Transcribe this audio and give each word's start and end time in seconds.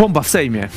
Bomba 0.00 0.22
w 0.22 0.28
Sejmie 0.28 0.68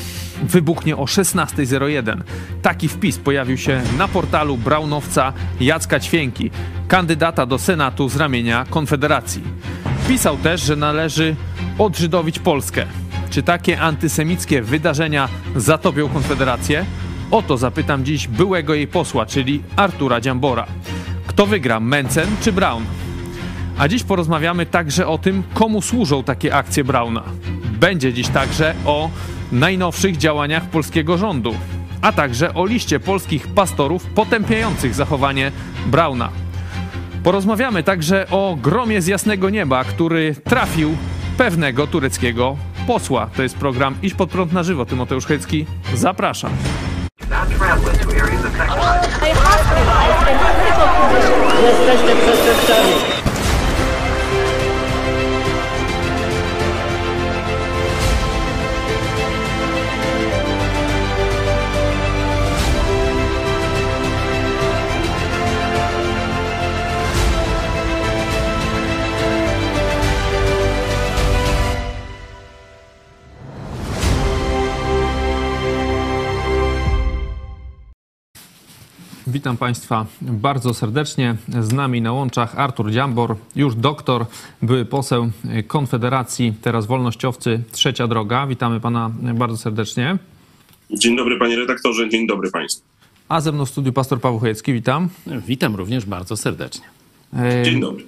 wybuchnie 0.42 0.96
o 0.96 1.04
16.01. 1.04 2.20
Taki 2.62 2.88
wpis 2.88 3.18
pojawił 3.18 3.58
się 3.58 3.82
na 3.98 4.08
portalu 4.08 4.56
Braunowca 4.56 5.32
Jacka 5.60 6.00
Ćwięki, 6.00 6.50
kandydata 6.88 7.46
do 7.46 7.58
Senatu 7.58 8.08
z 8.08 8.16
ramienia 8.16 8.64
Konfederacji. 8.70 9.42
Pisał 10.08 10.36
też, 10.36 10.60
że 10.62 10.76
należy 10.76 11.36
odżydowić 11.78 12.38
Polskę. 12.38 12.86
Czy 13.30 13.42
takie 13.42 13.80
antysemickie 13.80 14.62
wydarzenia 14.62 15.28
zatopią 15.56 16.08
Konfederację? 16.08 16.84
O 17.30 17.42
to 17.42 17.56
zapytam 17.56 18.04
dziś 18.04 18.28
byłego 18.28 18.74
jej 18.74 18.86
posła, 18.86 19.26
czyli 19.26 19.62
Artura 19.76 20.20
Dziambora. 20.20 20.66
Kto 21.26 21.46
wygra, 21.46 21.80
Mencen 21.80 22.28
czy 22.40 22.52
Braun? 22.52 22.84
A 23.78 23.88
dziś 23.88 24.02
porozmawiamy 24.02 24.66
także 24.66 25.06
o 25.06 25.18
tym, 25.18 25.42
komu 25.54 25.82
służą 25.82 26.22
takie 26.22 26.54
akcje 26.54 26.84
Brauna. 26.84 27.22
Będzie 27.84 28.12
dziś 28.12 28.28
także 28.28 28.74
o 28.84 29.10
najnowszych 29.52 30.16
działaniach 30.16 30.70
polskiego 30.70 31.18
rządu, 31.18 31.54
a 32.02 32.12
także 32.12 32.54
o 32.54 32.66
liście 32.66 33.00
polskich 33.00 33.48
pastorów 33.48 34.06
potępiających 34.06 34.94
zachowanie 34.94 35.52
Brauna. 35.86 36.28
Porozmawiamy 37.22 37.82
także 37.82 38.26
o 38.30 38.58
gromie 38.62 39.02
z 39.02 39.06
jasnego 39.06 39.50
nieba, 39.50 39.84
który 39.84 40.34
trafił 40.44 40.96
pewnego 41.38 41.86
tureckiego 41.86 42.56
posła. 42.86 43.26
To 43.36 43.42
jest 43.42 43.56
program 43.56 43.94
Iść 44.02 44.14
pod 44.14 44.30
prąd 44.30 44.52
na 44.52 44.62
żywo. 44.62 44.86
Tymoteusz 44.86 45.26
Hecki, 45.26 45.66
zapraszam. 45.94 46.52
Jesteście 51.62 52.16
przestępcami. 52.16 53.13
Witam 79.34 79.56
Państwa 79.56 80.06
bardzo 80.20 80.74
serdecznie. 80.74 81.36
Z 81.60 81.72
nami 81.72 82.02
na 82.02 82.12
łączach 82.12 82.58
Artur 82.58 82.90
Dziambor, 82.90 83.36
już 83.56 83.74
doktor, 83.74 84.26
były 84.62 84.84
poseł 84.84 85.30
Konfederacji, 85.66 86.54
teraz 86.62 86.86
wolnościowcy 86.86 87.62
Trzecia 87.72 88.08
Droga. 88.08 88.46
Witamy 88.46 88.80
Pana 88.80 89.10
bardzo 89.34 89.56
serdecznie. 89.56 90.16
Dzień 90.90 91.16
dobry 91.16 91.38
Panie 91.38 91.56
redaktorze, 91.56 92.08
dzień 92.08 92.26
dobry 92.26 92.50
Państwu. 92.50 92.86
A 93.28 93.40
ze 93.40 93.52
mną 93.52 93.66
w 93.66 93.70
studiu 93.70 93.92
pastor 93.92 94.20
Paweł 94.20 94.38
Chojecki, 94.38 94.72
witam. 94.72 95.08
Witam 95.46 95.76
również 95.76 96.06
bardzo 96.06 96.36
serdecznie. 96.36 96.84
Dzień 97.64 97.80
dobry. 97.80 98.04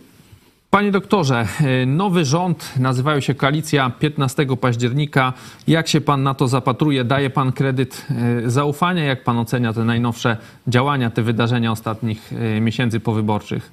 Panie 0.70 0.91
doktorze, 0.91 1.48
nowy 1.86 2.25
rząd, 2.25 2.72
nazywają 2.78 3.20
się 3.20 3.34
Koalicja 3.34 3.91
15 3.91 4.47
października. 4.61 5.33
Jak 5.69 5.89
się 5.89 6.00
pan 6.00 6.22
na 6.22 6.34
to 6.34 6.48
zapatruje? 6.48 7.05
Daje 7.05 7.31
pan 7.31 7.53
kredyt 7.53 8.06
e, 8.11 8.50
zaufania? 8.50 9.05
Jak 9.05 9.25
pan 9.25 9.39
ocenia 9.39 9.72
te 9.72 9.84
najnowsze 9.84 10.37
działania, 10.69 11.11
te 11.11 11.22
wydarzenia 11.22 11.72
ostatnich 11.72 12.33
e, 12.33 12.61
miesięcy 12.61 13.00
powyborczych? 13.00 13.70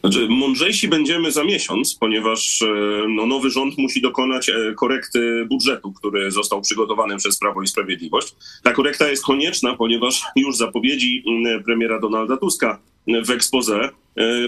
Znaczy, 0.00 0.26
mądrzejsi 0.28 0.88
będziemy 0.88 1.32
za 1.32 1.44
miesiąc, 1.44 1.94
ponieważ 1.94 2.62
e, 2.62 2.66
no, 3.08 3.26
nowy 3.26 3.50
rząd 3.50 3.78
musi 3.78 4.02
dokonać 4.02 4.50
korekty 4.76 5.46
budżetu, 5.48 5.92
który 5.92 6.30
został 6.30 6.60
przygotowany 6.60 7.16
przez 7.16 7.38
Prawo 7.38 7.62
i 7.62 7.66
Sprawiedliwość. 7.66 8.34
Ta 8.62 8.72
korekta 8.72 9.08
jest 9.08 9.24
konieczna, 9.24 9.76
ponieważ 9.76 10.22
już 10.36 10.56
zapowiedzi 10.56 11.24
premiera 11.64 12.00
Donalda 12.00 12.36
Tuska 12.36 12.78
w 13.24 13.30
expose 13.30 13.88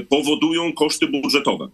powodują 0.08 0.72
koszty 0.72 1.06
budżetowe. 1.06 1.68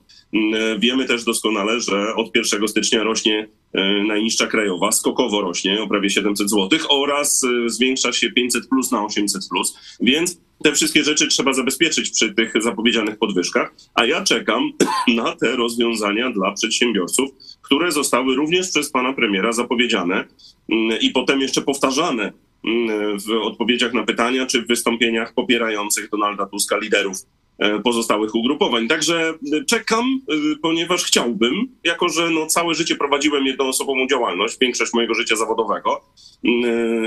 Wiemy 0.79 1.05
też 1.05 1.25
doskonale, 1.25 1.81
że 1.81 2.15
od 2.15 2.37
1 2.37 2.69
stycznia 2.69 3.03
rośnie 3.03 3.49
e, 3.73 4.05
najniższa 4.05 4.47
krajowa, 4.47 4.93
skokowo 4.93 5.41
rośnie 5.41 5.83
o 5.83 5.89
prawie 5.89 6.11
700 6.11 6.51
zł 6.51 6.79
oraz 6.89 7.45
e, 7.45 7.71
zwiększa 7.71 8.13
się 8.13 8.31
500 8.31 8.69
plus 8.69 8.93
na 8.93 9.05
800 9.05 9.43
plus, 9.51 9.79
więc 10.01 10.41
te 10.65 10.73
wszystkie 10.73 11.05
rzeczy 11.05 11.29
trzeba 11.29 11.53
zabezpieczyć 11.53 12.11
przy 12.11 12.35
tych 12.35 12.63
zapowiedzianych 12.63 13.19
podwyżkach, 13.19 13.75
a 13.95 14.05
ja 14.05 14.25
czekam 14.25 14.73
na 15.17 15.37
te 15.37 15.57
rozwiązania 15.57 16.31
dla 16.31 16.53
przedsiębiorców, 16.53 17.31
które 17.63 17.93
zostały 17.93 18.37
również 18.37 18.71
przez 18.71 18.91
pana 18.91 19.13
premiera 19.13 19.53
zapowiedziane 19.53 20.25
i 21.01 21.11
potem 21.11 21.41
jeszcze 21.41 21.63
powtarzane 21.63 22.33
w 23.27 23.31
odpowiedziach 23.43 23.93
na 23.93 24.03
pytania 24.03 24.47
czy 24.47 24.63
w 24.63 24.67
wystąpieniach 24.67 25.35
popierających 25.35 26.11
Donalda 26.11 26.47
Tuska 26.47 26.79
liderów 26.79 27.17
e, 27.59 27.81
pozostałych 27.81 28.35
ugrupowań. 28.35 28.89
Także 28.89 29.35
e, 29.53 29.65
czekam, 29.65 30.21
e, 30.29 30.35
ponieważ 30.63 31.05
chciałbym, 31.05 31.69
jako 31.85 32.09
że 32.09 32.31
no 32.31 32.47
całe 32.47 32.75
życie 32.75 32.97
prowadziłem 32.97 33.47
jednoosobową 33.47 34.07
działalność, 34.07 34.59
większość 34.61 34.93
mojego 34.95 35.15
życia 35.15 35.37
zawodowego 35.37 36.01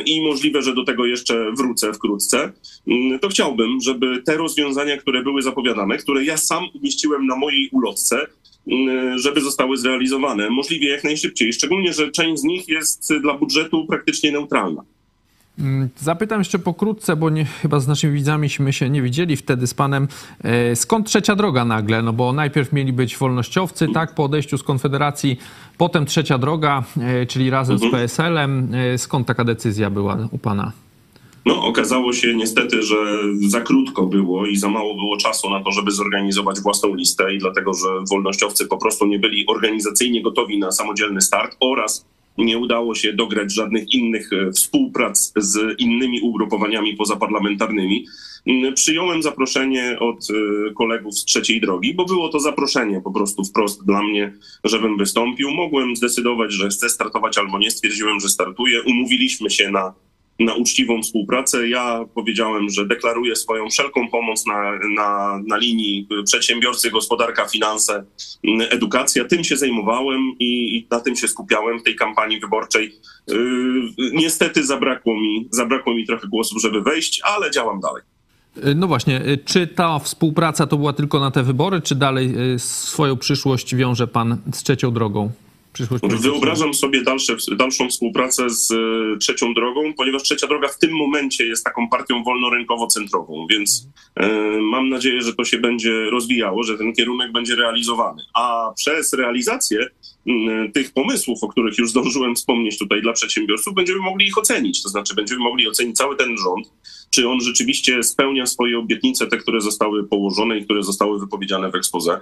i 0.05 0.21
możliwe, 0.23 0.61
że 0.61 0.75
do 0.75 0.83
tego 0.83 1.05
jeszcze 1.05 1.51
wrócę 1.51 1.93
wkrótce, 1.93 2.51
to 3.21 3.29
chciałbym, 3.29 3.81
żeby 3.81 4.23
te 4.25 4.37
rozwiązania, 4.37 4.97
które 4.97 5.23
były 5.23 5.41
zapowiadane, 5.41 5.97
które 5.97 6.23
ja 6.23 6.37
sam 6.37 6.63
umieściłem 6.73 7.25
na 7.27 7.35
mojej 7.35 7.69
ulotce, 7.71 8.27
żeby 9.15 9.41
zostały 9.41 9.77
zrealizowane 9.77 10.49
możliwie 10.49 10.89
jak 10.89 11.03
najszybciej. 11.03 11.53
Szczególnie, 11.53 11.93
że 11.93 12.11
część 12.11 12.41
z 12.41 12.43
nich 12.43 12.67
jest 12.67 13.13
dla 13.21 13.33
budżetu 13.33 13.85
praktycznie 13.85 14.31
neutralna. 14.31 14.83
Mm, 15.59 15.89
zapytam 15.97 16.39
jeszcze 16.39 16.59
pokrótce, 16.59 17.15
bo 17.15 17.29
nie, 17.29 17.45
chyba 17.45 17.79
z 17.79 17.87
naszymi 17.87 18.13
widzamiśmy 18.13 18.73
się 18.73 18.89
nie 18.89 19.01
widzieli 19.01 19.37
wtedy 19.37 19.67
z 19.67 19.73
panem. 19.73 20.07
E, 20.43 20.75
skąd 20.75 21.07
trzecia 21.07 21.35
droga 21.35 21.65
nagle? 21.65 22.01
No 22.01 22.13
bo 22.13 22.33
najpierw 22.33 22.73
mieli 22.73 22.93
być 22.93 23.17
wolnościowcy, 23.17 23.87
tak, 23.93 24.15
po 24.15 24.23
odejściu 24.23 24.57
z 24.57 24.63
Konfederacji, 24.63 25.39
potem 25.77 26.05
trzecia 26.05 26.37
droga, 26.37 26.83
e, 27.01 27.25
czyli 27.25 27.49
razem 27.49 27.75
mhm. 27.75 27.91
z 27.91 27.93
PSL-em. 27.93 28.73
E, 28.73 28.97
skąd 28.97 29.27
taka 29.27 29.43
decyzja 29.43 29.89
była 29.89 30.17
u 30.31 30.37
pana? 30.37 30.71
No, 31.45 31.63
okazało 31.63 32.13
się 32.13 32.35
niestety, 32.35 32.83
że 32.83 32.95
za 33.47 33.61
krótko 33.61 34.05
było 34.05 34.45
i 34.45 34.57
za 34.57 34.69
mało 34.69 34.95
było 34.95 35.17
czasu 35.17 35.49
na 35.49 35.63
to, 35.63 35.71
żeby 35.71 35.91
zorganizować 35.91 36.59
własną 36.59 36.95
listę, 36.95 37.33
i 37.33 37.37
dlatego, 37.37 37.73
że 37.73 37.87
wolnościowcy 38.09 38.65
po 38.65 38.77
prostu 38.77 39.05
nie 39.05 39.19
byli 39.19 39.47
organizacyjnie 39.47 40.21
gotowi 40.21 40.59
na 40.59 40.71
samodzielny 40.71 41.21
start 41.21 41.57
oraz 41.59 42.05
nie 42.39 42.57
udało 42.57 42.95
się 42.95 43.13
dograć 43.13 43.53
żadnych 43.53 43.93
innych 43.93 44.29
e, 44.33 44.51
współprac 44.51 45.33
z 45.35 45.79
innymi 45.79 46.21
ugrupowaniami 46.21 46.95
pozaparlamentarnymi. 46.95 48.05
Mm, 48.45 48.73
przyjąłem 48.73 49.23
zaproszenie 49.23 49.97
od 49.99 50.27
e, 50.29 50.73
kolegów 50.73 51.17
z 51.17 51.25
trzeciej 51.25 51.61
drogi, 51.61 51.93
bo 51.93 52.05
było 52.05 52.29
to 52.29 52.39
zaproszenie 52.39 53.01
po 53.01 53.11
prostu 53.11 53.43
wprost 53.43 53.85
dla 53.85 54.03
mnie, 54.03 54.33
żebym 54.63 54.97
wystąpił. 54.97 55.51
Mogłem 55.51 55.95
zdecydować, 55.95 56.53
że 56.53 56.69
chcę 56.69 56.89
startować 56.89 57.37
albo 57.37 57.59
nie. 57.59 57.71
Stwierdziłem, 57.71 58.19
że 58.19 58.29
startuję. 58.29 58.81
Umówiliśmy 58.81 59.49
się 59.49 59.71
na 59.71 59.93
na 60.39 60.53
uczciwą 60.53 61.01
współpracę. 61.01 61.69
Ja 61.69 62.05
powiedziałem, 62.15 62.69
że 62.69 62.87
deklaruję 62.87 63.35
swoją 63.35 63.69
wszelką 63.69 64.09
pomoc 64.09 64.45
na, 64.45 64.79
na, 64.95 65.39
na 65.47 65.57
linii 65.57 66.07
przedsiębiorcy, 66.25 66.91
gospodarka, 66.91 67.47
finanse, 67.47 68.03
edukacja. 68.69 69.25
Tym 69.25 69.43
się 69.43 69.57
zajmowałem 69.57 70.19
i, 70.39 70.77
i 70.77 70.87
na 70.91 70.99
tym 70.99 71.15
się 71.15 71.27
skupiałem 71.27 71.79
w 71.79 71.83
tej 71.83 71.95
kampanii 71.95 72.39
wyborczej. 72.39 72.93
Yy, 73.27 73.35
niestety 74.13 74.65
zabrakło 74.65 75.13
mi, 75.13 75.47
zabrakło 75.51 75.93
mi 75.93 76.05
trochę 76.05 76.27
głosów, 76.27 76.61
żeby 76.61 76.81
wejść, 76.81 77.21
ale 77.23 77.51
działam 77.51 77.79
dalej. 77.79 78.03
No 78.75 78.87
właśnie, 78.87 79.21
czy 79.45 79.67
ta 79.67 79.99
współpraca 79.99 80.67
to 80.67 80.77
była 80.77 80.93
tylko 80.93 81.19
na 81.19 81.31
te 81.31 81.43
wybory, 81.43 81.81
czy 81.81 81.95
dalej 81.95 82.31
yy, 82.31 82.59
swoją 82.59 83.17
przyszłość 83.17 83.75
wiąże 83.75 84.07
pan 84.07 84.37
z 84.53 84.63
trzecią 84.63 84.91
drogą? 84.91 85.31
Wyobrażam 86.03 86.73
sobie 86.73 87.03
dalsze, 87.03 87.35
dalszą 87.57 87.89
współpracę 87.89 88.49
z 88.49 88.71
e, 88.71 89.17
trzecią 89.17 89.53
drogą, 89.53 89.93
ponieważ 89.93 90.23
trzecia 90.23 90.47
droga 90.47 90.67
w 90.67 90.77
tym 90.77 90.91
momencie 90.91 91.45
jest 91.45 91.65
taką 91.65 91.89
partią 91.89 92.23
wolnorynkowo-centrową, 92.23 93.47
więc 93.49 93.87
e, 94.15 94.29
mam 94.61 94.89
nadzieję, 94.89 95.21
że 95.21 95.33
to 95.33 95.45
się 95.45 95.57
będzie 95.57 96.09
rozwijało, 96.09 96.63
że 96.63 96.77
ten 96.77 96.93
kierunek 96.93 97.31
będzie 97.31 97.55
realizowany. 97.55 98.23
A 98.33 98.73
przez 98.75 99.13
realizację 99.13 99.87
tych 100.73 100.93
pomysłów, 100.93 101.43
o 101.43 101.47
których 101.47 101.77
już 101.77 101.89
zdążyłem 101.89 102.35
wspomnieć 102.35 102.77
tutaj 102.77 103.01
dla 103.01 103.13
przedsiębiorców, 103.13 103.73
będziemy 103.73 103.99
mogli 103.99 104.27
ich 104.27 104.37
ocenić. 104.37 104.83
To 104.83 104.89
znaczy, 104.89 105.15
będziemy 105.15 105.41
mogli 105.41 105.67
ocenić 105.67 105.97
cały 105.97 106.15
ten 106.15 106.37
rząd, 106.37 106.71
czy 107.09 107.29
on 107.29 107.41
rzeczywiście 107.41 108.03
spełnia 108.03 108.45
swoje 108.45 108.79
obietnice, 108.79 109.27
te, 109.27 109.37
które 109.37 109.61
zostały 109.61 110.07
położone 110.07 110.57
i 110.57 110.65
które 110.65 110.83
zostały 110.83 111.19
wypowiedziane 111.19 111.71
w 111.71 111.75
ekspoze. 111.75 112.19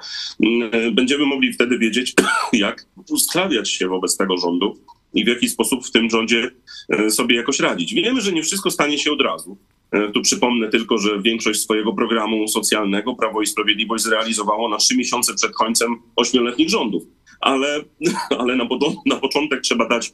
Będziemy 0.91 1.25
mogli 1.25 1.53
wtedy 1.53 1.77
wiedzieć, 1.77 2.13
jak 2.53 2.85
usklawiać 3.09 3.69
się 3.69 3.87
wobec 3.87 4.17
tego 4.17 4.37
rządu 4.37 4.77
i 5.13 5.25
w 5.25 5.27
jaki 5.27 5.49
sposób 5.49 5.85
w 5.85 5.91
tym 5.91 6.09
rządzie 6.09 6.51
e, 6.89 7.09
sobie 7.09 7.35
jakoś 7.35 7.59
radzić. 7.59 7.93
Wiemy, 7.93 8.21
że 8.21 8.31
nie 8.31 8.43
wszystko 8.43 8.71
stanie 8.71 8.97
się 8.97 9.11
od 9.11 9.21
razu. 9.21 9.57
E, 9.91 10.11
tu 10.11 10.21
przypomnę 10.21 10.69
tylko, 10.69 10.97
że 10.97 11.21
większość 11.21 11.61
swojego 11.61 11.93
programu 11.93 12.47
socjalnego 12.47 13.15
Prawo 13.15 13.41
i 13.41 13.47
Sprawiedliwość 13.47 14.03
zrealizowało 14.03 14.69
na 14.69 14.77
trzy 14.77 14.97
miesiące 14.97 15.33
przed 15.33 15.51
końcem 15.51 15.95
ośmioletnich 16.15 16.69
rządów 16.69 17.03
ale, 17.39 17.83
ale 18.39 18.55
na, 18.55 18.67
na 19.05 19.15
początek 19.15 19.61
trzeba 19.61 19.87
dać 19.87 20.13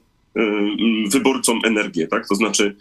wyborcom 1.11 1.59
energię, 1.65 2.07
tak? 2.07 2.27
To 2.27 2.35
znaczy 2.35 2.75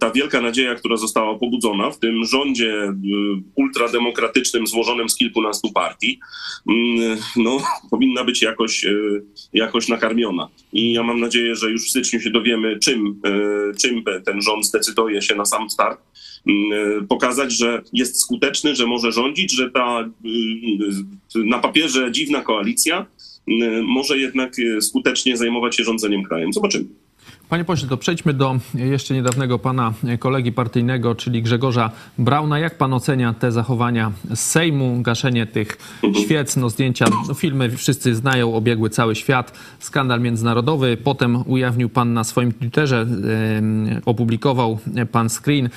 ta 0.00 0.10
wielka 0.10 0.40
nadzieja, 0.40 0.74
która 0.74 0.96
została 0.96 1.38
pobudzona 1.38 1.90
w 1.90 1.98
tym 1.98 2.24
rządzie 2.24 2.92
ultrademokratycznym 3.54 4.66
złożonym 4.66 5.08
z 5.08 5.16
kilkunastu 5.16 5.72
partii, 5.72 6.20
no, 7.36 7.58
powinna 7.90 8.24
być 8.24 8.42
jakoś, 8.42 8.86
jakoś 9.52 9.88
nakarmiona. 9.88 10.48
I 10.72 10.92
ja 10.92 11.02
mam 11.02 11.20
nadzieję, 11.20 11.56
że 11.56 11.70
już 11.70 11.86
w 11.86 11.90
styczniu 11.90 12.20
się 12.20 12.30
dowiemy, 12.30 12.78
czym, 12.78 13.20
czym 13.80 14.04
ten 14.24 14.42
rząd 14.42 14.66
zdecyduje 14.66 15.22
się 15.22 15.34
na 15.34 15.44
sam 15.44 15.70
start. 15.70 16.00
Pokazać, 17.08 17.52
że 17.52 17.82
jest 17.92 18.20
skuteczny, 18.20 18.76
że 18.76 18.86
może 18.86 19.12
rządzić, 19.12 19.56
że 19.56 19.70
ta 19.70 20.10
na 21.34 21.58
papierze 21.58 22.12
dziwna 22.12 22.40
koalicja 22.40 23.06
może 23.82 24.18
jednak 24.18 24.56
skutecznie 24.80 25.36
zajmować 25.36 25.76
się 25.76 25.84
rządzeniem 25.84 26.22
krajem. 26.22 26.52
Zobaczymy. 26.52 26.84
Panie 27.52 27.64
pośle, 27.64 27.88
to 27.88 27.96
przejdźmy 27.96 28.34
do 28.34 28.58
jeszcze 28.74 29.14
niedawnego 29.14 29.58
pana 29.58 29.92
kolegi 30.18 30.52
partyjnego, 30.52 31.14
czyli 31.14 31.42
Grzegorza 31.42 31.90
Brauna. 32.18 32.58
Jak 32.58 32.78
pan 32.78 32.92
ocenia 32.94 33.32
te 33.32 33.52
zachowania 33.52 34.12
z 34.34 34.40
Sejmu, 34.40 35.02
gaszenie 35.02 35.46
tych 35.46 35.78
świec, 36.24 36.56
no 36.56 36.70
zdjęcia, 36.70 37.04
no 37.28 37.34
filmy 37.34 37.76
wszyscy 37.76 38.14
znają, 38.14 38.54
obiegły 38.54 38.90
cały 38.90 39.14
świat, 39.14 39.52
skandal 39.78 40.20
międzynarodowy. 40.20 40.96
Potem 40.96 41.42
ujawnił 41.46 41.88
pan 41.88 42.14
na 42.14 42.24
swoim 42.24 42.52
Twitterze, 42.52 43.06
e, 43.96 44.00
opublikował 44.04 44.78
pan 45.12 45.30
screen 45.30 45.66
e, 45.66 45.70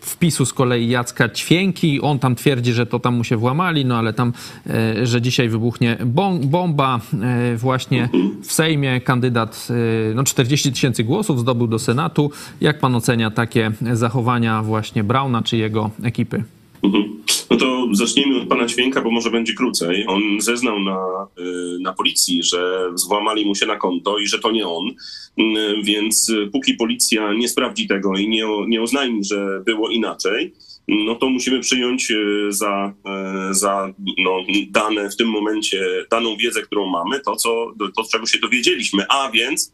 wpisu 0.00 0.46
z 0.46 0.52
kolei 0.52 0.88
Jacka 0.88 1.28
Ćwięki. 1.28 2.00
On 2.00 2.18
tam 2.18 2.34
twierdzi, 2.34 2.72
że 2.72 2.86
to 2.86 2.98
tam 2.98 3.14
mu 3.14 3.24
się 3.24 3.36
włamali, 3.36 3.84
no 3.84 3.98
ale 3.98 4.12
tam, 4.12 4.32
e, 4.66 5.06
że 5.06 5.22
dzisiaj 5.22 5.48
wybuchnie 5.48 5.96
bomba 6.40 7.00
właśnie 7.56 8.08
w 8.42 8.52
Sejmie. 8.52 9.00
Kandydat, 9.00 9.68
no 10.14 10.24
40 10.24 10.61
30 10.62 10.72
tysięcy 10.72 11.04
głosów 11.04 11.40
zdobył 11.40 11.66
do 11.66 11.78
Senatu. 11.78 12.30
Jak 12.60 12.78
pan 12.78 12.94
ocenia 12.94 13.30
takie 13.30 13.72
zachowania 13.92 14.62
właśnie 14.62 15.04
Brauna 15.04 15.42
czy 15.42 15.56
jego 15.56 15.90
ekipy? 16.02 16.44
No 17.50 17.56
to 17.56 17.88
zacznijmy 17.92 18.40
od 18.40 18.48
pana 18.48 18.68
Święka, 18.68 19.00
bo 19.02 19.10
może 19.10 19.30
będzie 19.30 19.54
krócej. 19.54 20.04
On 20.08 20.22
zeznał 20.40 20.80
na, 20.80 21.26
y, 21.38 21.78
na 21.80 21.92
policji, 21.92 22.42
że 22.42 22.90
złamali 22.94 23.46
mu 23.46 23.54
się 23.54 23.66
na 23.66 23.76
konto 23.76 24.18
i 24.18 24.26
że 24.26 24.38
to 24.38 24.50
nie 24.50 24.68
on. 24.68 24.88
Y, 24.88 25.82
więc 25.82 26.32
póki 26.52 26.74
policja 26.74 27.32
nie 27.32 27.48
sprawdzi 27.48 27.88
tego 27.88 28.18
i 28.18 28.28
nie, 28.28 28.44
nie 28.68 28.82
oznajmi, 28.82 29.24
że 29.24 29.62
było 29.66 29.88
inaczej, 29.88 30.52
no 30.88 31.14
to 31.14 31.30
musimy 31.30 31.60
przyjąć 31.60 32.10
y, 32.10 32.46
za, 32.48 32.92
za 33.50 33.92
no, 34.18 34.38
dane 34.70 35.10
w 35.10 35.16
tym 35.16 35.28
momencie, 35.28 35.86
daną 36.10 36.36
wiedzę, 36.36 36.62
którą 36.62 36.86
mamy, 36.86 37.20
to, 37.20 37.36
co, 37.36 37.72
to, 37.96 38.04
czego 38.12 38.26
się 38.26 38.38
dowiedzieliśmy. 38.38 39.04
A 39.08 39.30
więc 39.30 39.72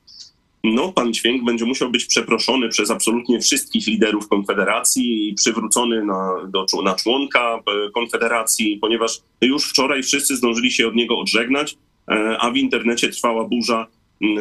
no, 0.64 0.93
pan 0.93 1.12
Ćwięk 1.12 1.44
będzie 1.44 1.64
musiał 1.64 1.90
być 1.90 2.05
przeproszony 2.05 2.69
przez 2.69 2.90
absolutnie 2.90 3.40
wszystkich 3.40 3.87
liderów 3.87 4.28
Konfederacji 4.28 5.28
i 5.28 5.34
przywrócony 5.34 6.05
na, 6.05 6.34
do, 6.49 6.66
na 6.82 6.94
członka 6.94 7.56
e, 7.56 7.90
Konfederacji, 7.90 8.78
ponieważ 8.81 9.20
już 9.40 9.70
wczoraj 9.70 10.02
wszyscy 10.02 10.37
zdążyli 10.37 10.70
się 10.70 10.88
od 10.88 10.94
niego 10.94 11.19
odżegnać, 11.19 11.76
e, 12.08 12.37
a 12.40 12.50
w 12.50 12.56
internecie 12.56 13.08
trwała 13.08 13.44
burza 13.44 13.87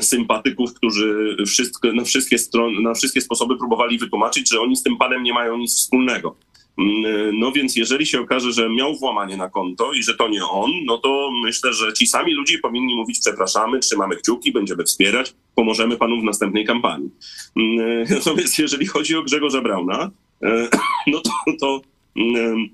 sympatyków, 0.01 0.73
którzy 0.73 1.37
wszystko, 1.47 1.93
na, 1.93 2.03
wszystkie 2.03 2.37
na 2.81 2.93
wszystkie 2.93 3.21
sposoby 3.21 3.57
próbowali 3.57 3.97
wytłumaczyć, 3.97 4.49
że 4.49 4.61
oni 4.61 4.75
z 4.75 4.83
tym 4.83 4.97
panem 4.97 5.23
nie 5.23 5.33
mają 5.33 5.57
nic 5.57 5.75
wspólnego. 5.75 6.35
Mm, 6.77 7.39
no 7.39 7.51
więc 7.51 7.75
jeżeli 7.75 8.05
się 8.05 8.21
okaże, 8.21 8.51
że 8.51 8.69
miał 8.69 8.95
włamanie 8.95 9.37
na 9.37 9.49
konto 9.49 9.93
i 9.93 10.03
że 10.03 10.15
to 10.15 10.27
nie 10.27 10.45
on, 10.45 10.71
no 10.85 10.97
to 10.97 11.29
myślę, 11.43 11.73
że 11.73 11.93
ci 11.93 12.07
sami 12.07 12.33
ludzie 12.33 12.59
powinni 12.59 12.95
mówić 12.95 13.19
przepraszamy, 13.19 13.79
trzymamy 13.79 14.15
kciuki, 14.15 14.51
będziemy 14.51 14.83
wspierać, 14.83 15.33
pomożemy 15.55 15.97
panu 15.97 16.21
w 16.21 16.23
następnej 16.23 16.65
kampanii. 16.65 17.09
Mm, 17.55 18.05
natomiast 18.17 18.59
jeżeli 18.59 18.85
chodzi 18.85 19.15
o 19.15 19.23
Grzegorza 19.23 19.61
Brauna, 19.61 20.11
e, 20.43 20.67
no 21.11 21.21
to, 21.21 21.31
to 21.59 21.81
mm, 22.15 22.69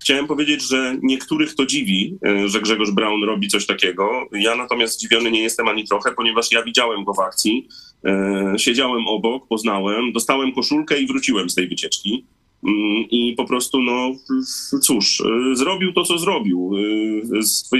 chciałem 0.00 0.26
powiedzieć, 0.26 0.68
że 0.68 0.96
niektórych 1.02 1.54
to 1.54 1.66
dziwi, 1.66 2.18
e, 2.26 2.48
że 2.48 2.60
Grzegorz 2.60 2.90
Braun 2.90 3.24
robi 3.24 3.48
coś 3.48 3.66
takiego. 3.66 4.28
Ja 4.32 4.56
natomiast 4.56 4.94
zdziwiony 4.94 5.30
nie 5.30 5.42
jestem 5.42 5.68
ani 5.68 5.84
trochę, 5.84 6.12
ponieważ 6.12 6.52
ja 6.52 6.62
widziałem 6.62 7.04
go 7.04 7.14
w 7.14 7.20
akcji, 7.20 7.68
e, 8.04 8.54
siedziałem 8.56 9.06
obok, 9.06 9.48
poznałem, 9.48 10.12
dostałem 10.12 10.52
koszulkę 10.52 11.00
i 11.00 11.06
wróciłem 11.06 11.50
z 11.50 11.54
tej 11.54 11.68
wycieczki. 11.68 12.24
Mm, 12.64 13.04
I 13.10 13.34
po 13.36 13.44
prostu, 13.44 13.82
no 13.82 14.12
cóż, 14.82 15.20
y, 15.20 15.56
zrobił 15.56 15.92
to, 15.92 16.04
co 16.04 16.18
zrobił. 16.18 16.72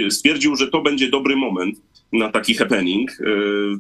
Y, 0.07 0.11
stwierdził, 0.11 0.57
że 0.57 0.69
to 0.69 0.83
będzie 0.83 1.09
dobry 1.09 1.37
moment 1.37 1.81
na 2.13 2.29
taki 2.29 2.55
happening, 2.55 3.11
y, 3.21 3.25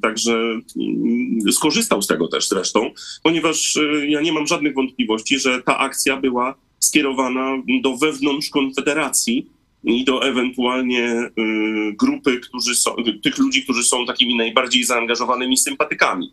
także 0.02 0.60
mm, 0.76 1.52
skorzystał 1.52 2.02
z 2.02 2.06
tego 2.06 2.28
też 2.28 2.48
zresztą, 2.48 2.90
ponieważ 3.22 3.78
ja 4.08 4.20
nie 4.20 4.32
mam 4.32 4.46
żadnych 4.46 4.74
wątpliwości, 4.74 5.38
że 5.38 5.62
ta 5.62 5.78
akcja 5.78 6.16
była 6.16 6.54
skierowana 6.78 7.62
do 7.82 7.96
wewnątrz 7.96 8.50
Konfederacji 8.50 9.46
i 9.84 10.04
do 10.04 10.28
ewentualnie 10.28 11.30
grupy 11.98 12.40
którzy 12.40 12.74
są, 12.74 12.90
tych 13.22 13.38
ludzi, 13.38 13.62
którzy 13.62 13.84
są 13.84 14.06
takimi 14.06 14.36
najbardziej 14.36 14.84
zaangażowanymi 14.84 15.58
sympatykami, 15.58 16.32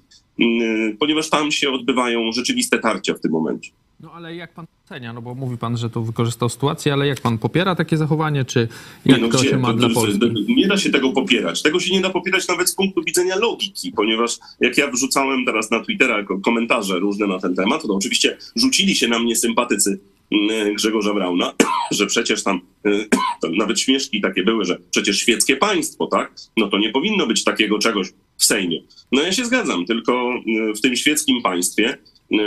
ponieważ 1.00 1.30
tam 1.30 1.52
się 1.52 1.72
odbywają 1.72 2.32
rzeczywiste 2.32 2.80
tarcia 2.80 3.14
w 3.14 3.20
tym 3.20 3.32
momencie. 3.32 3.72
No 4.00 4.12
ale 4.14 4.36
jak 4.36 4.54
pan 4.54 4.66
ocenia? 4.86 5.14
No 5.14 5.22
bo 5.22 5.36
mówi 5.36 5.58
pan, 5.58 5.78
że 5.78 5.90
to 5.90 6.02
wykorzystał 6.02 6.50
sytuację, 6.50 6.94
ale 6.94 7.08
jak 7.08 7.22
pan 7.22 7.38
popiera 7.38 7.76
takie 7.76 7.98
zachowanie, 7.98 8.46
czy 8.46 8.68
jak 9.06 9.22
no 9.22 9.28
to 9.28 9.38
gdzie? 9.38 9.50
się 9.50 9.58
ma 9.58 9.68
to, 9.68 9.74
dla 9.74 9.90
Polski? 9.90 10.46
Nie 10.48 10.68
da 10.68 10.78
się 10.78 10.90
tego 10.90 11.12
popierać. 11.12 11.62
Tego 11.62 11.80
się 11.80 11.94
nie 11.94 12.02
da 12.02 12.10
popierać 12.10 12.48
nawet 12.48 12.70
z 12.70 12.76
punktu 12.76 13.04
widzenia 13.04 13.36
logiki, 13.36 13.92
ponieważ 13.92 14.38
jak 14.60 14.78
ja 14.78 14.92
wrzucałem 14.92 15.46
teraz 15.46 15.72
na 15.72 15.80
Twittera 15.80 16.26
komentarze 16.44 17.00
różne 17.00 17.28
na 17.28 17.40
ten 17.40 17.56
temat, 17.56 17.82
to 17.82 17.96
oczywiście 17.96 18.38
rzucili 18.56 18.96
się 18.96 19.08
na 19.08 19.20
mnie 19.20 19.36
sympatycy 19.36 20.00
mm, 20.32 20.74
Grzegorza 20.74 21.14
Brauna, 21.14 21.54
że 21.98 22.06
przecież 22.06 22.44
tam, 22.44 22.62
tam 23.42 23.56
nawet 23.56 23.80
śmieszki 23.80 24.22
takie 24.22 24.44
były, 24.44 24.66
że 24.66 24.78
przecież 24.92 25.20
świeckie 25.20 25.56
państwo, 25.56 26.08
tak? 26.08 26.32
No 26.58 26.68
to 26.68 26.78
nie 26.78 26.90
powinno 26.90 27.28
być 27.28 27.44
takiego 27.44 27.80
czegoś 27.80 28.08
w 28.38 28.46
Sejmie. 28.46 28.82
No 29.12 29.22
ja 29.22 29.34
się 29.34 29.46
zgadzam, 29.46 29.86
tylko 29.86 30.34
w 30.76 30.82
tym 30.82 30.96
świeckim 30.96 31.42
państwie 31.42 31.98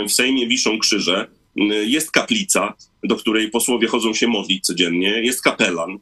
w 0.07 0.11
Sejmie 0.11 0.47
wiszą 0.47 0.79
krzyże, 0.79 1.27
jest 1.85 2.11
kaplica, 2.11 2.73
do 3.03 3.15
której 3.15 3.49
posłowie 3.49 3.87
chodzą 3.87 4.13
się 4.13 4.27
modlić 4.27 4.65
codziennie, 4.65 5.09
jest 5.09 5.41
kapelan. 5.41 5.99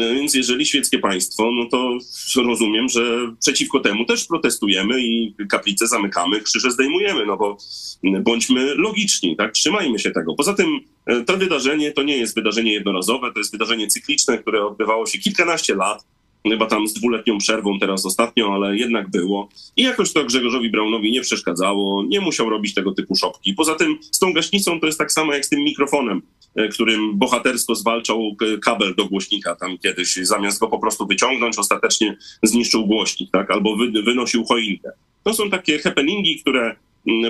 Więc 0.00 0.34
jeżeli 0.34 0.66
świeckie 0.66 0.98
państwo, 0.98 1.50
no 1.52 1.66
to 1.66 1.98
rozumiem, 2.36 2.88
że 2.88 3.34
przeciwko 3.40 3.80
temu 3.80 4.04
też 4.04 4.26
protestujemy 4.26 5.02
i 5.02 5.34
kaplicę 5.48 5.86
zamykamy, 5.86 6.40
krzyże 6.40 6.70
zdejmujemy, 6.70 7.26
no 7.26 7.36
bo 7.36 7.56
bądźmy 8.02 8.74
logiczni, 8.74 9.36
tak? 9.36 9.52
Trzymajmy 9.52 9.98
się 9.98 10.10
tego. 10.10 10.34
Poza 10.34 10.54
tym 10.54 10.80
to 11.26 11.36
wydarzenie 11.36 11.92
to 11.92 12.02
nie 12.02 12.16
jest 12.16 12.34
wydarzenie 12.34 12.72
jednorazowe, 12.72 13.32
to 13.32 13.38
jest 13.38 13.52
wydarzenie 13.52 13.86
cykliczne, 13.86 14.38
które 14.38 14.66
odbywało 14.66 15.06
się 15.06 15.18
kilkanaście 15.18 15.74
lat 15.74 16.04
chyba 16.50 16.66
tam 16.66 16.88
z 16.88 16.94
dwuletnią 16.94 17.38
przerwą 17.38 17.78
teraz 17.78 18.06
ostatnio, 18.06 18.54
ale 18.54 18.76
jednak 18.76 19.10
było. 19.10 19.48
I 19.76 19.82
jakoś 19.82 20.12
to 20.12 20.24
Grzegorzowi 20.24 20.70
Braunowi 20.70 21.12
nie 21.12 21.20
przeszkadzało, 21.20 22.04
nie 22.08 22.20
musiał 22.20 22.50
robić 22.50 22.74
tego 22.74 22.92
typu 22.92 23.16
szopki. 23.16 23.54
Poza 23.54 23.74
tym 23.74 23.98
z 24.00 24.18
tą 24.18 24.32
gaśnicą 24.32 24.80
to 24.80 24.86
jest 24.86 24.98
tak 24.98 25.12
samo 25.12 25.34
jak 25.34 25.46
z 25.46 25.48
tym 25.48 25.60
mikrofonem, 25.60 26.22
e, 26.54 26.68
którym 26.68 27.18
bohatersko 27.18 27.74
zwalczał 27.74 28.36
kabel 28.62 28.94
do 28.94 29.04
głośnika 29.04 29.54
tam 29.54 29.78
kiedyś. 29.78 30.14
Zamiast 30.14 30.60
go 30.60 30.68
po 30.68 30.78
prostu 30.78 31.06
wyciągnąć, 31.06 31.58
ostatecznie 31.58 32.16
zniszczył 32.42 32.86
głośnik, 32.86 33.30
tak? 33.30 33.50
Albo 33.50 33.76
wy, 33.76 34.02
wynosił 34.02 34.44
choinkę. 34.44 34.90
To 35.24 35.34
są 35.34 35.50
takie 35.50 35.78
happeningi, 35.78 36.40
które 36.40 36.76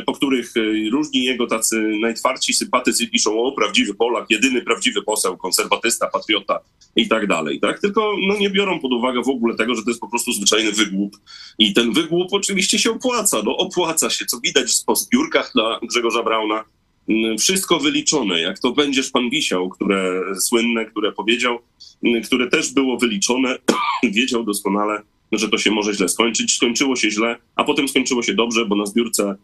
po 0.07 0.13
których 0.13 0.53
e, 0.57 0.91
różni 0.91 1.25
jego 1.25 1.47
tacy 1.47 1.99
najtwardsi 2.01 2.53
sympatycy 2.55 3.07
piszą 3.07 3.43
o 3.43 3.53
prawdziwy 3.53 3.95
Polak, 3.95 4.31
jedyny 4.31 4.63
prawdziwy 4.63 5.03
poseł, 5.03 5.37
konserwatysta, 5.37 6.07
patriota 6.07 6.61
i 6.97 7.09
tak 7.09 7.27
dalej, 7.27 7.61
tak? 7.61 7.81
Tylko 7.81 8.15
no, 8.29 8.39
nie 8.39 8.51
biorą 8.51 8.81
pod 8.81 8.93
uwagę 8.93 9.23
w 9.23 9.29
ogóle 9.29 9.57
tego, 9.57 9.75
że 9.75 9.83
to 9.83 9.91
jest 9.91 10.01
po 10.01 10.09
prostu 10.09 10.33
zwyczajny 10.33 10.73
wygłup 10.73 11.17
i 11.59 11.75
ten 11.75 11.93
wygłup 11.93 12.33
oczywiście 12.33 12.79
się 12.79 12.91
opłaca, 12.91 13.43
no 13.45 13.57
opłaca 13.57 14.11
się, 14.11 14.27
co 14.27 14.41
widać 14.41 14.73
po 14.87 14.97
zbiórkach 14.97 15.51
dla 15.55 15.81
Grzegorza 15.83 16.23
Brauna, 16.23 16.65
mm, 17.09 17.39
wszystko 17.39 17.79
wyliczone, 17.79 18.41
jak 18.41 18.59
to 18.59 18.73
będziesz 18.73 19.11
pan 19.11 19.31
wisiał, 19.31 19.69
które 19.69 20.23
słynne, 20.41 20.85
które 20.85 21.13
powiedział, 21.13 21.59
mm, 22.05 22.23
które 22.23 22.49
też 22.49 22.73
było 22.73 22.99
wyliczone, 22.99 23.59
wiedział 24.17 24.45
doskonale, 24.45 25.03
że 25.33 25.49
to 25.49 25.59
się 25.59 25.71
może 25.71 25.95
źle 25.95 26.09
skończyć. 26.09 26.57
Skończyło 26.57 26.97
się 26.97 27.11
źle, 27.11 27.37
a 27.57 27.65
potem 27.65 27.89
skończyło 27.89 28.23
się 28.23 28.35
dobrze, 28.35 28.67
bo 28.67 28.77
na 28.77 28.87
zbiórce 28.87 29.37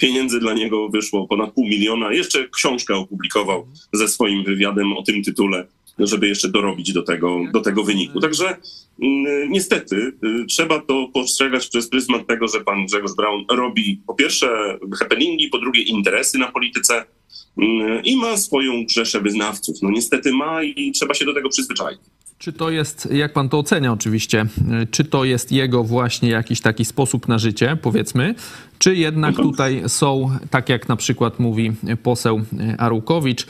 pieniędzy 0.00 0.40
dla 0.40 0.54
niego 0.54 0.88
wyszło 0.88 1.28
ponad 1.28 1.52
pół 1.52 1.64
miliona. 1.64 2.12
Jeszcze 2.12 2.48
książkę 2.48 2.96
opublikował 2.96 3.66
ze 3.92 4.08
swoim 4.08 4.44
wywiadem 4.44 4.92
o 4.92 5.02
tym 5.02 5.22
tytule, 5.22 5.66
żeby 5.98 6.28
jeszcze 6.28 6.48
dorobić 6.48 6.92
do 6.92 7.02
tego, 7.02 7.40
do 7.52 7.60
tego 7.60 7.84
wyniku. 7.84 8.20
Także 8.20 8.56
niestety 9.48 9.96
y, 9.96 10.46
trzeba 10.46 10.80
to 10.80 11.08
postrzegać 11.14 11.68
przez 11.68 11.88
pryzmat 11.88 12.26
tego, 12.26 12.48
że 12.48 12.60
pan 12.60 12.86
Grzegorz 12.86 13.12
Braun 13.16 13.44
robi 13.50 14.00
po 14.06 14.14
pierwsze 14.14 14.78
happeningi, 14.98 15.48
po 15.48 15.58
drugie 15.58 15.82
interesy 15.82 16.38
na 16.38 16.52
polityce 16.52 17.04
i 18.04 18.16
ma 18.16 18.36
swoją 18.36 18.84
grzeszę 18.84 19.20
wyznawców. 19.20 19.76
No 19.82 19.90
niestety 19.90 20.32
ma 20.32 20.62
i 20.62 20.92
trzeba 20.92 21.14
się 21.14 21.24
do 21.24 21.34
tego 21.34 21.48
przyzwyczaić. 21.48 21.98
Czy 22.42 22.52
to 22.52 22.70
jest, 22.70 23.08
jak 23.12 23.32
pan 23.32 23.48
to 23.48 23.58
ocenia 23.58 23.92
oczywiście, 23.92 24.46
czy 24.90 25.04
to 25.04 25.24
jest 25.24 25.52
jego 25.52 25.84
właśnie 25.84 26.28
jakiś 26.30 26.60
taki 26.60 26.84
sposób 26.84 27.28
na 27.28 27.38
życie, 27.38 27.76
powiedzmy, 27.82 28.34
czy 28.78 28.96
jednak 28.96 29.36
tutaj 29.36 29.82
są, 29.86 30.30
tak 30.50 30.68
jak 30.68 30.88
na 30.88 30.96
przykład 30.96 31.38
mówi 31.38 31.72
poseł 32.02 32.40
Arłukowicz, 32.78 33.46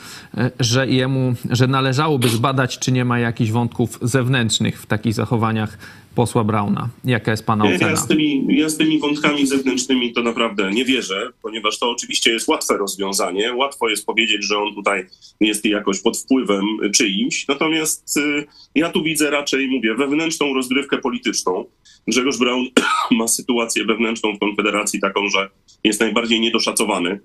że 0.59 0.87
jemu, 0.87 1.33
że 1.49 1.67
należałoby 1.67 2.29
zbadać, 2.29 2.79
czy 2.79 2.91
nie 2.91 3.05
ma 3.05 3.19
jakichś 3.19 3.51
wątków 3.51 3.99
zewnętrznych 4.01 4.81
w 4.81 4.85
takich 4.85 5.13
zachowaniach 5.13 5.77
posła 6.15 6.43
Brauna. 6.43 6.89
Jaka 7.05 7.31
jest 7.31 7.45
pana 7.45 7.65
ocena? 7.65 7.89
Ja 7.89 7.95
z, 7.95 8.07
tymi, 8.07 8.45
ja 8.49 8.69
z 8.69 8.77
tymi 8.77 8.99
wątkami 8.99 9.47
zewnętrznymi 9.47 10.13
to 10.13 10.23
naprawdę 10.23 10.71
nie 10.71 10.85
wierzę, 10.85 11.29
ponieważ 11.41 11.79
to 11.79 11.91
oczywiście 11.91 12.31
jest 12.31 12.47
łatwe 12.47 12.77
rozwiązanie. 12.77 13.53
Łatwo 13.53 13.89
jest 13.89 14.05
powiedzieć, 14.05 14.43
że 14.43 14.57
on 14.57 14.75
tutaj 14.75 15.05
jest 15.39 15.65
jakoś 15.65 16.01
pod 16.01 16.17
wpływem 16.17 16.65
czyimś. 16.95 17.47
Natomiast 17.47 18.17
y, 18.17 18.45
ja 18.75 18.89
tu 18.89 19.03
widzę 19.03 19.29
raczej, 19.29 19.67
mówię, 19.67 19.95
wewnętrzną 19.95 20.53
rozgrywkę 20.53 20.97
polityczną. 20.97 21.65
Grzegorz 22.07 22.37
Braun 22.37 22.65
ma 23.11 23.27
sytuację 23.27 23.85
wewnętrzną 23.85 24.35
w 24.35 24.39
Konfederacji 24.39 24.99
taką, 24.99 25.27
że 25.27 25.49
jest 25.83 25.99
najbardziej 25.99 26.39
niedoszacowany 26.39 27.19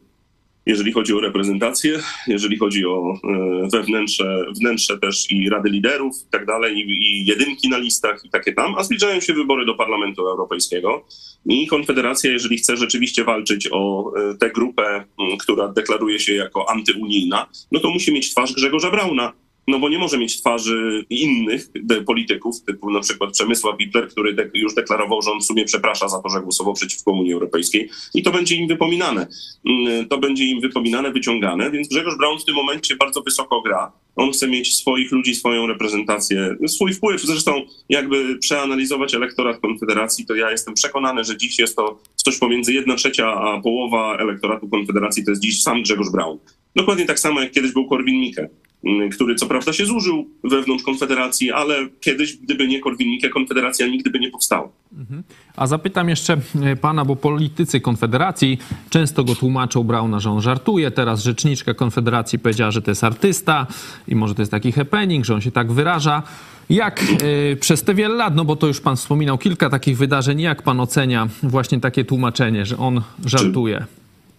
jeżeli 0.68 0.92
chodzi 0.92 1.14
o 1.14 1.20
reprezentację, 1.20 1.98
jeżeli 2.26 2.58
chodzi 2.58 2.86
o 2.86 3.14
e, 3.24 3.68
wewnętrzne, 3.72 4.44
wnętrze 4.60 4.98
też 4.98 5.30
i 5.30 5.50
Rady 5.50 5.70
Liderów 5.70 6.14
i 6.26 6.30
tak 6.30 6.46
dalej, 6.46 6.78
i 6.78 7.26
jedynki 7.26 7.68
na 7.68 7.78
listach 7.78 8.24
i 8.24 8.30
takie 8.30 8.52
tam, 8.52 8.74
a 8.74 8.82
zbliżają 8.82 9.20
się 9.20 9.34
wybory 9.34 9.66
do 9.66 9.74
Parlamentu 9.74 10.28
Europejskiego. 10.28 11.04
I 11.46 11.66
Konfederacja, 11.66 12.30
jeżeli 12.30 12.58
chce 12.58 12.76
rzeczywiście 12.76 13.24
walczyć 13.24 13.68
o 13.72 14.12
e, 14.16 14.34
tę 14.34 14.50
grupę, 14.50 15.04
która 15.40 15.68
deklaruje 15.68 16.20
się 16.20 16.34
jako 16.34 16.70
antyunijna, 16.70 17.46
no 17.72 17.80
to 17.80 17.90
musi 17.90 18.12
mieć 18.12 18.30
twarz 18.30 18.52
Grzegorza 18.52 18.90
Brauna, 18.90 19.32
no 19.68 19.78
bo 19.78 19.88
nie 19.88 19.98
może 19.98 20.18
mieć 20.18 20.40
twarzy 20.40 21.04
innych 21.10 21.68
polityków, 22.06 22.62
typu 22.62 22.90
na 22.90 23.00
przykład 23.00 23.32
Przemysław 23.32 23.78
Wipler, 23.78 24.08
który 24.08 24.32
de 24.32 24.50
już 24.54 24.74
deklarował, 24.74 25.22
że 25.22 25.32
on 25.32 25.40
w 25.40 25.44
sumie 25.44 25.64
przeprasza 25.64 26.08
za 26.08 26.22
to, 26.22 26.28
że 26.28 26.40
głosował 26.40 26.74
przeciwko 26.74 27.12
Unii 27.12 27.32
Europejskiej 27.32 27.90
i 28.14 28.22
to 28.22 28.30
będzie 28.30 28.56
im 28.56 28.68
wypominane. 28.68 29.26
Mm, 29.66 30.08
to 30.08 30.18
będzie 30.18 30.44
im 30.44 30.60
wypominane, 30.60 31.12
wyciągane, 31.12 31.70
więc 31.70 31.88
Grzegorz 31.88 32.16
Braun 32.18 32.38
w 32.38 32.44
tym 32.44 32.54
momencie 32.54 32.96
bardzo 32.96 33.22
wysoko 33.22 33.62
gra. 33.62 33.92
On 34.18 34.32
chce 34.32 34.48
mieć 34.48 34.76
swoich 34.76 35.12
ludzi, 35.12 35.34
swoją 35.34 35.66
reprezentację, 35.66 36.56
swój 36.66 36.94
wpływ. 36.94 37.22
Zresztą 37.22 37.62
jakby 37.88 38.38
przeanalizować 38.38 39.14
elektorat 39.14 39.60
Konfederacji, 39.60 40.26
to 40.26 40.34
ja 40.34 40.50
jestem 40.50 40.74
przekonany, 40.74 41.24
że 41.24 41.36
dziś 41.36 41.58
jest 41.58 41.76
to 41.76 42.00
coś 42.16 42.38
pomiędzy 42.38 42.72
jedna 42.72 42.94
trzecia 42.94 43.34
a 43.34 43.60
połowa 43.60 44.16
elektoratu 44.16 44.68
Konfederacji 44.68 45.24
to 45.24 45.30
jest 45.30 45.42
dziś 45.42 45.62
sam 45.62 45.82
Grzegorz 45.82 46.10
Braun. 46.10 46.38
Dokładnie 46.76 47.06
tak 47.06 47.18
samo 47.18 47.40
jak 47.40 47.52
kiedyś 47.52 47.72
był 47.72 47.88
Korwin-Mikke. 47.88 48.48
Mm, 48.84 49.10
który 49.10 49.34
co 49.34 49.46
prawda 49.46 49.72
się 49.72 49.86
zużył 49.86 50.30
wewnątrz 50.44 50.84
Konfederacji, 50.84 51.52
ale 51.52 51.88
kiedyś, 52.00 52.36
gdyby 52.36 52.68
nie 52.68 52.80
Korwin-Mikke, 52.80 53.28
Konfederacja 53.28 53.86
nigdy 53.86 54.10
by 54.10 54.18
nie 54.18 54.30
powstała. 54.30 54.68
Mhm. 54.92 55.22
A 55.56 55.66
zapytam 55.66 56.08
jeszcze 56.08 56.40
e, 56.62 56.76
pana, 56.76 57.04
bo 57.04 57.16
politycy 57.16 57.80
Konfederacji 57.80 58.58
często 58.90 59.24
go 59.24 59.34
tłumaczą 59.34 59.84
Brauna, 59.84 60.20
że 60.20 60.30
on 60.30 60.40
żartuje. 60.40 60.90
Teraz 60.90 61.22
rzeczniczka 61.22 61.74
Konfederacji 61.74 62.38
powiedziała, 62.38 62.70
że 62.70 62.82
to 62.82 62.90
jest 62.90 63.04
artysta 63.04 63.66
i 64.08 64.14
może 64.14 64.34
to 64.34 64.42
jest 64.42 64.50
taki 64.50 64.72
happening, 64.72 65.24
że 65.24 65.34
on 65.34 65.40
się 65.40 65.50
tak 65.50 65.72
wyraża. 65.72 66.22
Jak 66.70 67.04
y, 67.52 67.56
przez 67.60 67.82
te 67.82 67.94
wiele 67.94 68.14
lat, 68.14 68.34
no 68.34 68.44
bo 68.44 68.56
to 68.56 68.66
już 68.66 68.80
pan 68.80 68.96
wspominał 68.96 69.38
kilka 69.38 69.70
takich 69.70 69.98
wydarzeń, 69.98 70.40
jak 70.40 70.62
pan 70.62 70.80
ocenia 70.80 71.28
właśnie 71.42 71.80
takie 71.80 72.04
tłumaczenie, 72.04 72.66
że 72.66 72.78
on 72.78 73.02
żartuje? 73.24 73.84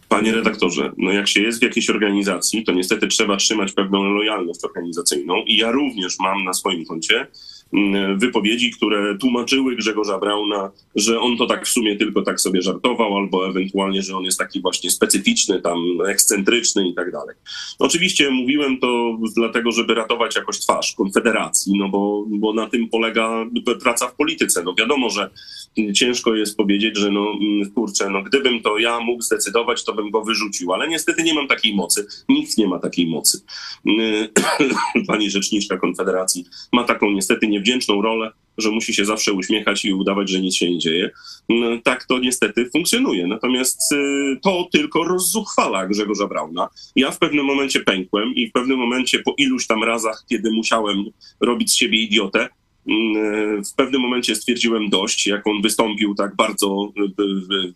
Panie 0.10 0.32
redaktorze, 0.32 0.92
no 0.98 1.12
jak 1.12 1.28
się 1.28 1.42
jest 1.42 1.60
w 1.60 1.64
jakiejś 1.64 1.90
organizacji, 1.90 2.64
to 2.64 2.72
niestety 2.72 3.08
trzeba 3.08 3.38
trzymać 3.38 3.72
pewną 3.72 4.04
lojalność 4.04 4.64
organizacyjną 4.64 5.44
i 5.48 5.58
ja 5.58 5.72
również 5.72 6.20
mam 6.20 6.44
na 6.44 6.54
swoim 6.54 6.86
koncie 6.86 7.28
wypowiedzi, 8.16 8.72
które 8.72 9.18
tłumaczyły 9.18 9.76
Grzegorza 9.76 10.20
Brauna, 10.20 10.72
że 10.96 11.20
on 11.20 11.38
to 11.38 11.46
tak 11.46 11.66
w 11.66 11.70
sumie 11.70 11.96
tylko 11.96 12.22
tak 12.22 12.42
sobie 12.42 12.62
żartował, 12.62 13.18
albo 13.18 13.48
ewentualnie, 13.48 14.02
że 14.02 14.18
on 14.18 14.24
jest 14.24 14.40
taki 14.40 14.62
właśnie 14.62 14.92
specyficzny, 14.92 15.62
tam 15.62 15.80
ekscentryczny 16.08 16.88
i 16.88 16.94
tak 16.94 17.12
dalej. 17.12 17.36
Oczywiście 17.80 18.30
mówiłem 18.32 18.80
to 18.80 19.18
dlatego, 19.36 19.72
żeby 19.72 19.94
ratować 19.96 20.36
jakoś 20.36 20.60
twarz 20.60 20.94
Konfederacji, 20.94 21.80
no 21.80 21.90
bo, 21.90 22.26
bo 22.28 22.54
na 22.54 22.70
tym 22.70 22.90
polega 22.90 23.46
praca 23.84 24.08
w 24.08 24.16
polityce. 24.16 24.64
No 24.64 24.76
wiadomo, 24.76 25.10
że 25.10 25.30
ciężko 25.94 26.36
jest 26.36 26.58
powiedzieć, 26.58 26.98
że 26.98 27.12
no 27.12 27.32
mm, 27.42 27.72
kurczę, 27.72 28.10
no 28.10 28.24
gdybym 28.24 28.62
to 28.62 28.78
ja 28.78 29.00
mógł 29.00 29.22
zdecydować, 29.22 29.84
to 29.84 29.94
bym 29.94 30.12
go 30.12 30.22
wyrzucił, 30.22 30.74
ale 30.74 30.88
niestety 30.88 31.24
nie 31.24 31.34
mam 31.34 31.48
takiej 31.48 31.76
mocy. 31.76 32.08
Nikt 32.30 32.58
nie 32.58 32.68
ma 32.68 32.80
takiej 32.80 33.08
mocy. 33.08 33.42
Mm, 33.86 34.28
pani 35.08 35.30
rzeczniczka 35.30 35.78
Konfederacji 35.78 36.46
ma 36.74 36.84
taką 36.84 37.12
niestety 37.12 37.48
nie 37.48 37.59
niewdzięczną 37.60 38.02
rolę, 38.02 38.32
że 38.58 38.72
musi 38.72 38.94
się 38.94 39.06
zawsze 39.06 39.34
uśmiechać 39.34 39.86
i 39.86 39.94
udawać, 39.94 40.30
że 40.30 40.42
nic 40.42 40.56
się 40.56 40.72
nie 40.72 40.80
dzieje. 40.80 41.10
No, 41.50 41.68
tak 41.84 42.06
to 42.06 42.20
niestety 42.20 42.70
funkcjonuje. 42.70 43.28
Natomiast 43.28 43.92
y, 43.92 43.96
to 44.44 44.68
tylko 44.72 45.04
rozzuchwala 45.04 45.88
Grzegorza 45.88 46.28
Brauna. 46.28 46.70
Ja 46.96 47.12
w 47.12 47.20
pewnym 47.20 47.46
momencie 47.46 47.80
pękłem 47.80 48.36
i 48.36 48.48
w 48.48 48.52
pewnym 48.52 48.78
momencie 48.78 49.20
po 49.20 49.34
iluś 49.38 49.68
tam 49.68 49.84
razach, 49.84 50.24
kiedy 50.30 50.52
musiałem 50.52 51.06
robić 51.40 51.72
z 51.72 51.76
siebie 51.76 52.02
idiotę, 52.02 52.50
mm, 52.88 53.66
w 53.66 53.74
pewnym 53.74 54.02
momencie 54.02 54.36
stwierdziłem 54.36 54.90
dość, 54.90 55.28
jak 55.28 55.48
on 55.48 55.62
wystąpił 55.62 56.16
tak 56.16 56.36
bardzo 56.36 56.92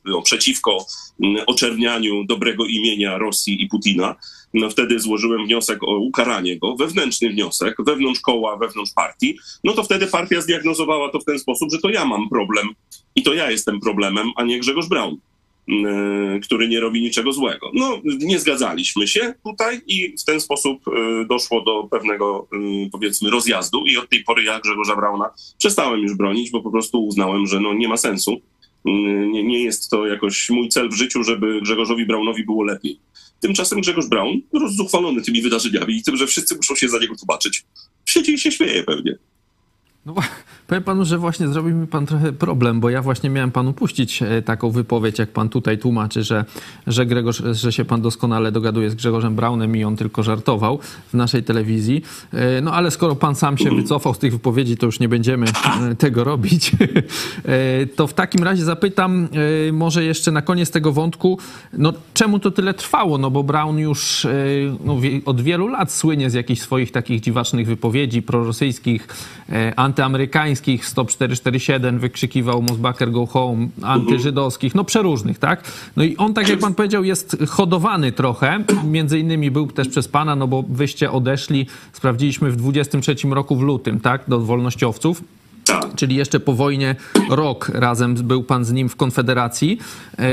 no, 0.06 0.22
przeciwko 0.22 0.86
mm, 1.24 1.44
oczernianiu 1.48 2.24
dobrego 2.25 2.66
imienia 2.66 3.18
Rosji 3.18 3.63
i 3.63 3.68
Putina 3.68 4.16
no 4.54 4.70
wtedy 4.70 5.00
złożyłem 5.00 5.46
wniosek 5.46 5.84
o 5.84 5.98
ukaranie 5.98 6.60
go, 6.60 6.76
wewnętrzny 6.76 7.30
wniosek, 7.30 7.76
wewnątrz 7.80 8.20
koła, 8.20 8.58
wewnątrz 8.58 8.92
partii, 8.94 9.38
no 9.64 9.74
to 9.74 9.84
wtedy 9.84 10.08
partia 10.08 10.42
zdiagnozowała 10.42 11.10
to 11.10 11.20
w 11.20 11.26
ten 11.26 11.40
sposób, 11.40 11.72
że 11.72 11.80
to 11.80 11.90
ja 11.90 12.06
mam 12.06 12.30
problem 12.30 12.68
i 13.16 13.24
to 13.24 13.34
ja 13.34 13.52
jestem 13.52 13.80
problemem, 13.80 14.32
a 14.36 14.44
nie 14.44 14.60
Grzegorz 14.60 14.88
Braun, 14.88 15.18
yy, 15.68 16.40
który 16.44 16.68
nie 16.68 16.80
robi 16.80 17.02
niczego 17.02 17.34
złego. 17.34 17.72
No, 17.74 18.02
nie 18.04 18.40
zgadzaliśmy 18.40 19.08
się 19.08 19.34
tutaj 19.44 19.82
i 19.88 20.18
w 20.18 20.24
ten 20.24 20.42
sposób 20.42 20.82
yy, 20.88 21.26
doszło 21.26 21.62
do 21.62 21.88
pewnego, 21.92 22.48
yy, 22.52 22.90
powiedzmy, 22.92 23.30
rozjazdu 23.30 23.86
i 23.86 23.98
od 23.98 24.10
tej 24.10 24.24
pory 24.24 24.44
ja 24.44 24.60
Grzegorza 24.60 24.96
Brauna 24.96 25.30
przestałem 25.58 26.00
już 26.00 26.14
bronić, 26.14 26.52
bo 26.52 26.62
po 26.62 26.72
prostu 26.72 27.06
uznałem, 27.06 27.48
że 27.48 27.60
no 27.60 27.74
nie 27.74 27.88
ma 27.88 27.98
sensu. 27.98 28.42
Nie, 28.86 29.44
nie 29.44 29.64
jest 29.64 29.90
to 29.90 30.08
jakoś 30.08 30.50
mój 30.50 30.70
cel 30.70 30.90
w 30.90 30.94
życiu, 30.94 31.24
żeby 31.24 31.62
Grzegorzowi 31.62 32.06
Braunowi 32.06 32.46
było 32.46 32.64
lepiej. 32.64 33.00
Tymczasem 33.44 33.82
Grzegorz 33.82 34.08
Braun, 34.08 34.42
rozzuchwalony 34.54 35.22
tymi 35.22 35.42
wydarzeniami 35.42 35.98
i 35.98 36.04
tym, 36.04 36.18
że 36.18 36.28
wszyscy 36.28 36.56
muszą 36.56 36.76
się 36.76 36.90
za 36.90 37.00
niego 37.00 37.16
tłumaczyć, 37.16 37.64
siedzi 38.06 38.34
i 38.34 38.40
się 38.40 38.52
śmieje 38.52 38.84
pewnie. 38.84 39.18
No, 40.06 40.14
powiem 40.68 40.84
panu, 40.84 41.06
że 41.06 41.18
właśnie 41.18 41.48
zrobił 41.48 41.76
mi 41.76 41.88
pan 41.88 42.06
trochę 42.06 42.34
problem, 42.34 42.80
bo 42.80 42.90
ja 42.90 43.02
właśnie 43.02 43.30
miałem 43.30 43.52
panu 43.52 43.74
puścić 43.74 44.22
e, 44.22 44.42
taką 44.42 44.72
wypowiedź, 44.72 45.20
jak 45.20 45.30
pan 45.30 45.50
tutaj 45.50 45.78
tłumaczy, 45.78 46.24
że, 46.24 46.46
że, 46.88 47.06
Gregorz, 47.06 47.44
że 47.52 47.72
się 47.72 47.86
pan 47.86 48.02
doskonale 48.02 48.52
dogaduje 48.52 48.90
z 48.90 48.96
Grzegorzem 48.96 49.36
Braunem 49.36 49.76
i 49.76 49.84
on 49.84 49.96
tylko 49.96 50.24
żartował 50.24 50.80
w 51.08 51.14
naszej 51.14 51.44
telewizji. 51.44 52.04
E, 52.34 52.62
no 52.62 52.74
ale 52.74 52.92
skoro 52.92 53.16
pan 53.16 53.36
sam 53.36 53.58
się 53.58 53.70
wycofał 53.76 54.14
z 54.14 54.20
tych 54.20 54.32
wypowiedzi, 54.32 54.78
to 54.78 54.86
już 54.86 55.00
nie 55.00 55.10
będziemy 55.10 55.46
e, 55.92 55.96
tego 55.96 56.24
robić. 56.24 56.72
To 57.96 58.08
w 58.08 58.14
takim 58.14 58.44
razie 58.44 58.64
zapytam 58.64 59.28
może 59.72 60.04
jeszcze 60.04 60.32
na 60.32 60.42
koniec 60.42 60.72
tego 60.72 60.92
wątku, 60.92 61.40
no 61.74 61.94
czemu 62.14 62.40
to 62.40 62.52
tyle 62.52 62.74
trwało? 62.74 63.18
No 63.18 63.32
bo 63.32 63.44
Braun 63.44 63.80
już 63.80 64.28
no, 64.86 64.98
od 65.26 65.42
wielu 65.42 65.68
lat 65.68 65.92
słynie 65.92 66.30
z 66.30 66.34
jakichś 66.34 66.62
swoich 66.62 66.92
takich 66.92 67.22
dziwacznych 67.22 67.68
wypowiedzi 67.68 68.22
prorosyjskich, 68.22 69.08
antyamerykańskich, 69.94 70.86
Stop 70.86 71.10
447 71.12 72.00
wykrzykiwał 72.00 72.62
Mosbacher 72.62 73.12
go 73.12 73.26
home, 73.26 73.68
antyżydowskich, 73.82 74.76
no 74.76 74.84
przeróżnych, 74.84 75.40
tak? 75.40 75.64
No 75.96 76.04
i 76.04 76.18
on, 76.18 76.34
tak 76.34 76.50
jak 76.50 76.60
pan 76.60 76.74
powiedział, 76.74 77.04
jest 77.04 77.38
hodowany 77.50 78.12
trochę, 78.12 78.64
między 78.84 79.20
innymi 79.20 79.52
był 79.52 79.68
też 79.68 79.88
przez 79.88 80.08
pana, 80.08 80.36
no 80.36 80.48
bo 80.48 80.64
wyście 80.70 81.12
odeszli, 81.12 81.68
sprawdziliśmy 81.94 82.52
w 82.52 82.56
23 82.56 83.16
roku 83.30 83.56
w 83.56 83.62
lutym, 83.62 84.00
tak, 84.00 84.24
do 84.28 84.40
wolnościowców. 84.40 85.24
Tak. 85.66 85.96
Czyli 85.96 86.16
jeszcze 86.16 86.40
po 86.40 86.54
wojnie 86.54 86.96
rok 87.30 87.70
razem 87.70 88.16
był 88.16 88.44
pan 88.44 88.66
z 88.66 88.72
nim 88.72 88.90
w 88.90 88.96
Konfederacji, 88.96 89.78
e, 90.20 90.24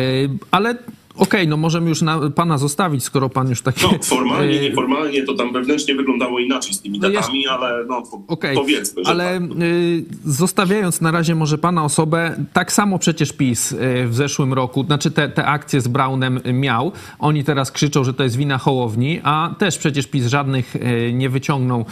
ale 0.51 0.75
okej, 1.21 1.41
okay, 1.41 1.47
no 1.47 1.57
możemy 1.57 1.89
już 1.89 2.03
na, 2.03 2.31
pana 2.31 2.59
zostawić, 2.59 3.05
skoro 3.05 3.29
pan 3.29 3.49
już 3.49 3.63
taki... 3.63 3.83
No, 3.83 3.99
formalnie, 4.03 4.59
e, 4.61 4.63
nieformalnie 4.63 5.23
to 5.23 5.35
tam 5.35 5.53
wewnętrznie 5.53 5.95
wyglądało 5.95 6.39
inaczej 6.39 6.75
z 6.75 6.81
tymi 6.81 7.01
datami, 7.01 7.45
no 7.47 7.53
ale 7.53 7.85
no 7.85 8.03
okay, 8.29 8.55
powiedzmy, 8.55 9.05
że 9.05 9.11
Ale 9.11 9.41
tak. 9.41 9.63
Y, 9.63 10.05
zostawiając 10.25 11.01
na 11.01 11.11
razie 11.11 11.35
może 11.35 11.59
pana 11.59 11.85
osobę, 11.85 12.45
tak 12.53 12.73
samo 12.73 12.99
przecież 12.99 13.33
PiS 13.33 13.73
y, 13.73 13.79
w 14.07 14.15
zeszłym 14.15 14.53
roku, 14.53 14.85
znaczy 14.85 15.11
te, 15.11 15.29
te 15.29 15.47
akcje 15.47 15.81
z 15.81 15.89
Braunem 15.89 16.41
miał. 16.53 16.93
Oni 17.19 17.45
teraz 17.45 17.73
krzyczą, 17.73 18.05
że 18.05 18.15
to 18.15 18.23
jest 18.23 18.37
wina 18.37 18.59
Hołowni, 18.59 19.21
a 19.23 19.55
też 19.59 19.79
przecież 19.79 20.07
PiS 20.07 20.27
żadnych 20.27 20.77
nie 21.13 21.29
wyciągnął 21.29 21.85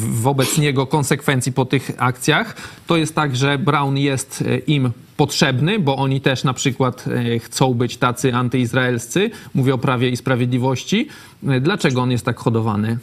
wobec 0.00 0.58
niego 0.58 0.86
konsekwencji 0.86 1.52
po 1.52 1.64
tych 1.64 1.90
akcjach. 1.98 2.56
To 2.86 2.96
jest 2.96 3.14
tak, 3.14 3.36
że 3.36 3.58
Brown 3.58 3.96
jest 3.96 4.44
im 4.66 4.90
potrzebny, 5.18 5.78
bo 5.78 5.96
oni 5.96 6.20
też 6.20 6.44
na 6.44 6.54
przykład 6.54 7.04
e, 7.06 7.38
chcą 7.38 7.74
być 7.74 7.96
tacy 7.96 8.34
antyizraelscy. 8.34 9.30
Mówię 9.54 9.74
o 9.74 9.78
prawie 9.78 10.08
i 10.10 10.16
sprawiedliwości. 10.16 11.08
E, 11.48 11.60
dlaczego 11.60 12.02
on 12.02 12.10
jest 12.10 12.24
tak 12.24 12.38
hodowany? 12.38 12.98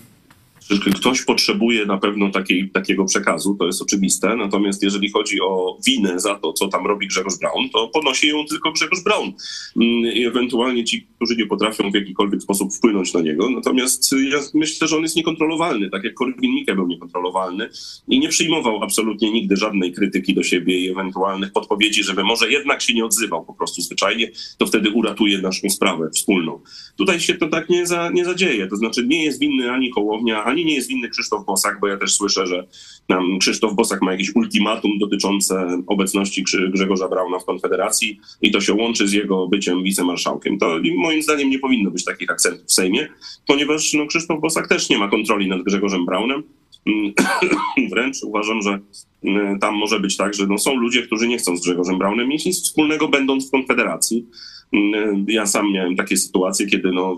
Ktoś 0.96 1.22
potrzebuje 1.22 1.86
na 1.86 1.98
pewno 1.98 2.30
takiej, 2.30 2.70
takiego 2.70 3.06
przekazu, 3.06 3.56
to 3.60 3.66
jest 3.66 3.82
oczywiste. 3.82 4.36
Natomiast 4.36 4.84
jeżeli 4.84 5.10
chodzi 5.10 5.42
o 5.42 5.78
winę 5.88 6.20
za 6.20 6.36
to, 6.36 6.54
co 6.54 6.68
tam 6.68 6.88
robi 6.88 7.08
Grzegorz 7.08 7.38
Braun, 7.40 7.70
to 7.70 7.88
ponosi 7.88 8.28
ją 8.28 8.46
tylko 8.46 8.72
Grzegorz 8.72 9.04
Braun 9.04 9.34
mm, 9.82 10.14
i 10.14 10.26
ewentualnie 10.26 10.84
ci, 10.84 11.08
którzy 11.16 11.36
nie 11.36 11.46
potrafią 11.46 11.92
w 11.92 11.96
jakikolwiek 11.96 12.42
sposób 12.42 12.74
wpłynąć 12.74 13.14
na 13.14 13.22
niego. 13.22 13.50
Natomiast 13.50 14.16
ja 14.32 14.40
myślę, 14.54 14.88
że 14.88 14.98
on 14.98 15.04
jest 15.04 15.16
niekontrolowalny, 15.16 15.90
tak 15.90 16.04
jak 16.04 16.14
Korwin-Mikke 16.14 16.76
był 16.76 16.88
niekontrolowalny 16.88 17.70
i 18.08 18.20
nie 18.20 18.30
przyjmował 18.30 18.84
absolutnie 18.84 19.32
nigdy 19.32 19.56
żadnej 19.56 19.94
krytyki 19.94 20.34
do 20.34 20.44
siebie 20.44 20.80
i 20.80 20.90
ewentualnych 20.90 21.52
podpowiedzi, 21.52 22.04
żeby 22.04 22.24
może 22.24 22.52
jednak 22.52 22.82
się 22.82 22.94
nie 22.94 23.06
odzywał 23.06 23.46
po 23.46 23.54
prostu 23.54 23.82
zwyczajnie, 23.82 24.32
to 24.58 24.66
wtedy 24.66 24.90
uratuje 24.90 25.42
naszą 25.42 25.70
sprawę 25.70 26.10
wspólną. 26.10 26.60
Tutaj 26.98 27.20
się 27.20 27.34
to 27.34 27.48
tak 27.48 27.70
nie, 27.70 27.88
za, 27.88 28.10
nie 28.10 28.26
zadzieje, 28.26 28.68
to 28.68 28.76
znaczy 28.76 29.08
nie 29.08 29.24
jest 29.24 29.40
winny 29.40 29.72
ani 29.72 29.92
Hołownia, 29.92 30.44
ani 30.44 30.55
ani 30.56 30.66
nie 30.66 30.76
jest 30.76 30.90
winny 30.90 31.10
Krzysztof 31.10 31.46
Bosak, 31.46 31.80
bo 31.80 31.88
ja 31.88 31.98
też 31.98 32.16
słyszę, 32.16 32.48
że 32.48 32.68
nam 33.10 33.40
Krzysztof 33.40 33.74
Bosak 33.74 34.02
ma 34.02 34.12
jakieś 34.12 34.36
ultimatum 34.36 34.92
dotyczące 35.00 35.82
obecności 35.88 36.44
Grzegorza 36.74 37.10
Brauna 37.10 37.40
w 37.40 37.46
Konfederacji 37.46 38.20
i 38.42 38.52
to 38.52 38.62
się 38.62 38.74
łączy 38.74 39.08
z 39.08 39.14
jego 39.14 39.48
byciem 39.48 39.84
wicemarszałkiem. 39.84 40.60
To 40.60 40.80
moim 40.98 41.22
zdaniem 41.22 41.50
nie 41.50 41.60
powinno 41.60 41.92
być 41.92 42.06
takich 42.06 42.32
akcentów 42.32 42.66
w 42.66 42.74
Sejmie, 42.74 43.08
ponieważ 43.48 43.94
no, 43.94 44.08
Krzysztof 44.08 44.42
Bosak 44.42 44.68
też 44.68 44.90
nie 44.90 44.98
ma 44.98 45.10
kontroli 45.10 45.48
nad 45.48 45.64
Grzegorzem 45.64 46.06
Braunem. 46.06 46.44
Wręcz 47.92 48.24
uważam, 48.24 48.62
że 48.62 48.80
mm, 49.24 49.60
tam 49.60 49.76
może 49.76 50.00
być 50.00 50.18
tak, 50.18 50.34
że 50.34 50.48
no, 50.48 50.58
są 50.58 50.76
ludzie, 50.76 51.02
którzy 51.02 51.28
nie 51.28 51.38
chcą 51.38 51.58
z 51.58 51.62
Grzegorzem 51.62 51.98
Braunem 51.98 52.28
mieć 52.28 52.46
nic 52.46 52.64
wspólnego, 52.64 53.08
będąc 53.08 53.48
w 53.48 53.52
Konfederacji. 53.52 54.26
Mm, 54.74 55.26
ja 55.30 55.46
sam 55.46 55.72
miałem 55.72 55.96
takie 55.96 56.18
sytuacje, 56.18 56.68
kiedy 56.68 56.92
no, 56.92 57.18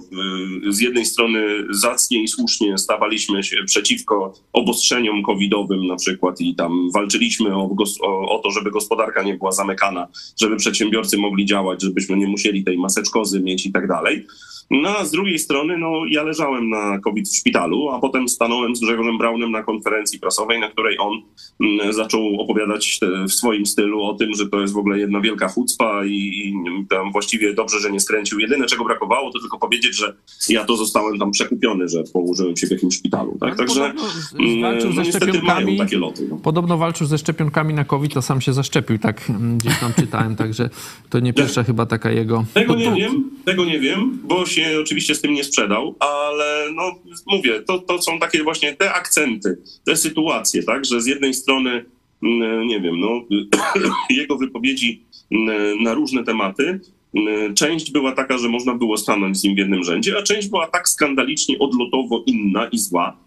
z 0.69 0.79
jednej 0.79 1.05
strony 1.05 1.43
zacnie 1.69 2.23
i 2.23 2.27
słusznie 2.27 2.77
stawaliśmy 2.77 3.43
się 3.43 3.57
przeciwko 3.65 4.33
obostrzeniom 4.53 5.23
covidowym 5.23 5.87
na 5.87 5.95
przykład 5.95 6.41
i 6.41 6.55
tam 6.55 6.91
walczyliśmy 6.91 7.55
o, 7.55 7.75
o, 8.01 8.39
to, 8.43 8.51
żeby 8.51 8.71
gospodarka 8.71 9.23
nie 9.23 9.37
była 9.37 9.51
zamykana, 9.51 10.07
żeby 10.39 10.57
przedsiębiorcy 10.57 11.17
mogli 11.17 11.45
działać, 11.45 11.81
żebyśmy 11.81 12.17
nie 12.17 12.27
musieli 12.27 12.63
tej 12.63 12.77
maseczkozy 12.77 13.39
mieć 13.39 13.65
i 13.65 13.71
tak 13.71 13.87
dalej. 13.87 14.25
No 14.71 14.89
a 14.97 15.05
z 15.05 15.11
drugiej 15.11 15.39
strony, 15.39 15.77
no 15.77 15.91
ja 16.09 16.23
leżałem 16.23 16.69
na 16.69 16.99
COVID 16.99 17.29
w 17.29 17.37
szpitalu, 17.37 17.89
a 17.89 17.99
potem 17.99 18.29
stanąłem 18.29 18.75
z 18.75 18.79
Grzegorzem 18.79 19.17
Braunem 19.17 19.51
na 19.51 19.63
konferencji 19.63 20.19
prasowej, 20.19 20.59
na 20.59 20.69
której 20.69 20.97
on 20.99 21.21
mm, 21.59 21.93
zaczął 21.93 22.41
opowiadać 22.41 22.99
w 23.29 23.33
swoim 23.33 23.65
stylu 23.65 24.03
o 24.03 24.13
tym, 24.13 24.33
że 24.33 24.49
to 24.49 24.61
jest 24.61 24.73
w 24.73 24.77
ogóle 24.77 24.99
jedna 24.99 25.21
wielka 25.21 25.47
chucpa 25.47 26.05
i, 26.05 26.11
i 26.11 26.53
tam 26.89 27.11
właściwie 27.11 27.53
dobrze, 27.53 27.79
że 27.79 27.91
nie 27.91 27.99
skręcił. 27.99 28.39
Jedyne, 28.39 28.65
czego 28.65 28.85
brakowało, 28.85 29.31
to 29.31 29.39
tylko 29.39 29.59
powiedzieć, 29.59 29.95
że 29.95 30.15
ja 30.49 30.65
to 30.65 30.77
zostałem 30.77 31.19
tam 31.19 31.31
przekupiony, 31.31 31.87
że 31.87 32.03
położyłem 32.13 32.57
się 32.57 32.67
w 32.67 32.71
jakimś 32.71 32.95
szpitalu. 32.95 33.37
Tak? 33.39 33.57
Także 33.57 33.93
mm, 34.39 34.61
walczył 34.61 34.89
no, 34.93 35.03
ze 35.03 35.11
szczepionkami. 35.11 35.77
Takie 35.77 35.97
loty, 35.97 36.27
no. 36.29 36.37
Podobno 36.37 36.77
walczył 36.77 37.07
ze 37.07 37.17
szczepionkami 37.17 37.73
na 37.73 37.85
COVID, 37.85 38.13
to 38.13 38.21
sam 38.21 38.41
się 38.41 38.53
zaszczepił, 38.53 38.97
tak 38.97 39.29
mm, 39.29 39.57
gdzieś 39.57 39.79
tam 39.79 39.93
czytałem, 39.93 40.35
także 40.35 40.69
to 41.09 41.19
nie 41.19 41.33
pierwsza 41.33 41.63
chyba 41.63 41.85
taka 41.85 42.11
jego... 42.11 42.45
Tego 42.53 42.75
nie 42.75 42.91
wiem, 42.91 43.29
tego 43.45 43.65
nie 43.65 43.79
wiem, 43.79 44.19
bo 44.23 44.45
się 44.57 44.79
oczywiście 44.81 45.15
z 45.15 45.21
tym 45.21 45.33
nie 45.33 45.43
sprzedał, 45.43 45.95
ale 45.99 46.67
no 46.75 46.95
mówię, 47.27 47.61
to, 47.61 47.79
to 47.79 48.01
są 48.01 48.19
takie 48.19 48.43
właśnie 48.43 48.73
te 48.73 48.93
akcenty, 48.93 49.57
te 49.85 49.95
sytuacje, 49.95 50.63
tak, 50.63 50.85
że 50.85 51.01
z 51.01 51.05
jednej 51.05 51.33
strony, 51.33 51.85
mm, 52.23 52.67
nie 52.67 52.81
wiem, 52.81 52.99
no, 52.99 53.21
jego 54.09 54.37
wypowiedzi 54.37 55.03
mm, 55.31 55.83
na 55.83 55.93
różne 55.93 56.23
tematy, 56.23 56.79
mm, 57.15 57.55
Część 57.55 57.91
była 57.91 58.11
taka, 58.11 58.37
że 58.37 58.49
można 58.49 58.75
było 58.75 58.97
stanąć 58.97 59.37
z 59.37 59.43
nim 59.43 59.55
w 59.55 59.57
jednym 59.57 59.83
rzędzie, 59.83 60.17
a 60.17 60.23
część 60.23 60.47
była 60.47 60.67
tak 60.67 60.89
skandalicznie 60.89 61.59
odlotowo 61.59 62.23
inna 62.25 62.67
i 62.67 62.77
zła, 62.77 63.17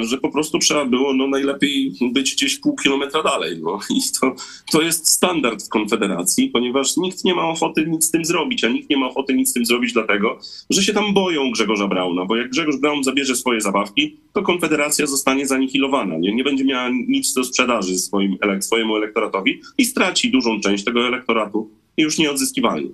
że 0.00 0.18
po 0.18 0.30
prostu 0.30 0.58
trzeba 0.58 0.84
było 0.84 1.14
no, 1.14 1.26
najlepiej 1.26 1.92
być 2.12 2.34
gdzieś 2.34 2.58
pół 2.58 2.76
kilometra 2.76 3.22
dalej. 3.22 3.60
No. 3.62 3.78
I 3.90 4.00
to, 4.20 4.34
to 4.72 4.82
jest 4.82 5.10
standard 5.10 5.66
w 5.66 5.68
Konfederacji, 5.68 6.48
ponieważ 6.48 6.96
nikt 6.96 7.24
nie 7.24 7.34
ma 7.34 7.48
ochoty 7.48 7.86
nic 7.86 8.04
z 8.04 8.10
tym 8.10 8.24
zrobić, 8.24 8.64
a 8.64 8.68
nikt 8.68 8.90
nie 8.90 8.96
ma 8.96 9.06
ochoty 9.06 9.34
nic 9.34 9.50
z 9.50 9.52
tym 9.52 9.66
zrobić 9.66 9.92
dlatego, 9.92 10.38
że 10.70 10.82
się 10.82 10.92
tam 10.92 11.14
boją 11.14 11.50
Grzegorza 11.50 11.86
Brauna, 11.86 12.24
bo 12.24 12.36
jak 12.36 12.50
Grzegorz 12.50 12.76
Braun 12.76 13.04
zabierze 13.04 13.36
swoje 13.36 13.60
zabawki, 13.60 14.16
to 14.32 14.42
Konfederacja 14.42 15.06
zostanie 15.06 15.46
zanihilowana. 15.46 16.18
Nie, 16.18 16.34
nie 16.34 16.44
będzie 16.44 16.64
miała 16.64 16.88
nic 17.08 17.32
do 17.34 17.44
sprzedaży 17.44 17.98
swoim, 17.98 18.38
swojemu 18.60 18.96
elektoratowi 18.96 19.60
i 19.78 19.84
straci 19.84 20.30
dużą 20.30 20.60
część 20.60 20.84
tego 20.84 21.06
elektoratu 21.06 21.70
już 22.00 22.18
nieodzyskiwalnie. 22.18 22.88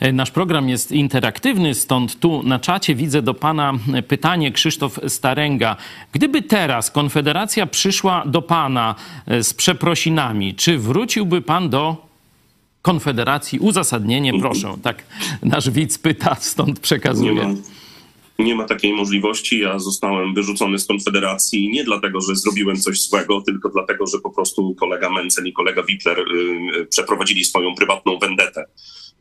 E, 0.00 0.12
nasz 0.12 0.30
program 0.30 0.68
jest 0.68 0.92
interaktywny, 0.92 1.74
stąd 1.74 2.20
tu 2.20 2.42
na 2.42 2.58
czacie 2.58 2.94
widzę 2.94 3.22
do 3.22 3.34
pana 3.34 3.72
pytanie 4.08 4.52
Krzysztof 4.52 5.00
Staręga. 5.08 5.76
Gdyby 6.12 6.42
teraz 6.42 6.90
Konfederacja 6.90 7.66
przyszła 7.66 8.22
do 8.26 8.42
pana 8.42 8.94
e, 9.26 9.42
z 9.42 9.54
przeprosinami, 9.54 10.54
czy 10.54 10.78
wróciłby 10.78 11.42
pan 11.42 11.70
do 11.70 12.06
Konfederacji? 12.82 13.58
Uzasadnienie, 13.58 14.32
proszę. 14.40 14.74
Tak 14.82 15.04
nasz 15.42 15.70
widz 15.70 15.98
pyta, 15.98 16.36
stąd 16.40 16.80
przekazuję. 16.80 17.54
Nie 18.38 18.54
ma, 18.54 18.64
takiej 18.64 18.92
możliwości. 18.92 19.60
Ja 19.60 19.78
zostałem 19.78 20.34
wyrzucony 20.34 20.78
z 20.78 20.86
Konfederacji 20.86 21.68
nie 21.68 21.84
dlatego, 21.84 22.20
że 22.20 22.36
zrobiłem 22.36 22.76
coś 22.76 23.02
złego, 23.02 23.40
tylko 23.40 23.68
dlatego, 23.68 24.06
że 24.06 24.18
po 24.18 24.30
prostu 24.30 24.74
kolega 24.74 25.10
Mencen 25.10 25.46
i 25.46 25.52
kolega 25.52 25.82
Wittler 25.82 26.18
y, 26.18 26.86
przeprowadzili 26.86 27.44
swoją 27.44 27.74
prywatną 27.74 28.18
vendetę. 28.18 28.64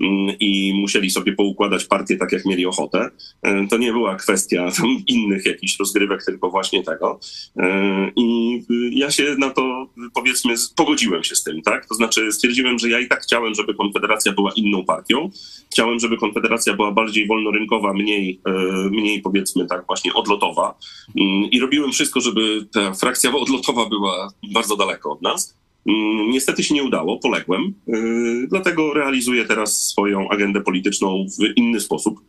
Mm, 0.02 0.36
i 0.40 0.74
musieli 0.82 1.10
sobie 1.10 1.34
poukładać 1.34 1.86
partię 1.86 2.18
tak, 2.18 2.32
jak 2.32 2.46
mieli 2.46 2.66
ochotę. 2.66 3.10
E, 3.42 3.68
to 3.68 3.78
nie 3.78 3.92
była 3.92 4.16
kwestia 4.16 4.70
innych 5.08 5.46
jakichś 5.46 5.80
rozgrywek, 5.80 6.26
tylko 6.26 6.50
właśnie 6.50 6.84
tego. 6.84 7.20
E, 7.58 8.12
I 8.16 8.60
ja 8.92 9.12
się 9.12 9.36
na 9.38 9.50
to, 9.50 9.88
powiedzmy, 10.14 10.54
pogodziłem 10.76 11.24
się 11.24 11.36
z 11.36 11.44
tym, 11.44 11.62
tak? 11.62 11.86
To 11.86 11.96
znaczy 11.96 12.32
stwierdziłem, 12.32 12.80
że 12.80 12.90
ja 12.90 13.00
i 13.00 13.08
tak 13.08 13.22
chciałem, 13.22 13.56
żeby 13.56 13.74
Konfederacja 13.74 14.34
była 14.34 14.52
inną 14.56 14.86
partią. 14.86 15.30
Chciałem, 15.72 16.00
żeby 16.00 16.18
Konfederacja 16.18 16.74
była 16.74 16.92
bardziej 16.92 17.28
wolnorynkowa, 17.28 17.94
mniej, 17.94 18.42
e, 18.46 18.52
mniej 18.90 19.22
powiedzmy 19.22 19.68
tak 19.68 19.86
właśnie 19.88 20.14
odlotowa. 20.14 20.78
Mm, 21.20 21.52
I 21.52 21.60
robiłem 21.60 21.92
wszystko, 21.92 22.22
żeby 22.22 22.66
ta 22.74 22.94
frakcja 22.94 23.36
odlotowa 23.44 23.90
była 23.90 24.30
bardzo 24.54 24.76
daleko 24.76 25.12
od 25.12 25.22
nas. 25.22 25.63
Mm, 25.86 26.30
niestety 26.30 26.64
się 26.64 26.76
nie 26.76 26.84
udało, 26.84 27.20
poległem, 27.20 27.74
y, 27.88 28.48
dlatego 28.50 28.94
realizuję 28.94 29.46
teraz 29.46 29.88
swoją 29.88 30.30
agendę 30.30 30.62
polityczną 30.62 31.26
w 31.40 31.58
inny 31.58 31.80
sposób, 31.80 32.20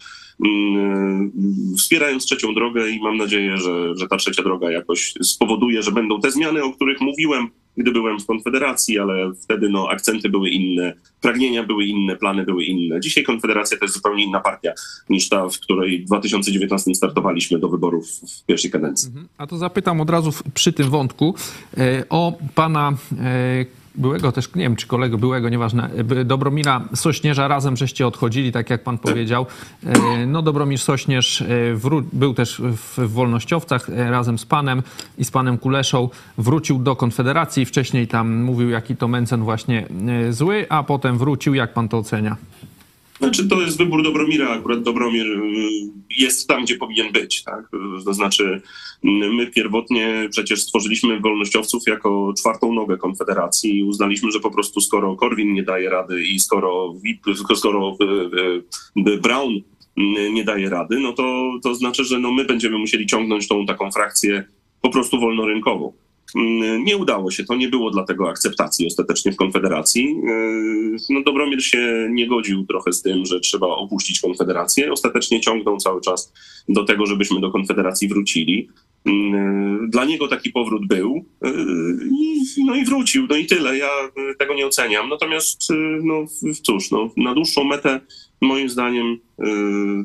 mm, 0.45 1.33
wspierając 1.79 2.25
trzecią 2.25 2.55
drogę 2.55 2.90
i 2.90 3.01
mam 3.01 3.17
nadzieję, 3.17 3.57
że, 3.57 3.97
że 3.97 4.09
ta 4.09 4.17
trzecia 4.17 4.43
droga 4.43 4.71
jakoś 4.71 5.14
spowoduje, 5.23 5.83
że 5.83 5.93
będą 5.93 6.21
te 6.21 6.31
zmiany, 6.31 6.64
o 6.64 6.73
których 6.73 7.01
mówiłem, 7.01 7.49
gdy 7.77 7.93
byłem 7.93 8.21
w 8.21 8.27
Konfederacji, 8.27 8.99
ale 8.99 9.33
wtedy 9.43 9.69
no, 9.69 9.89
akcenty 9.91 10.29
były 10.29 10.51
inne, 10.51 10.95
pragnienia 11.21 11.63
były 11.63 11.85
inne, 11.85 12.17
plany 12.17 12.45
były 12.45 12.65
inne. 12.65 13.01
Dzisiaj 13.01 13.25
Konfederacja 13.25 13.79
to 13.79 13.85
jest 13.85 13.95
zupełnie 13.95 14.25
inna 14.25 14.41
partia 14.41 14.73
niż 15.09 15.29
ta, 15.29 15.49
w 15.49 15.59
której 15.59 16.03
w 16.03 16.07
2019 16.07 16.95
startowaliśmy 16.95 17.59
do 17.59 17.69
wyborów 17.69 18.09
w 18.09 18.45
pierwszej 18.47 18.71
kadencji. 18.71 19.09
Mhm. 19.09 19.29
A 19.39 19.47
to 19.47 19.59
zapytam 19.59 20.01
od 20.01 20.11
razu 20.11 20.31
przy 20.55 20.73
tym 20.73 20.91
wątku 20.91 21.35
e, 21.77 22.05
o 22.11 22.39
pana 22.55 22.93
e, 23.19 23.84
byłego 23.94 24.33
też, 24.33 24.54
nie 24.54 24.62
wiem 24.62 24.76
czy 24.76 24.87
kolego 24.87 25.18
byłego, 25.18 25.48
nieważne, 25.48 25.90
Dobromira 26.24 26.88
Sośnierza, 26.94 27.48
razem 27.48 27.76
żeście 27.76 28.07
odchodzili, 28.07 28.52
tak 28.52 28.70
jak 28.70 28.83
pan 28.83 28.98
powiedział. 28.98 29.46
E, 29.87 30.26
no 30.26 30.42
Dobromir 30.42 30.78
Sośnierz 30.78 31.42
e, 31.42 31.46
był 32.12 32.35
też 32.35 32.62
w 32.64 33.12
Wolnościowcach 33.12 33.90
e, 33.90 34.11
razem 34.11 34.38
z 34.38 34.46
panem 34.46 34.83
i 35.18 35.24
z 35.24 35.30
panem 35.30 35.59
Kuleszą. 35.59 36.09
Wrócił 36.38 36.78
do 36.78 36.96
Konfederacji, 36.96 37.64
wcześniej 37.64 38.09
tam 38.09 38.42
mówił, 38.42 38.70
jaki 38.70 38.96
to 38.96 39.09
Mencen 39.09 39.42
właśnie 39.42 39.87
zły, 40.30 40.66
a 40.68 40.83
potem 40.83 41.18
wrócił. 41.18 41.54
Jak 41.54 41.72
pan 41.72 41.88
to 41.88 41.98
ocenia? 41.98 42.37
Znaczy, 43.18 43.48
to 43.48 43.61
jest 43.61 43.79
wybór 43.79 44.03
Dobromira. 44.03 44.48
Akurat 44.48 44.83
Dobromir 44.83 45.27
y, 45.27 45.40
jest 46.18 46.48
tam, 46.48 46.64
gdzie 46.64 46.77
powinien 46.77 47.12
być. 47.12 47.42
Tak? 47.42 47.68
To 48.05 48.14
znaczy, 48.14 48.62
my 49.03 49.46
pierwotnie 49.46 50.29
przecież 50.31 50.62
stworzyliśmy 50.62 51.20
wolnościowców 51.20 51.83
jako 51.87 52.35
czwartą 52.38 52.72
nogę 52.72 52.96
Konfederacji 52.96 53.79
i 53.79 53.85
uznaliśmy, 53.85 54.33
że 54.33 54.40
po 54.40 54.50
prostu 54.50 54.81
skoro 54.81 55.16
Korwin 55.16 55.53
nie 55.53 55.62
daje 55.62 55.90
rady 55.90 56.22
i 56.22 56.40
skoro, 56.40 56.94
skoro 57.55 57.96
y, 58.96 59.00
y, 59.11 59.18
Brown 59.18 59.61
nie 60.33 60.44
daje 60.44 60.70
rady, 60.70 61.00
no 61.00 61.12
to, 61.12 61.53
to 61.62 61.74
znaczy, 61.74 62.05
że 62.05 62.18
no 62.18 62.33
my 62.33 62.44
będziemy 62.44 62.79
musieli 62.79 63.07
ciągnąć 63.07 63.48
tą 63.48 63.66
taką 63.66 63.90
frakcję 63.90 64.44
po 64.81 64.90
prostu 64.90 65.20
wolnorynkową. 65.20 65.92
Mm, 66.35 66.85
nie 66.85 66.97
udało 66.97 67.31
się 67.31 67.45
to, 67.45 67.55
nie 67.55 67.69
było 67.69 67.91
dlatego 67.91 68.29
akceptacji 68.29 68.87
ostatecznie 68.87 69.33
w 69.33 69.37
Konfederacji. 69.37 70.17
Yy, 70.23 70.97
no, 71.11 71.23
Dobromir 71.23 71.65
się 71.65 72.09
nie 72.11 72.27
godził 72.27 72.67
trochę 72.67 72.93
z 72.93 73.03
tym, 73.03 73.27
że 73.27 73.41
trzeba 73.41 73.67
opuścić 73.67 74.21
Konfederację. 74.21 74.93
Ostatecznie 74.93 75.41
ciągnął 75.41 75.77
cały 75.77 76.01
czas 76.01 76.33
do 76.69 76.85
tego, 76.85 77.07
żebyśmy 77.07 77.41
do 77.41 77.51
Konfederacji 77.51 78.09
wrócili. 78.09 78.69
Yy, 79.05 79.13
dla 79.89 80.05
niego 80.05 80.29
taki 80.29 80.51
powrót 80.51 80.87
był, 80.87 81.25
yy, 81.43 81.53
no 82.67 82.75
i 82.75 82.85
wrócił, 82.85 83.27
no 83.31 83.37
i 83.37 83.47
tyle. 83.47 83.79
Ja 83.79 83.89
tego 84.39 84.55
nie 84.55 84.67
oceniam. 84.67 85.09
Natomiast, 85.09 85.69
no 86.03 86.25
cóż, 86.63 86.91
no, 86.91 87.11
na 87.17 87.35
dłuższą 87.35 87.65
metę, 87.65 88.01
moim 88.41 88.69
zdaniem, 88.69 89.19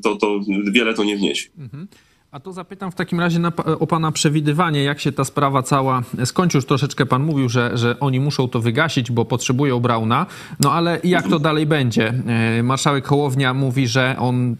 to, 0.03 0.15
to 0.15 0.39
wiele 0.71 0.93
to 0.93 1.03
nie 1.03 1.17
wniesie. 1.17 1.49
Mhm. 1.57 1.87
A 2.31 2.39
to 2.39 2.53
zapytam 2.53 2.91
w 2.91 2.95
takim 2.95 3.19
razie 3.19 3.39
na, 3.39 3.51
o 3.79 3.87
pana 3.87 4.11
przewidywanie, 4.11 4.83
jak 4.83 4.99
się 4.99 5.11
ta 5.11 5.23
sprawa 5.23 5.63
cała 5.63 6.01
skończy. 6.25 6.57
Już 6.57 6.65
troszeczkę 6.65 7.05
pan 7.05 7.23
mówił, 7.23 7.49
że, 7.49 7.77
że 7.77 7.99
oni 7.99 8.19
muszą 8.19 8.47
to 8.47 8.59
wygasić, 8.59 9.11
bo 9.11 9.25
potrzebują 9.25 9.79
Brauna. 9.79 10.25
No 10.59 10.73
ale 10.73 10.99
jak 11.03 11.27
to 11.27 11.39
dalej 11.39 11.65
będzie? 11.65 12.13
E, 12.57 12.63
marszałek 12.63 13.07
Hołownia 13.07 13.53
mówi, 13.53 13.87
że 13.87 14.15
on 14.19 14.55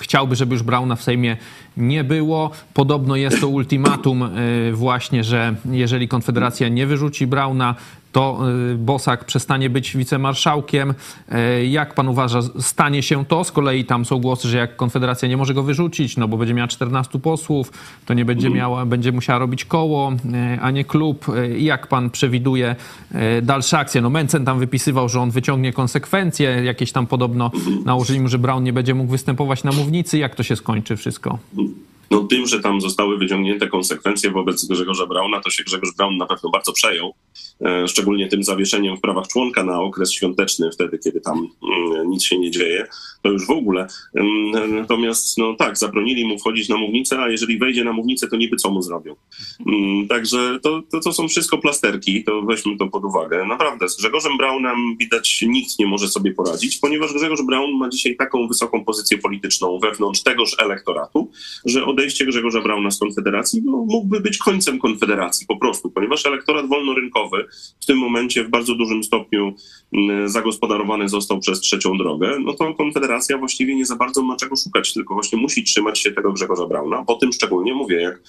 chciałby, 0.00 0.36
żeby 0.36 0.54
już 0.54 0.62
Brauna 0.62 0.96
w 0.96 1.02
Sejmie 1.02 1.36
nie 1.76 2.04
było. 2.04 2.50
Podobno 2.74 3.16
jest 3.16 3.40
to 3.40 3.48
ultimatum 3.48 4.22
e, 4.22 4.28
właśnie, 4.72 5.24
że 5.24 5.54
jeżeli 5.70 6.08
Konfederacja 6.08 6.68
nie 6.68 6.86
wyrzuci 6.86 7.26
Brauna, 7.26 7.74
to 8.16 8.38
y, 8.72 8.74
Bosak 8.74 9.24
przestanie 9.24 9.70
być 9.70 9.96
wicemarszałkiem. 9.96 10.94
E, 11.28 11.64
jak 11.64 11.94
pan 11.94 12.08
uważa, 12.08 12.40
stanie 12.60 13.02
się 13.02 13.24
to? 13.24 13.44
Z 13.44 13.52
kolei 13.52 13.84
tam 13.84 14.04
są 14.04 14.18
głosy, 14.18 14.48
że 14.48 14.58
jak 14.58 14.76
Konfederacja 14.76 15.28
nie 15.28 15.36
może 15.36 15.54
go 15.54 15.62
wyrzucić, 15.62 16.16
no 16.16 16.28
bo 16.28 16.36
będzie 16.36 16.54
miała 16.54 16.68
14 16.68 17.18
posłów, 17.18 17.72
to 18.06 18.14
nie 18.14 18.24
będzie 18.24 18.50
miała, 18.50 18.86
będzie 18.86 19.12
musiała 19.12 19.38
robić 19.38 19.64
koło, 19.64 20.12
e, 20.34 20.58
a 20.60 20.70
nie 20.70 20.84
klub. 20.84 21.26
E, 21.28 21.58
jak 21.58 21.86
pan 21.86 22.10
przewiduje 22.10 22.76
dalsze 23.42 23.78
akcje? 23.78 24.00
No 24.00 24.10
Mencen 24.10 24.44
tam 24.44 24.58
wypisywał, 24.58 25.08
że 25.08 25.20
on 25.20 25.30
wyciągnie 25.30 25.72
konsekwencje, 25.72 26.64
jakieś 26.64 26.92
tam 26.92 27.06
podobno 27.06 27.50
nałożyli 27.84 28.20
mu, 28.20 28.28
że 28.28 28.38
Brown 28.38 28.64
nie 28.64 28.72
będzie 28.72 28.94
mógł 28.94 29.10
występować 29.10 29.64
na 29.64 29.72
mównicy. 29.72 30.18
Jak 30.18 30.34
to 30.34 30.42
się 30.42 30.56
skończy 30.56 30.96
wszystko? 30.96 31.38
you 31.66 31.95
No 32.10 32.24
tym, 32.24 32.46
że 32.46 32.60
tam 32.60 32.80
zostały 32.80 33.18
wyciągnięte 33.18 33.68
konsekwencje 33.68 34.30
wobec 34.30 34.64
Grzegorza 34.64 35.06
Brauna, 35.06 35.40
to 35.40 35.50
się 35.50 35.64
Grzegorz 35.64 35.96
Braun 35.96 36.16
na 36.16 36.26
pewno 36.26 36.50
bardzo 36.50 36.72
przejął. 36.72 37.14
E, 37.64 37.88
szczególnie 37.88 38.28
tym 38.28 38.44
zawieszeniem 38.44 38.96
w 38.96 39.00
prawach 39.00 39.26
członka 39.26 39.64
na 39.64 39.80
okres 39.80 40.12
świąteczny, 40.12 40.70
wtedy, 40.72 40.98
kiedy 40.98 41.20
tam 41.20 41.48
mm, 41.62 42.10
nic 42.10 42.24
się 42.24 42.38
nie 42.38 42.50
dzieje, 42.50 42.86
to 43.22 43.30
już 43.30 43.46
w 43.46 43.50
ogóle. 43.50 43.86
Natomiast, 44.68 45.38
no 45.38 45.54
tak, 45.54 45.78
zabronili 45.78 46.24
mu 46.24 46.38
wchodzić 46.38 46.68
na 46.68 46.76
mównicę, 46.76 47.18
a 47.18 47.28
jeżeli 47.28 47.58
wejdzie 47.58 47.84
na 47.84 47.92
mównicę, 47.92 48.28
to 48.28 48.36
niby 48.36 48.56
co 48.56 48.70
mu 48.70 48.82
zrobią. 48.82 49.16
Mm, 49.66 50.08
także 50.08 50.58
to, 50.62 50.82
to, 50.92 51.00
to 51.00 51.12
są 51.12 51.28
wszystko 51.28 51.58
plasterki, 51.58 52.24
to 52.24 52.42
weźmy 52.42 52.76
to 52.76 52.86
pod 52.86 53.04
uwagę. 53.04 53.44
Naprawdę, 53.44 53.88
z 53.88 53.96
Grzegorzem 53.96 54.36
Braunem 54.36 54.96
widać 54.96 55.44
nikt 55.48 55.78
nie 55.78 55.86
może 55.86 56.08
sobie 56.08 56.34
poradzić, 56.34 56.78
ponieważ 56.78 57.12
Grzegorz 57.12 57.42
Braun 57.42 57.78
ma 57.78 57.88
dzisiaj 57.88 58.16
taką 58.16 58.48
wysoką 58.48 58.84
pozycję 58.84 59.18
polityczną 59.18 59.78
wewnątrz 59.78 60.22
tegoż 60.22 60.56
elektoratu, 60.58 61.30
że 61.64 61.84
odejście 61.96 62.26
Grzegorza 62.26 62.60
Brauna 62.60 62.90
z 62.90 62.98
Konfederacji 62.98 63.62
no, 63.64 63.84
mógłby 63.88 64.20
być 64.20 64.38
końcem 64.38 64.78
Konfederacji 64.78 65.46
po 65.46 65.56
prostu, 65.56 65.90
ponieważ 65.90 66.26
elektorat 66.26 66.68
wolnorynkowy 66.68 67.44
w 67.80 67.86
tym 67.86 67.98
momencie 67.98 68.44
w 68.44 68.50
bardzo 68.50 68.74
dużym 68.74 69.04
stopniu 69.04 69.54
mm, 69.92 70.28
zagospodarowany 70.28 71.08
został 71.08 71.38
przez 71.38 71.60
trzecią 71.60 71.98
drogę, 71.98 72.38
no 72.44 72.52
to 72.52 72.74
Konfederacja 72.74 73.38
właściwie 73.38 73.74
nie 73.74 73.86
za 73.86 73.96
bardzo 73.96 74.22
ma 74.22 74.36
czego 74.36 74.56
szukać, 74.56 74.92
tylko 74.92 75.14
właśnie 75.14 75.38
musi 75.38 75.64
trzymać 75.64 75.98
się 75.98 76.12
tego 76.12 76.32
Grzegorza 76.32 76.66
Brauna. 76.66 77.04
Po 77.04 77.14
tym 77.14 77.32
szczególnie 77.32 77.74
mówię, 77.74 78.00
jak 78.00 78.22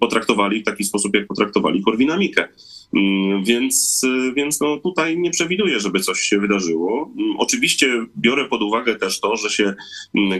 potraktowali 0.00 0.60
w 0.60 0.64
taki 0.64 0.84
sposób, 0.84 1.14
jak 1.14 1.26
potraktowali 1.26 1.82
Korwina 1.82 2.16
Mikke. 2.16 2.48
Mm, 2.94 3.44
więc, 3.44 4.02
więc 4.34 4.60
no 4.60 4.76
tutaj 4.76 5.18
nie 5.18 5.30
przewiduję, 5.30 5.80
żeby 5.80 6.00
coś 6.00 6.20
się 6.20 6.38
wydarzyło. 6.38 7.10
Mm, 7.18 7.36
oczywiście 7.38 8.06
biorę 8.16 8.44
pod 8.44 8.62
uwagę 8.62 8.94
też 8.94 9.20
to, 9.20 9.36
że 9.36 9.50
się 9.50 9.74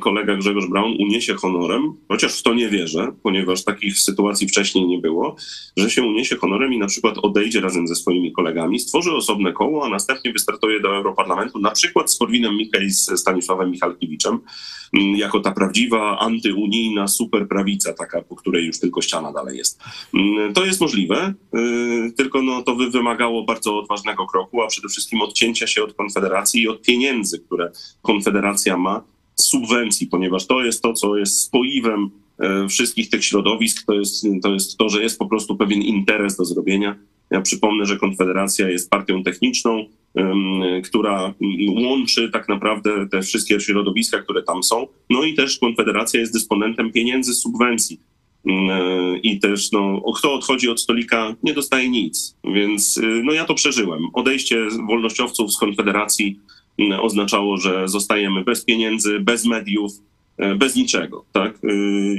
kolega 0.01 0.37
Grzegorz 0.37 0.67
Braun 0.67 0.97
uniesie 0.99 1.35
honorem, 1.35 1.93
chociaż 2.09 2.39
w 2.39 2.43
to 2.43 2.55
nie 2.55 2.69
wierzę, 2.69 3.13
ponieważ 3.23 3.65
takich 3.65 3.99
sytuacji 3.99 4.49
wcześniej 4.49 4.87
nie 4.87 4.99
było, 4.99 5.37
że 5.77 5.91
się 5.91 6.03
uniesie 6.03 6.37
honorem 6.37 6.73
i 6.73 6.79
na 6.79 6.87
przykład 6.87 7.19
odejdzie 7.19 7.61
razem 7.61 7.89
ze 7.89 7.95
swoimi 7.95 8.33
kolegami, 8.33 8.81
stworzy 8.81 9.13
osobne 9.13 9.53
koło, 9.53 9.87
a 9.87 9.89
następnie 9.89 10.33
wystartuje 10.33 10.81
do 10.81 10.97
Europarlamentu, 10.97 11.59
na 11.59 11.71
przykład 11.71 12.13
z 12.13 12.19
Korwinem 12.19 12.57
Mikke 12.57 12.85
i 12.85 12.91
z 12.91 13.21
Stanisławem 13.21 13.71
Michalkiewiczem, 13.71 14.39
mm, 14.93 15.17
jako 15.17 15.41
ta 15.41 15.53
prawdziwa 15.53 16.19
antyunijna 16.19 17.09
superprawica, 17.09 17.93
taka, 17.93 18.23
po 18.23 18.37
której 18.37 18.67
już 18.67 18.81
tylko 18.81 19.03
ściana 19.03 19.33
dalej 19.33 19.59
jest. 19.59 19.83
Mm, 20.15 20.55
to 20.55 20.65
jest 20.65 20.81
możliwe, 20.81 21.35
y, 22.09 22.13
tylko 22.37 22.53
no, 22.53 22.63
to 22.63 22.77
wymagało 22.91 23.43
bardzo 23.43 23.79
odważnego 23.79 24.27
kroku, 24.27 24.63
a 24.63 24.67
przede 24.67 24.89
wszystkim 24.89 25.21
odcięcia 25.21 25.67
się 25.67 25.85
od 25.85 25.95
Konfederacji 25.95 26.63
i 26.63 26.69
od 26.69 26.83
pieniędzy, 26.83 27.39
które 27.39 27.73
Konfederacja 28.03 28.77
ma, 28.77 29.03
subwencji, 29.37 30.07
ponieważ 30.07 30.47
to 30.47 30.65
jest 30.65 30.83
to, 30.83 30.93
co 30.93 31.17
jest 31.17 31.41
spoiwem 31.41 32.11
e, 32.39 32.69
wszystkich 32.69 33.11
tych 33.11 33.25
środowisk, 33.25 33.87
to 33.87 33.95
jest, 33.95 34.27
to 34.43 34.53
jest 34.53 34.77
to, 34.77 34.89
że 34.89 35.03
jest 35.03 35.19
po 35.19 35.27
prostu 35.27 35.57
pewien 35.57 35.83
interes 35.83 36.37
do 36.37 36.45
zrobienia 36.45 36.97
ja 37.31 37.41
przypomnę, 37.41 37.87
że 37.87 37.97
Konfederacja 37.97 38.69
jest 38.69 38.91
partią 38.91 39.23
techniczną, 39.23 39.87
która 40.85 41.35
łączy 41.69 42.31
tak 42.33 42.49
naprawdę 42.49 43.09
te 43.09 43.23
wszystkie 43.23 43.61
środowiska, 43.61 44.23
które 44.23 44.43
tam 44.43 44.63
są. 44.63 44.87
No 45.11 45.25
i 45.25 45.35
też 45.35 45.59
Konfederacja 45.59 46.21
jest 46.21 46.33
dysponentem 46.33 46.93
pieniędzy 46.93 47.35
subwencji. 47.35 48.01
I 49.23 49.41
też 49.41 49.73
no, 49.73 50.03
kto 50.17 50.35
odchodzi 50.35 50.69
od 50.69 50.81
stolika, 50.81 51.35
nie 51.43 51.55
dostaje 51.55 51.89
nic. 51.89 52.37
Więc 52.45 52.97
y, 52.97 53.23
no, 53.25 53.33
ja 53.33 53.45
to 53.45 53.55
przeżyłem. 53.55 54.03
Odejście 54.13 54.67
wolnościowców 54.89 55.53
z 55.53 55.59
Konfederacji 55.59 56.41
oznaczało, 57.01 57.57
że 57.57 57.89
zostajemy 57.89 58.45
bez 58.45 58.65
pieniędzy, 58.65 59.21
bez 59.21 59.45
mediów, 59.45 59.93
E, 60.39 60.55
bez 60.55 60.77
niczego. 60.77 61.25
Tak? 61.33 61.59
E, 61.65 61.75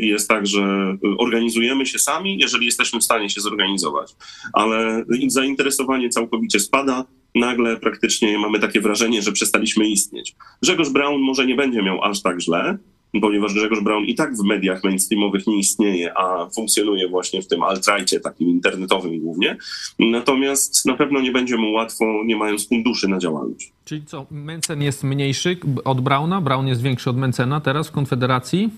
jest 0.06 0.30
tak, 0.30 0.48
że 0.48 0.98
organizujemy 1.18 1.86
się 1.86 2.00
sami, 2.00 2.38
jeżeli 2.42 2.66
jesteśmy 2.66 3.00
w 3.00 3.04
stanie 3.04 3.30
się 3.30 3.42
zorganizować, 3.42 4.16
ale 4.54 5.06
zainteresowanie 5.28 6.10
całkowicie 6.10 6.60
spada. 6.60 7.06
Nagle 7.36 7.78
praktycznie 7.78 8.40
mamy 8.40 8.60
takie 8.60 8.82
wrażenie, 8.82 9.22
że 9.22 9.32
przestaliśmy 9.32 9.90
istnieć. 9.90 10.36
Grzegorz 10.62 10.90
Brown 10.90 11.22
może 11.22 11.46
nie 11.46 11.56
będzie 11.56 11.84
miał 11.84 12.04
aż 12.04 12.22
tak 12.22 12.42
źle, 12.42 12.78
ponieważ 13.22 13.54
Grzegorz 13.54 13.82
Braun 13.82 14.06
i 14.06 14.15
tak 14.15 14.36
w 14.36 14.43
mediach 14.43 14.84
mainstreamowych 14.84 15.48
nie 15.48 15.60
istnieje, 15.60 16.17
a 16.17 16.50
funkcjonuje 16.56 17.10
właśnie 17.10 17.41
w 17.41 17.48
tym 17.48 17.63
altrajcie 17.63 18.20
takim 18.20 18.50
internetowym 18.50 19.20
głównie. 19.20 19.58
Natomiast 20.00 20.86
na 20.86 20.93
pewno 20.93 21.22
nie 21.22 21.32
będzie 21.32 21.58
mu 21.58 21.72
łatwo, 21.72 22.06
nie 22.26 22.36
mając 22.36 22.67
funduszy 22.67 23.08
na 23.08 23.20
działalność. 23.20 23.72
Czyli 23.86 24.06
co, 24.06 24.26
Mencen 24.32 24.82
jest 24.82 25.04
mniejszy 25.04 25.58
od 25.86 26.02
Brauna? 26.02 26.41
Braun 26.41 26.67
jest 26.67 26.82
większy 26.82 27.10
od 27.10 27.17
Mencena 27.17 27.62
teraz 27.62 27.88
w 27.88 27.91
Konfederacji? 27.91 28.70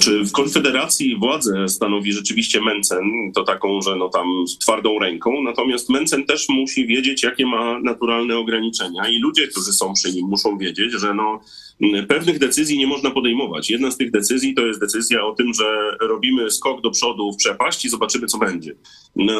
Czy 0.00 0.24
w 0.24 0.32
Konfederacji 0.32 1.16
władzę 1.16 1.68
stanowi 1.68 2.12
rzeczywiście 2.12 2.60
Mencen, 2.60 3.32
to 3.34 3.44
taką, 3.44 3.82
że 3.82 3.96
no 3.96 4.08
tam 4.08 4.26
z 4.48 4.58
twardą 4.58 4.98
ręką, 4.98 5.42
natomiast 5.42 5.88
Mencen 5.88 6.26
też 6.26 6.48
musi 6.48 6.86
wiedzieć, 6.86 7.22
jakie 7.22 7.46
ma 7.46 7.80
naturalne 7.80 8.36
ograniczenia 8.36 9.08
i 9.08 9.18
ludzie, 9.18 9.48
którzy 9.48 9.72
są 9.72 9.94
przy 9.94 10.12
nim, 10.12 10.26
muszą 10.28 10.58
wiedzieć, 10.58 10.92
że 10.92 11.14
no 11.14 11.40
pewnych 12.08 12.38
decyzji 12.38 12.78
nie 12.78 12.86
można 12.86 13.10
podejmować. 13.10 13.70
Jedna 13.70 13.90
z 13.90 13.96
tych 13.96 14.10
decyzji 14.10 14.54
to 14.54 14.66
jest 14.66 14.80
decyzja 14.80 15.24
o 15.24 15.34
tym, 15.34 15.54
że 15.54 15.96
robimy 16.00 16.50
skok 16.50 16.80
do 16.80 16.90
przodu 16.90 17.32
w 17.32 17.36
przepaść 17.36 17.84
i 17.84 17.88
zobaczymy, 17.88 18.26
co 18.26 18.38
będzie. 18.38 18.74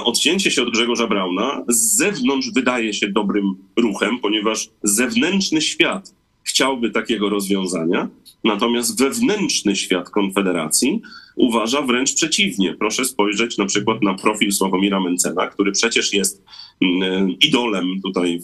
Odcięcie 0.05 0.51
się 0.51 0.63
od 0.63 0.71
Grzegorza 0.71 1.07
Brauna 1.07 1.65
z 1.69 1.97
zewnątrz 1.97 2.51
wydaje 2.55 2.93
się 2.93 3.09
dobrym 3.09 3.55
ruchem, 3.77 4.19
ponieważ 4.19 4.71
zewnętrzny 4.83 5.63
świat 5.63 6.15
chciałby 6.43 6.91
takiego 6.91 7.29
rozwiązania, 7.29 8.09
natomiast 8.45 8.99
wewnętrzny 8.99 9.77
świat 9.77 10.11
Konfederacji 10.11 11.03
uważa 11.37 11.83
wręcz 11.83 12.15
przeciwnie. 12.15 12.75
Proszę 12.75 13.05
spojrzeć 13.05 13.59
na 13.59 13.67
przykład 13.67 14.03
na 14.03 14.15
profil 14.15 14.53
Sławomira 14.53 15.01
Mencena, 15.01 15.47
który 15.47 15.73
przecież 15.73 16.15
jest 16.15 16.45
idolem 17.41 18.01
tutaj 18.05 18.41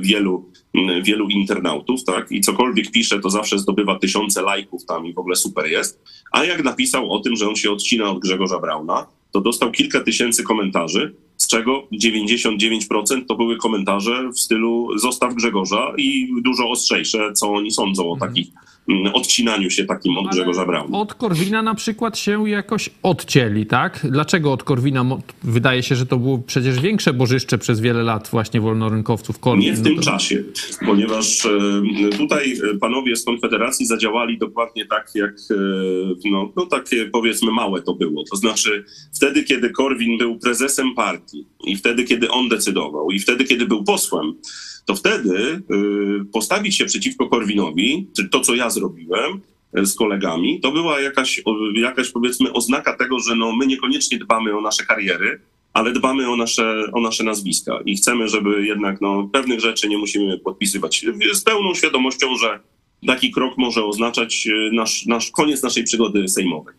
wielu, 0.00 0.50
mm, 0.74 1.02
wielu 1.02 1.28
internautów, 1.28 2.04
tak? 2.04 2.32
I 2.32 2.40
cokolwiek 2.40 2.90
pisze, 2.90 3.20
to 3.20 3.30
zawsze 3.30 3.58
zdobywa 3.58 3.98
tysiące 3.98 4.42
lajków 4.42 4.84
tam 4.84 5.06
i 5.06 5.14
w 5.14 5.18
ogóle 5.18 5.36
super 5.36 5.66
jest. 5.66 6.02
A 6.32 6.44
jak 6.44 6.64
napisał 6.64 7.12
o 7.12 7.20
tym, 7.20 7.36
że 7.36 7.48
on 7.48 7.56
się 7.56 7.70
odcina 7.70 8.10
od 8.10 8.18
Grzegorza 8.18 8.58
Brauna, 8.58 9.06
to 9.30 9.40
dostał 9.40 9.70
kilka 9.70 10.00
tysięcy 10.00 10.42
komentarzy, 10.42 11.14
z 11.36 11.46
czego 11.48 11.82
99% 11.92 13.24
to 13.28 13.34
były 13.34 13.56
komentarze 13.56 14.30
w 14.34 14.40
stylu 14.40 14.98
zostaw 14.98 15.34
Grzegorza 15.34 15.92
i 15.98 16.28
dużo 16.44 16.70
ostrzejsze, 16.70 17.32
co 17.32 17.52
oni 17.52 17.70
sądzą 17.70 18.10
o 18.10 18.14
mhm. 18.14 18.30
takich 18.30 18.48
odcinaniu 19.12 19.70
się 19.70 19.84
takim 19.84 20.18
od 20.18 20.24
Ale 20.24 20.32
Grzegorza 20.32 20.66
Brauna. 20.66 20.98
Od 20.98 21.14
Korwina 21.14 21.62
na 21.62 21.74
przykład 21.74 22.18
się 22.18 22.48
jakoś 22.48 22.90
odcięli, 23.02 23.66
tak? 23.66 24.06
Dlaczego 24.10 24.52
od 24.52 24.64
Korwina? 24.64 25.04
Wydaje 25.42 25.82
się, 25.82 25.96
że 25.96 26.06
to 26.06 26.16
było 26.16 26.38
przecież 26.38 26.80
większe 26.80 27.12
bożyszcze 27.12 27.58
przez 27.58 27.80
wiele 27.80 28.02
lat 28.02 28.28
właśnie 28.32 28.60
wolnorynkowców. 28.60 29.38
Korwin, 29.38 29.64
Nie 29.64 29.72
w 29.72 29.78
no 29.78 29.84
tym 29.84 29.96
to... 29.96 30.02
czasie, 30.02 30.44
ponieważ 30.86 31.46
e, 31.46 32.16
tutaj 32.18 32.52
e, 32.52 32.78
panowie 32.78 33.16
z 33.16 33.24
Konfederacji 33.24 33.86
zadziałali 33.86 34.38
dokładnie 34.38 34.86
tak, 34.86 35.10
jak 35.14 35.32
e, 35.50 35.54
no, 36.30 36.52
no 36.56 36.66
takie 36.66 37.04
powiedzmy 37.04 37.52
małe 37.52 37.82
to 37.82 37.94
było. 37.94 38.24
To 38.30 38.36
znaczy 38.36 38.84
wtedy, 39.14 39.44
kiedy 39.44 39.70
Korwin 39.70 40.18
był 40.18 40.38
prezesem 40.38 40.94
partii 40.94 41.46
i 41.64 41.76
wtedy, 41.76 42.04
kiedy 42.04 42.30
on 42.30 42.48
decydował 42.48 43.10
i 43.10 43.18
wtedy, 43.18 43.44
kiedy 43.44 43.66
był 43.66 43.84
posłem, 43.84 44.34
to 44.88 44.94
wtedy 44.94 45.62
y, 45.70 46.24
postawić 46.32 46.76
się 46.76 46.84
przeciwko 46.84 47.28
Korwinowi, 47.28 48.06
czy 48.16 48.28
to, 48.28 48.40
co 48.40 48.54
ja 48.54 48.70
zrobiłem 48.70 49.40
y, 49.78 49.86
z 49.86 49.94
kolegami, 49.94 50.60
to 50.60 50.72
była 50.72 51.00
jakaś, 51.00 51.42
jakaś 51.74 52.10
powiedzmy 52.10 52.52
oznaka 52.52 52.96
tego, 52.96 53.18
że 53.18 53.36
no, 53.36 53.56
my 53.56 53.66
niekoniecznie 53.66 54.18
dbamy 54.18 54.56
o 54.56 54.60
nasze 54.60 54.84
kariery, 54.84 55.40
ale 55.72 55.92
dbamy 55.92 56.30
o 56.30 56.36
nasze, 56.36 56.84
o 56.92 57.00
nasze 57.00 57.24
nazwiska 57.24 57.78
i 57.86 57.96
chcemy, 57.96 58.28
żeby 58.28 58.66
jednak 58.66 59.00
no, 59.00 59.28
pewnych 59.32 59.60
rzeczy 59.60 59.88
nie 59.88 59.98
musimy 59.98 60.38
podpisywać 60.38 61.04
z 61.32 61.44
pełną 61.44 61.74
świadomością, 61.74 62.36
że 62.36 62.60
taki 63.06 63.30
krok 63.30 63.58
może 63.58 63.84
oznaczać 63.84 64.46
y, 64.46 64.70
nasz, 64.72 65.06
nasz 65.06 65.30
koniec 65.30 65.62
naszej 65.62 65.84
przygody 65.84 66.28
sejmowej. 66.28 66.74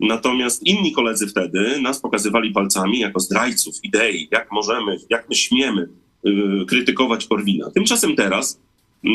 Natomiast 0.00 0.66
inni 0.66 0.92
koledzy 0.92 1.26
wtedy 1.26 1.80
nas 1.80 2.00
pokazywali 2.00 2.50
palcami 2.50 2.98
jako 2.98 3.20
zdrajców 3.20 3.74
idei, 3.82 4.28
jak 4.30 4.52
możemy, 4.52 4.96
jak 5.10 5.28
my 5.28 5.34
śmiemy 5.34 5.88
krytykować 6.68 7.26
Korwina. 7.26 7.70
Tymczasem 7.70 8.16
teraz, 8.16 8.60
y, 9.04 9.08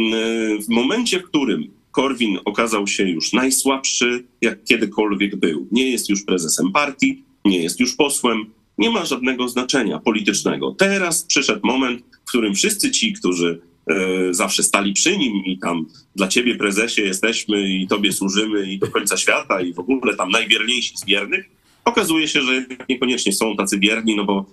w 0.62 0.70
momencie, 0.70 1.20
w 1.20 1.24
którym 1.24 1.68
Korwin 1.91 2.39
okazał 2.46 2.88
się 2.88 3.10
już 3.10 3.34
najsłabszy, 3.34 4.24
jak 4.41 4.63
kiedykolwiek 4.63 5.36
był, 5.36 5.68
nie 5.72 5.91
jest 5.91 6.10
już 6.10 6.24
prezesem 6.24 6.72
partii, 6.72 7.24
nie 7.46 7.63
jest 7.63 7.80
już 7.80 7.96
posłem, 7.96 8.46
nie 8.78 8.89
ma 8.89 9.06
żadnego 9.06 9.48
znaczenia 9.48 10.00
politycznego. 10.00 10.76
Teraz 10.78 11.24
przyszedł 11.24 11.68
moment, 11.68 12.02
w 12.26 12.30
którym 12.30 12.56
wszyscy 12.56 12.91
ci, 12.91 13.13
którzy 13.13 13.62
E, 13.88 14.34
zawsze 14.34 14.63
stali 14.63 14.94
przy 14.94 15.18
nim 15.18 15.46
i 15.46 15.58
tam 15.58 15.86
dla 16.15 16.28
ciebie 16.28 16.56
prezesie 16.56 17.02
jesteśmy 17.02 17.70
i 17.70 17.88
tobie 17.88 18.13
służymy 18.13 18.72
i 18.72 18.80
do 18.80 18.88
końca 18.88 19.18
świata 19.18 19.62
i 19.62 19.74
w 19.74 19.80
ogóle 19.80 20.15
tam 20.15 20.30
najwierniejsi 20.30 20.98
z 20.98 21.06
wiernych, 21.06 21.50
okazuje 21.86 22.28
się, 22.28 22.41
że 22.41 22.65
niekoniecznie 22.89 23.34
są 23.34 23.56
tacy 23.56 23.80
wierni, 23.80 24.15
no 24.15 24.26
bo 24.26 24.34
mm, 24.34 24.46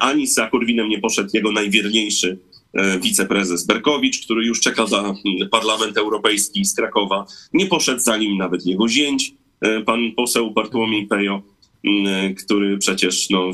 ani 0.00 0.26
za 0.26 0.46
Korwinem 0.46 0.88
nie 0.88 1.00
poszedł 1.00 1.30
jego 1.34 1.52
najwierniejszy 1.52 2.38
e, 2.74 2.98
wiceprezes 2.98 3.66
Berkowicz, 3.66 4.24
który 4.24 4.46
już 4.46 4.60
czeka 4.60 4.86
za 4.86 4.98
mm, 4.98 5.48
Parlament 5.50 5.96
Europejski 5.96 6.64
z 6.64 6.74
Krakowa. 6.74 7.26
Nie 7.52 7.66
poszedł 7.66 8.00
za 8.00 8.16
nim 8.16 8.38
nawet 8.38 8.66
jego 8.66 8.88
zięć, 8.88 9.34
e, 9.60 9.80
pan 9.80 10.12
poseł 10.16 10.50
Bartłomiej 10.50 11.06
Pejo, 11.06 11.42
mm, 11.84 12.34
który 12.34 12.78
przecież 12.78 13.30
no, 13.30 13.50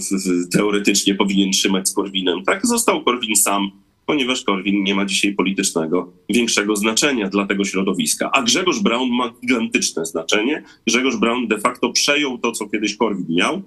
teoretycznie 0.53 1.15
powinien 1.15 1.51
trzymać 1.51 1.89
z 1.89 1.93
Korwinem. 1.93 2.45
Tak, 2.45 2.67
został 2.67 3.05
Korwin 3.05 3.37
sam 3.37 3.71
ponieważ 4.09 4.43
Korwin 4.43 4.85
nie 4.85 4.95
ma 4.95 5.05
dzisiaj 5.05 5.35
politycznego 5.35 6.13
większego 6.29 6.77
znaczenia 6.77 7.29
dla 7.29 7.47
tego 7.47 7.65
środowiska. 7.65 8.31
A 8.33 8.43
Grzegorz 8.43 8.81
Braun 8.81 9.11
ma 9.11 9.33
gigantyczne 9.41 10.07
znaczenie. 10.07 10.63
Grzegorz 10.87 11.17
Braun 11.17 11.49
de 11.49 11.59
facto 11.59 11.93
przejął 11.93 12.39
to, 12.39 12.53
co 12.53 12.69
kiedyś 12.69 12.97
Korwin 12.97 13.27
miał, 13.29 13.63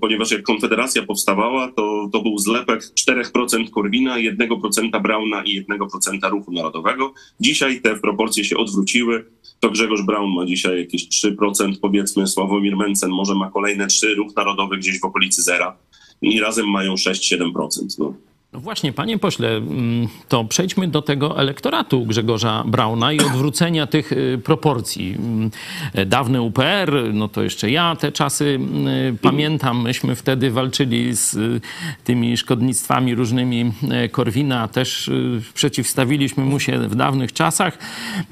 ponieważ 0.00 0.30
jak 0.30 0.42
Konfederacja 0.42 1.02
powstawała, 1.02 1.72
to, 1.72 2.08
to 2.12 2.22
był 2.22 2.38
zlepek 2.38 2.82
4% 3.08 3.70
Korwina, 3.70 4.16
1% 4.16 5.02
Brauna 5.02 5.44
i 5.44 5.64
1% 5.64 6.30
Ruchu 6.30 6.52
Narodowego. 6.52 7.14
Dzisiaj 7.40 7.80
te 7.80 7.96
proporcje 7.96 8.44
się 8.44 8.56
odwróciły. 8.56 9.24
To 9.60 9.70
Grzegorz 9.70 10.02
Braun 10.02 10.34
ma 10.34 10.46
dzisiaj 10.46 10.78
jakieś 10.78 11.08
3%, 11.08 11.72
powiedzmy, 11.80 12.26
Sławomir 12.26 12.76
Mencen 12.76 13.10
może 13.10 13.34
ma 13.34 13.50
kolejne 13.50 13.86
3, 13.86 14.14
Ruch 14.14 14.36
Narodowy 14.36 14.76
gdzieś 14.78 15.00
w 15.00 15.04
okolicy 15.04 15.42
zera 15.42 15.76
i 16.22 16.40
razem 16.40 16.70
mają 16.70 16.94
6-7%. 16.94 17.98
No. 17.98 18.14
No 18.52 18.60
właśnie, 18.60 18.92
panie 18.92 19.18
pośle, 19.18 19.48
mm, 19.48 20.08
to 20.28 20.44
przejdźmy 20.44 20.88
do 20.88 21.02
tego 21.02 21.38
elektoratu 21.40 22.06
Grzegorza 22.06 22.64
Brauna 22.66 23.12
i 23.12 23.20
odwrócenia 23.20 23.86
tych 23.86 24.12
y, 24.12 24.40
proporcji. 24.44 25.14
Mm, 25.18 25.50
dawny 26.06 26.42
UPR, 26.42 26.92
no 27.12 27.28
to 27.28 27.42
jeszcze 27.42 27.70
ja 27.70 27.96
te 27.96 28.12
czasy 28.12 28.58
y, 29.12 29.16
pamiętam. 29.22 29.82
Myśmy 29.82 30.16
wtedy 30.16 30.50
walczyli 30.50 31.16
z 31.16 31.34
y, 31.34 31.60
tymi 32.04 32.36
szkodnictwami 32.36 33.14
różnymi 33.14 33.72
Korwina, 34.10 34.68
też 34.68 35.10
przeciwstawiliśmy 35.54 36.44
mu 36.44 36.60
się 36.60 36.78
w 36.78 36.94
dawnych 36.94 37.32
czasach. 37.32 37.78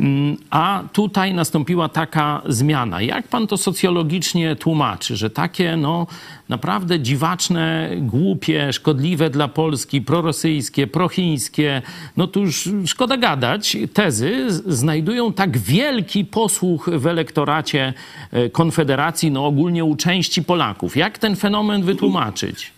Mm, 0.01 0.37
a 0.51 0.83
tutaj 0.93 1.35
nastąpiła 1.35 1.89
taka 1.89 2.43
zmiana. 2.47 3.03
Jak 3.03 3.29
pan 3.29 3.47
to 3.47 3.57
socjologicznie 3.57 4.57
tłumaczy, 4.57 5.17
że 5.17 5.31
takie 5.31 5.77
no, 5.77 6.07
naprawdę 6.51 7.01
dziwaczne, 7.01 7.91
głupie, 8.01 8.73
szkodliwe 8.73 9.31
dla 9.31 9.49
Polski, 9.49 10.03
prorosyjskie, 10.03 10.87
prochińskie, 10.87 11.83
no 12.17 12.27
to 12.27 12.41
już 12.41 12.69
szkoda 12.87 13.17
gadać, 13.17 13.77
tezy 13.93 14.47
znajdują 14.67 15.33
tak 15.33 15.59
wielki 15.59 16.25
posłuch 16.25 16.89
w 16.89 17.07
elektoracie 17.07 17.95
e, 18.33 18.51
Konfederacji, 18.51 19.31
no 19.31 19.47
ogólnie 19.47 19.85
u 19.85 19.97
części 19.97 20.43
Polaków. 20.43 20.97
Jak 20.97 21.19
ten 21.19 21.37
fenomen 21.37 21.83
wytłumaczyć? 21.83 22.73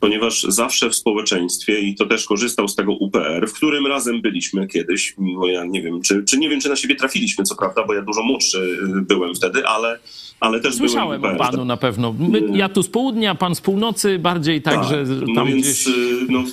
ponieważ 0.00 0.42
zawsze 0.42 0.90
w 0.90 0.94
społeczeństwie, 0.94 1.80
i 1.80 1.94
to 1.94 2.06
też 2.06 2.24
korzystał 2.24 2.68
z 2.68 2.74
tego 2.74 2.92
UPR, 2.92 3.48
w 3.48 3.52
którym 3.52 3.86
razem 3.86 4.22
byliśmy 4.22 4.66
kiedyś, 4.66 5.14
mimo 5.18 5.46
ja 5.46 5.64
nie 5.64 5.82
wiem, 5.82 6.02
czy, 6.02 6.24
czy 6.24 6.38
nie 6.38 6.48
wiem, 6.48 6.60
czy 6.60 6.68
na 6.68 6.76
siebie 6.76 6.96
trafiliśmy, 6.96 7.44
co 7.44 7.56
prawda, 7.56 7.84
bo 7.84 7.94
ja 7.94 8.02
dużo 8.02 8.22
młodszy 8.22 8.58
y, 8.58 9.02
byłem 9.02 9.34
wtedy, 9.34 9.66
ale, 9.66 9.98
ale 10.40 10.60
też 10.60 10.74
Słyszałem 10.74 11.20
byłem 11.20 11.36
o 11.36 11.38
panu 11.38 11.64
na 11.64 11.76
pewno. 11.76 12.14
My, 12.18 12.42
ja 12.52 12.68
tu 12.68 12.82
z 12.82 12.88
południa, 12.88 13.34
pan 13.34 13.54
z 13.54 13.60
północy, 13.60 14.18
bardziej 14.18 14.62
tak, 14.62 14.74
tak 14.74 14.84
że 14.84 15.06
tam 15.06 15.34
no 15.34 15.46
więc, 15.46 15.66
gdzieś... 15.66 15.86
Y, 15.86 16.26
no, 16.28 16.44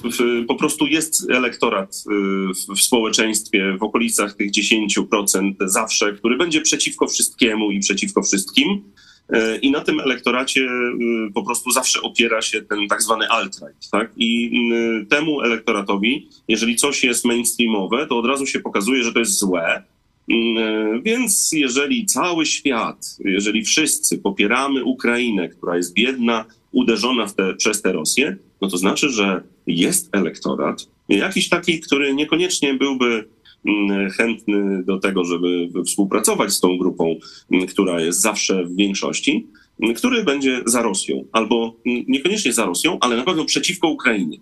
po 0.47 0.55
prostu 0.55 0.87
jest 0.87 1.29
elektorat 1.29 1.95
y, 1.95 2.53
w, 2.53 2.75
w 2.75 2.81
społeczeństwie 2.81 3.77
w 3.79 3.83
okolicach 3.83 4.33
tych 4.33 4.51
10% 4.51 5.53
zawsze, 5.65 6.13
który 6.13 6.37
będzie 6.37 6.61
przeciwko 6.61 7.07
wszystkiemu 7.07 7.71
i 7.71 7.79
przeciwko 7.79 8.23
wszystkim. 8.23 8.81
E, 9.29 9.57
I 9.57 9.71
na 9.71 9.81
tym 9.81 9.99
elektoracie 9.99 10.61
y, 10.61 11.33
po 11.33 11.43
prostu 11.43 11.71
zawsze 11.71 12.01
opiera 12.01 12.41
się 12.41 12.61
ten 12.61 12.87
tak 12.87 13.01
zwany 13.01 13.27
alt-right. 13.27 13.89
Tak? 13.91 14.11
I 14.17 14.59
y, 15.01 15.05
temu 15.05 15.41
elektoratowi, 15.41 16.29
jeżeli 16.47 16.75
coś 16.75 17.03
jest 17.03 17.25
mainstreamowe, 17.25 18.07
to 18.07 18.17
od 18.17 18.25
razu 18.25 18.45
się 18.45 18.59
pokazuje, 18.59 19.03
że 19.03 19.13
to 19.13 19.19
jest 19.19 19.39
złe. 19.39 19.83
Y, 20.31 21.01
więc 21.03 21.51
jeżeli 21.53 22.05
cały 22.05 22.45
świat, 22.45 23.17
jeżeli 23.19 23.63
wszyscy 23.63 24.17
popieramy 24.17 24.83
Ukrainę, 24.83 25.49
która 25.49 25.77
jest 25.77 25.93
biedna, 25.93 26.45
uderzona 26.71 27.27
te, 27.27 27.55
przez 27.55 27.81
tę 27.81 27.93
Rosję, 27.93 28.37
no 28.61 28.67
to 28.67 28.77
znaczy, 28.77 29.09
że 29.09 29.43
jest 29.67 30.09
elektorat, 30.15 30.87
jakiś 31.09 31.49
taki, 31.49 31.79
który 31.79 32.13
niekoniecznie 32.13 32.73
byłby 32.73 33.25
Mm, 33.65 34.09
chętny 34.09 34.83
do 34.83 34.99
tego, 34.99 35.23
żeby 35.23 35.69
współpracować 35.85 36.53
z 36.53 36.59
tą 36.59 36.77
grupą, 36.77 37.15
mm, 37.51 37.67
która 37.67 38.01
jest 38.01 38.21
zawsze 38.21 38.65
w 38.65 38.75
większości, 38.75 39.31
mm, 39.31 39.47
który 39.95 40.23
będzie 40.23 40.61
za 40.65 40.81
Rosją, 40.81 41.25
albo 41.31 41.75
niekoniecznie 41.85 42.53
za 42.53 42.65
Rosją, 42.65 42.97
ale 43.01 43.17
na 43.17 43.23
pewno 43.23 43.45
przeciwko 43.45 43.87
Ukrainie. 43.87 44.37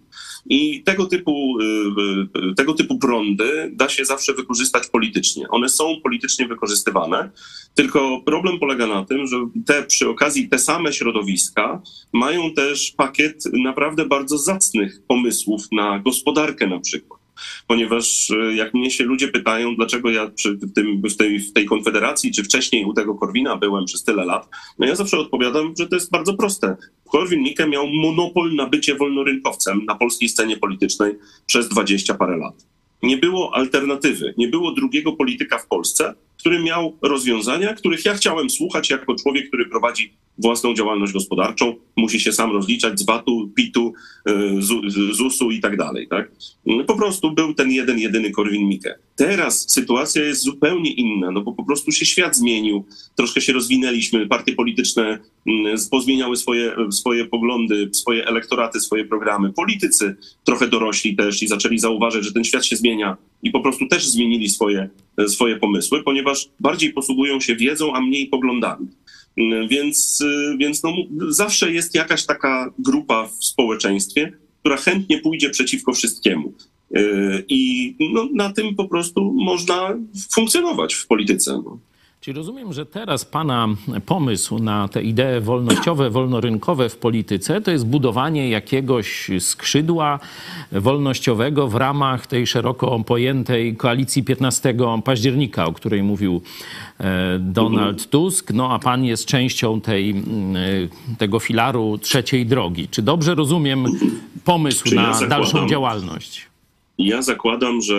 I 0.46 0.84
tego 0.84 1.06
typu, 1.06 1.58
y, 1.62 2.50
y, 2.52 2.56
tego 2.56 2.74
typu 2.74 3.00
prądy 3.00 3.72
da 3.74 3.90
się 3.90 4.06
zawsze 4.06 4.34
wykorzystać 4.34 4.88
politycznie. 4.88 5.48
One 5.50 5.70
są 5.70 6.02
politycznie 6.04 6.48
wykorzystywane, 6.48 7.32
tylko 7.76 8.22
problem 8.26 8.60
polega 8.60 8.88
na 8.88 9.06
tym, 9.06 9.28
że 9.28 9.38
te 9.66 9.84
przy 9.84 10.10
okazji 10.10 10.50
te 10.50 10.60
same 10.60 10.94
środowiska 10.94 11.82
mają 12.14 12.54
też 12.54 12.94
pakiet 12.98 13.44
naprawdę 13.54 14.06
bardzo 14.06 14.38
zacnych 14.38 15.02
pomysłów 15.08 15.62
na 15.72 16.00
gospodarkę 16.00 16.68
na 16.68 16.80
przykład 16.80 17.23
ponieważ 17.68 18.32
e, 18.32 18.56
jak 18.56 18.74
mnie 18.74 18.92
się 18.92 19.04
ludzie 19.04 19.28
pytają, 19.28 19.76
dlaczego 19.76 20.12
ja 20.12 20.30
przy 20.30 20.58
tym, 20.76 21.02
w, 21.02 21.18
tej, 21.18 21.40
w 21.40 21.54
tej 21.54 21.66
konfederacji, 21.66 22.32
czy 22.32 22.44
wcześniej 22.44 22.86
u 22.86 22.94
tego 22.94 23.16
Korwina 23.16 23.56
byłem 23.56 23.86
przez 23.86 24.04
tyle 24.04 24.26
lat, 24.26 24.50
no 24.80 24.88
ja 24.88 24.96
zawsze 24.96 25.18
odpowiadam, 25.18 25.74
że 25.80 25.88
to 25.88 25.96
jest 25.96 26.12
bardzo 26.12 26.34
proste. 26.34 26.76
Korwin-Mikke 27.14 27.70
miał 27.70 27.88
monopol 27.88 28.56
na 28.56 28.70
bycie 28.70 28.96
wolnorynkowcem 28.96 29.86
na 29.86 29.96
polskiej 29.96 30.30
scenie 30.30 30.58
politycznej 30.58 31.16
przez 31.46 31.70
dwadzieścia 31.70 32.14
parę 32.14 32.38
lat. 32.38 32.66
Nie 33.04 33.18
było 33.18 33.56
alternatywy, 33.56 34.34
nie 34.38 34.48
było 34.48 34.72
drugiego 34.72 35.12
polityka 35.12 35.58
w 35.58 35.68
Polsce, 35.68 36.14
który 36.44 36.64
miał 36.64 36.98
rozwiązania, 37.02 37.74
których 37.74 38.06
ja 38.06 38.14
chciałem 38.14 38.50
słuchać 38.50 38.90
jako 38.90 39.16
człowiek, 39.16 39.48
który 39.48 39.66
prowadzi 39.66 40.14
własną 40.38 40.74
działalność 40.74 41.14
gospodarczą, 41.14 41.76
musi 41.98 42.20
się 42.20 42.34
sam 42.34 42.52
rozliczać 42.52 43.00
z 43.00 43.06
VAT-u, 43.06 43.50
PIT-u, 43.56 43.94
y, 44.30 44.34
ZUS-u 45.14 45.52
i 45.52 45.60
tak 45.60 45.78
dalej. 45.78 46.08
Tak? 46.08 46.32
Po 46.88 46.96
prostu 46.96 47.32
był 47.32 47.54
ten 47.54 47.72
jeden, 47.72 48.00
jedyny 48.00 48.32
Korwin-Mikke. 48.32 48.94
Teraz 49.16 49.72
sytuacja 49.72 50.24
jest 50.24 50.42
zupełnie 50.42 50.94
inna, 50.94 51.32
no 51.32 51.42
bo 51.42 51.54
po 51.54 51.64
prostu 51.64 51.92
się 51.92 52.06
świat 52.06 52.36
zmienił, 52.36 52.86
troszkę 53.16 53.42
się 53.42 53.54
rozwinęliśmy, 53.54 54.28
partie 54.28 54.54
polityczne 54.54 55.20
mm, 55.48 55.78
pozmieniały 55.92 56.38
swoje, 56.38 56.76
swoje 56.92 57.26
poglądy, 57.26 57.90
swoje 57.94 58.28
elektoraty, 58.28 58.80
swoje 58.80 59.06
programy. 59.06 59.54
Politycy 59.54 60.16
trochę 60.44 60.68
dorośli 60.68 61.16
też 61.16 61.44
i 61.44 61.48
zaczęli 61.48 61.80
zauważyć, 61.80 62.26
że 62.26 62.34
ten 62.34 62.44
świat 62.44 62.66
się 62.66 62.76
zmienia 62.76 63.18
i 63.44 63.52
po 63.52 63.60
prostu 63.60 63.88
też 63.88 64.08
zmienili 64.08 64.50
swoje, 64.50 64.90
swoje 65.28 65.56
pomysły, 65.56 66.04
ponieważ 66.04 66.50
bardziej 66.60 66.94
posługują 66.94 67.40
się 67.40 67.56
wiedzą, 67.56 67.94
a 67.94 68.02
mniej 68.02 68.28
poglądami. 68.28 68.88
Więc, 69.70 70.24
więc 70.60 70.84
no, 70.84 70.94
zawsze 71.28 71.72
jest 71.72 71.96
jakaś 71.96 72.26
taka 72.26 72.74
grupa 72.80 73.28
w 73.28 73.46
społeczeństwie, 73.46 74.34
która 74.60 74.78
chętnie 74.78 75.18
pójdzie 75.18 75.50
przeciwko 75.50 75.94
wszystkiemu. 75.94 76.54
I 77.48 77.96
no, 78.14 78.30
na 78.34 78.54
tym 78.54 78.76
po 78.76 78.86
prostu 78.86 79.34
można 79.34 79.98
funkcjonować 80.32 80.94
w 80.94 81.08
polityce. 81.08 81.62
No. 81.66 81.80
Czyli 82.24 82.38
rozumiem, 82.38 82.74
że 82.74 82.86
teraz 82.86 83.26
Pana 83.26 83.68
pomysł 84.06 84.60
na 84.60 84.88
te 84.88 85.04
idee 85.04 85.42
wolnościowe, 85.42 86.10
wolnorynkowe 86.10 86.90
w 86.90 86.98
polityce 86.98 87.62
to 87.62 87.72
jest 87.72 87.86
budowanie 87.86 88.50
jakiegoś 88.50 89.32
skrzydła 89.40 90.20
wolnościowego 90.72 91.68
w 91.68 91.76
ramach 91.76 92.28
tej 92.28 92.48
szeroko 92.48 93.00
pojętej 93.00 93.76
koalicji 93.76 94.24
15 94.24 94.76
października, 95.04 95.66
o 95.66 95.74
której 95.74 96.04
mówił 96.04 96.42
e, 97.00 97.40
Donald 97.40 98.10
Tusk. 98.10 98.52
No 98.54 98.74
a 98.74 98.80
Pan 98.80 99.04
jest 99.04 99.26
częścią 99.26 99.82
tej, 99.82 100.12
e, 100.12 100.16
tego 101.18 101.40
filaru 101.40 101.98
trzeciej 101.98 102.46
drogi. 102.46 102.88
Czy 102.88 103.02
dobrze 103.02 103.36
rozumiem 103.36 103.86
pomysł 104.44 104.96
na 104.96 105.28
dalszą 105.28 105.68
działalność? 105.68 106.53
Ja 106.98 107.22
zakładam, 107.22 107.82
że 107.82 107.96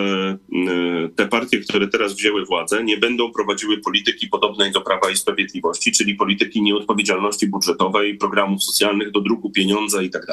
e, 0.67 1.09
te 1.15 1.27
partie, 1.27 1.59
które 1.59 1.87
teraz 1.87 2.13
wzięły 2.13 2.45
władzę, 2.45 2.83
nie 2.83 2.97
będą 2.97 3.31
prowadziły 3.31 3.77
polityki 3.77 4.27
podobnej 4.27 4.71
do 4.71 4.81
Prawa 4.81 5.11
i 5.11 5.17
Sprawiedliwości, 5.17 5.91
czyli 5.91 6.15
polityki 6.15 6.61
nieodpowiedzialności 6.61 7.47
budżetowej, 7.47 8.17
programów 8.17 8.63
socjalnych, 8.63 9.11
do 9.11 9.21
druku 9.21 9.49
pieniądza 9.51 10.01
i 10.01 10.09
tak. 10.09 10.25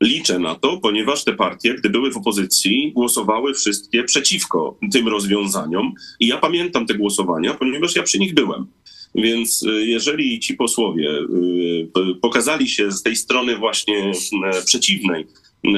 Liczę 0.00 0.38
na 0.38 0.54
to, 0.54 0.76
ponieważ 0.76 1.24
te 1.24 1.32
partie, 1.32 1.74
gdy 1.74 1.90
były 1.90 2.12
w 2.12 2.16
opozycji, 2.16 2.92
głosowały 2.92 3.54
wszystkie 3.54 4.04
przeciwko 4.04 4.78
tym 4.92 5.08
rozwiązaniom. 5.08 5.92
I 6.20 6.26
ja 6.26 6.38
pamiętam 6.38 6.86
te 6.86 6.94
głosowania, 6.94 7.54
ponieważ 7.54 7.96
ja 7.96 8.02
przy 8.02 8.18
nich 8.18 8.34
byłem. 8.34 8.66
Więc 9.14 9.62
y, 9.62 9.86
jeżeli 9.86 10.40
ci 10.40 10.54
posłowie 10.54 11.10
y, 11.10 12.14
pokazali 12.22 12.68
się 12.68 12.92
z 12.92 13.02
tej 13.02 13.16
strony 13.16 13.56
właśnie 13.56 14.12
przeciwnej 14.66 15.26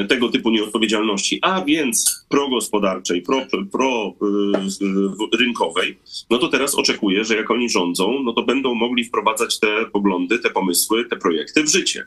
tego 0.08 0.28
typu 0.28 0.50
nieodpowiedzialności, 0.50 1.38
a 1.42 1.64
więc 1.64 2.26
progospodarczej, 2.28 3.22
pro, 3.22 3.46
pro 3.72 4.14
y, 5.32 5.36
rynkowej, 5.38 5.98
no 6.30 6.38
to 6.38 6.48
teraz 6.48 6.74
oczekuję, 6.74 7.24
że 7.24 7.36
jak 7.36 7.50
oni 7.50 7.70
rządzą, 7.70 8.22
no 8.24 8.32
to 8.32 8.42
będą 8.42 8.74
mogli 8.74 9.04
wprowadzać 9.04 9.58
te 9.60 9.86
poglądy, 9.92 10.38
te 10.38 10.50
pomysły, 10.50 11.04
te 11.04 11.16
projekty 11.16 11.62
w 11.62 11.68
życie. 11.68 12.06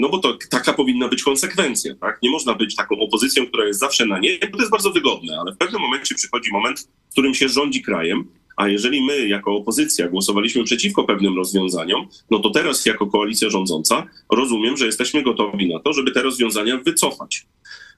No 0.00 0.08
bo 0.08 0.18
to 0.18 0.38
taka 0.50 0.72
powinna 0.72 1.08
być 1.08 1.22
konsekwencja, 1.22 1.94
tak? 1.94 2.18
Nie 2.22 2.30
można 2.30 2.54
być 2.54 2.76
taką 2.76 2.98
opozycją, 2.98 3.46
która 3.46 3.66
jest 3.66 3.80
zawsze 3.80 4.06
na 4.06 4.18
nie, 4.18 4.38
bo 4.38 4.56
to 4.56 4.62
jest 4.62 4.70
bardzo 4.70 4.90
wygodne, 4.90 5.38
ale 5.40 5.52
w 5.52 5.56
pewnym 5.56 5.82
momencie 5.82 6.14
przychodzi 6.14 6.52
moment, 6.52 6.88
w 7.08 7.12
którym 7.12 7.34
się 7.34 7.48
rządzi 7.48 7.82
krajem 7.82 8.24
a 8.58 8.68
jeżeli 8.68 9.04
my 9.04 9.28
jako 9.28 9.56
opozycja 9.56 10.08
głosowaliśmy 10.08 10.64
przeciwko 10.64 11.04
pewnym 11.04 11.36
rozwiązaniom, 11.36 12.06
no 12.30 12.38
to 12.38 12.50
teraz 12.50 12.86
jako 12.86 13.06
koalicja 13.06 13.50
rządząca 13.50 14.06
rozumiem, 14.32 14.76
że 14.76 14.86
jesteśmy 14.86 15.22
gotowi 15.22 15.68
na 15.68 15.80
to, 15.80 15.92
żeby 15.92 16.10
te 16.10 16.22
rozwiązania 16.22 16.76
wycofać. 16.76 17.46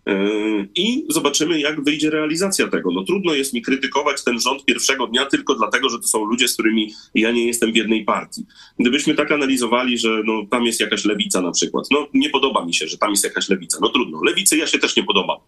Yy, 0.07 0.69
I 0.75 1.07
zobaczymy, 1.09 1.61
jak 1.61 1.85
wyjdzie 1.85 2.11
realizacja 2.11 2.69
tego. 2.69 2.91
No 2.93 3.05
trudno 3.05 3.35
jest 3.35 3.53
mi 3.53 3.63
krytykować 3.63 4.25
ten 4.25 4.41
rząd 4.41 4.65
pierwszego 4.65 5.07
dnia 5.07 5.27
tylko 5.27 5.55
dlatego, 5.55 5.89
że 5.89 5.99
to 5.99 6.07
są 6.07 6.25
ludzie, 6.25 6.49
z 6.49 6.55
którymi 6.55 6.93
ja 7.15 7.31
nie 7.31 7.47
jestem 7.47 7.73
w 7.73 7.77
jednej 7.77 8.05
partii. 8.05 8.47
Gdybyśmy 8.79 9.15
tak 9.15 9.33
analizowali, 9.33 9.99
że 9.99 10.23
no, 10.25 10.47
tam 10.51 10.65
jest 10.65 10.81
jakaś 10.81 11.05
lewica 11.05 11.41
na 11.41 11.51
przykład, 11.53 11.85
no 11.91 12.07
nie 12.15 12.31
podoba 12.31 12.65
mi 12.65 12.75
się, 12.75 12.89
że 12.89 12.99
tam 12.99 13.11
jest 13.11 13.25
jakaś 13.25 13.49
lewica. 13.49 13.79
No 13.83 13.89
trudno, 13.89 14.21
lewicy 14.23 14.57
ja 14.57 14.67
się 14.67 14.79
też 14.79 14.97
nie 14.97 15.05
podoba. 15.05 15.41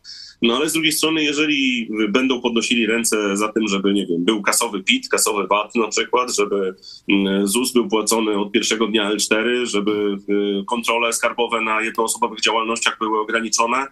No 0.42 0.56
ale 0.56 0.68
z 0.68 0.72
drugiej 0.72 0.92
strony, 0.92 1.24
jeżeli 1.24 1.88
będą 2.08 2.40
podnosili 2.40 2.86
ręce 2.86 3.36
za 3.36 3.48
tym, 3.48 3.68
żeby, 3.68 3.92
nie 3.92 4.06
wiem, 4.06 4.24
był 4.24 4.42
kasowy 4.42 4.82
PIT, 4.82 5.08
kasowy 5.08 5.46
VAT 5.46 5.74
na 5.74 5.88
przykład, 5.88 6.36
żeby 6.36 6.74
mm, 7.08 7.46
ZUS 7.46 7.72
był 7.72 7.88
płacony 7.88 8.38
od 8.38 8.52
pierwszego 8.52 8.86
dnia 8.86 9.10
L4, 9.10 9.66
żeby 9.66 10.16
y, 10.28 10.64
kontrole 10.66 11.12
skarbowe 11.12 11.60
na 11.60 11.80
jednoosobowych 11.80 12.40
działalnościach 12.40 12.98
były 12.98 13.20
ograniczone, 13.20 13.86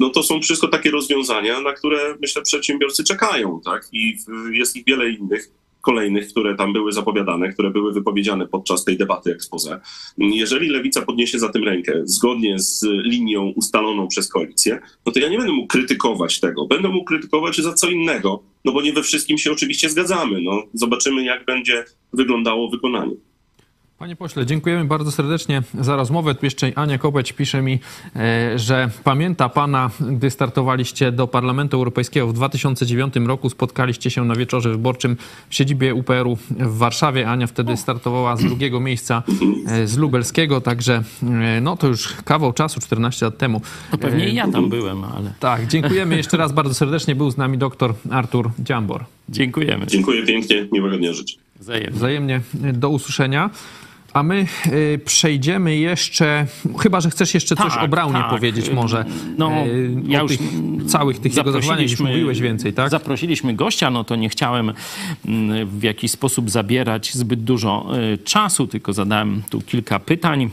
no 0.00 0.10
to 0.10 0.22
są 0.22 0.40
wszystko 0.40 0.68
takie 0.68 0.90
rozwiązania, 0.90 1.60
na 1.60 1.72
które 1.72 2.16
myślę 2.20 2.42
przedsiębiorcy 2.42 3.04
czekają, 3.04 3.60
tak? 3.64 3.88
I 3.92 4.16
jest 4.52 4.76
ich 4.76 4.84
wiele 4.84 5.10
innych 5.10 5.50
kolejnych, 5.80 6.28
które 6.28 6.56
tam 6.56 6.72
były 6.72 6.92
zapowiadane, 6.92 7.52
które 7.52 7.70
były 7.70 7.92
wypowiedziane 7.92 8.46
podczas 8.46 8.84
tej 8.84 8.98
debaty 8.98 9.32
expose. 9.32 9.80
Jeżeli 10.18 10.68
lewica 10.68 11.02
podniesie 11.02 11.38
za 11.38 11.48
tym 11.48 11.64
rękę 11.64 12.02
zgodnie 12.04 12.58
z 12.58 12.82
linią 12.82 13.52
ustaloną 13.56 14.08
przez 14.08 14.28
koalicję, 14.28 14.80
no 15.06 15.12
to 15.12 15.20
ja 15.20 15.28
nie 15.28 15.38
będę 15.38 15.52
mógł 15.52 15.68
krytykować 15.68 16.40
tego. 16.40 16.66
Będę 16.66 16.88
mógł 16.88 17.04
krytykować 17.04 17.56
za 17.56 17.72
co 17.72 17.90
innego, 17.90 18.42
no 18.64 18.72
bo 18.72 18.82
nie 18.82 18.92
we 18.92 19.02
wszystkim 19.02 19.38
się 19.38 19.52
oczywiście 19.52 19.90
zgadzamy. 19.90 20.40
No, 20.42 20.62
zobaczymy, 20.74 21.24
jak 21.24 21.44
będzie 21.44 21.84
wyglądało 22.12 22.70
wykonanie. 22.70 23.14
Panie 24.00 24.16
pośle, 24.16 24.46
dziękujemy 24.46 24.84
bardzo 24.84 25.12
serdecznie 25.12 25.62
za 25.80 25.96
rozmowę. 25.96 26.34
Tu 26.34 26.46
jeszcze 26.46 26.72
Ania 26.74 26.98
Kopeć 26.98 27.32
pisze 27.32 27.62
mi, 27.62 27.78
e, 28.16 28.58
że 28.58 28.90
pamięta 29.04 29.48
pana, 29.48 29.90
gdy 30.00 30.30
startowaliście 30.30 31.12
do 31.12 31.26
Parlamentu 31.26 31.76
Europejskiego 31.76 32.26
w 32.26 32.32
2009 32.32 33.14
roku, 33.26 33.50
spotkaliście 33.50 34.10
się 34.10 34.24
na 34.24 34.34
wieczorze 34.34 34.70
wyborczym 34.70 35.16
w 35.48 35.54
siedzibie 35.54 35.94
UPR-u 35.94 36.36
w 36.50 36.78
Warszawie. 36.78 37.28
Ania 37.28 37.46
wtedy 37.46 37.76
startowała 37.76 38.36
z 38.36 38.44
drugiego 38.44 38.80
miejsca 38.80 39.22
e, 39.66 39.86
z 39.86 39.98
lubelskiego, 39.98 40.60
także 40.60 41.02
e, 41.22 41.60
no 41.60 41.76
to 41.76 41.86
już 41.86 42.14
kawał 42.24 42.52
czasu, 42.52 42.80
14 42.80 43.26
lat 43.26 43.38
temu. 43.38 43.60
To 43.90 43.98
pewnie 43.98 44.28
i 44.28 44.34
ja 44.34 44.48
tam 44.48 44.68
byłem, 44.68 45.04
ale... 45.04 45.34
Tak, 45.40 45.66
dziękujemy 45.66 46.16
jeszcze 46.16 46.36
raz 46.36 46.52
bardzo 46.52 46.74
serdecznie. 46.74 47.14
Był 47.14 47.30
z 47.30 47.36
nami 47.36 47.58
doktor 47.58 47.94
Artur 48.10 48.50
Dziambor. 48.58 49.04
Dziękujemy. 49.28 49.86
Dziękuję 49.86 50.26
pięknie, 50.26 50.68
miłego 50.72 50.98
dnia 50.98 51.12
życzę. 51.12 51.36
Wzajemnie. 51.60 51.90
Wzajemnie. 51.90 52.40
Do 52.54 52.88
usłyszenia. 52.88 53.50
A 54.12 54.22
my 54.22 54.46
y, 54.66 55.00
przejdziemy 55.04 55.76
jeszcze, 55.76 56.46
chyba 56.80 57.00
że 57.00 57.10
chcesz 57.10 57.34
jeszcze 57.34 57.56
coś 57.56 57.74
tak, 57.74 57.84
o 57.84 57.88
Braunie 57.88 58.18
tak. 58.18 58.30
powiedzieć 58.30 58.70
może. 58.70 59.04
No, 59.38 59.66
y, 59.66 59.92
ja 60.06 60.20
już 60.20 60.36
tych, 60.36 60.40
całych 60.86 61.18
tych 61.18 61.36
jego 61.36 61.58
już 61.78 62.00
mówiłeś 62.00 62.40
więcej, 62.40 62.72
tak? 62.72 62.90
Zaprosiliśmy 62.90 63.54
gościa, 63.54 63.90
no 63.90 64.04
to 64.04 64.16
nie 64.16 64.28
chciałem 64.28 64.72
mm, 65.26 65.68
w 65.68 65.82
jakiś 65.82 66.10
sposób 66.10 66.50
zabierać 66.50 67.14
zbyt 67.14 67.44
dużo 67.44 67.86
y, 68.14 68.18
czasu, 68.18 68.66
tylko 68.66 68.92
zadałem 68.92 69.42
tu 69.50 69.60
kilka 69.60 69.98
pytań, 69.98 70.50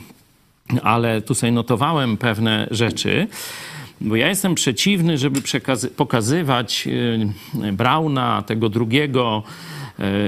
ale 0.84 1.22
tu 1.22 1.36
sobie 1.36 1.52
notowałem 1.52 2.18
pewne 2.18 2.68
rzeczy. 2.72 3.28
Bo 4.02 4.16
ja 4.16 4.28
jestem 4.28 4.56
przeciwny, 4.56 5.18
żeby 5.18 5.42
pokazywać 5.96 6.88
Brauna, 7.74 8.42
tego 8.42 8.70
drugiego, 8.70 9.44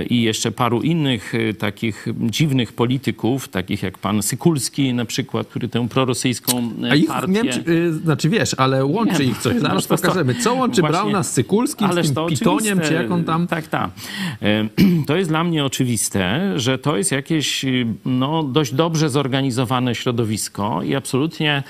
i 0.10 0.22
jeszcze 0.22 0.52
paru 0.52 0.82
innych 0.82 1.36
y, 1.36 1.54
takich 1.54 2.08
dziwnych 2.20 2.74
polityków, 2.74 3.48
takich 3.48 3.84
jak 3.84 3.98
pan 3.98 4.24
Sykulski 4.24 4.94
na 4.94 5.06
przykład, 5.06 5.48
który 5.48 5.70
tę 5.70 5.88
prorosyjską 5.88 6.72
y, 6.84 6.92
A 6.92 6.96
ich, 6.96 7.08
partię... 7.08 7.34
Nie 7.34 7.44
wiem, 7.44 7.54
czy, 7.54 7.72
yy, 7.74 7.94
znaczy 7.94 8.30
wiesz, 8.30 8.56
ale 8.58 8.86
łączy 8.86 9.26
nie, 9.26 9.32
ich 9.32 9.38
coś. 9.38 9.60
Zaraz 9.60 9.90
no 9.90 9.98
pokażemy. 9.98 10.36
Co 10.36 10.54
łączy 10.54 10.82
właśnie, 10.82 10.98
Brauna 10.98 11.24
z 11.24 11.34
Sykulskim, 11.34 11.88
z 12.04 12.14
tym 12.14 12.28
Pitoniem, 12.28 12.80
czy 12.80 12.94
jak 12.94 13.12
on 13.12 13.24
tam... 13.24 13.48
Tak, 13.48 13.68
tak. 13.68 13.90
To 15.08 15.16
jest 15.16 15.30
dla 15.30 15.44
mnie 15.44 15.66
oczywiste, 15.66 16.54
że 16.60 16.78
to 16.78 16.98
jest 16.98 17.12
jakieś 17.12 17.66
no, 18.06 18.44
dość 18.44 18.74
dobrze 18.74 19.10
zorganizowane 19.10 19.96
środowisko 19.96 20.84
i 20.84 20.96
absolutnie 20.96 21.64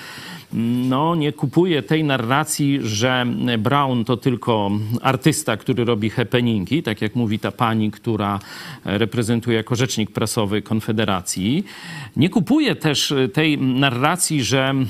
no, 0.53 1.15
nie 1.15 1.33
kupuje 1.33 1.83
tej 1.83 2.03
narracji, 2.03 2.79
że 2.81 3.25
Brown 3.59 4.05
to 4.05 4.17
tylko 4.17 4.71
artysta, 5.01 5.57
który 5.57 5.85
robi 5.85 6.09
happeningi, 6.09 6.83
tak 6.83 7.01
jak 7.01 7.15
mówi 7.15 7.39
ta 7.39 7.51
pani, 7.51 7.91
która 7.91 8.39
reprezentuje 8.85 9.57
jako 9.57 9.75
rzecznik 9.75 10.11
prasowy 10.11 10.61
Konfederacji. 10.61 11.63
Nie 12.15 12.29
kupuje 12.29 12.75
też 12.75 13.13
tej 13.33 13.57
narracji, 13.57 14.43
że 14.43 14.59
e, 14.69 14.85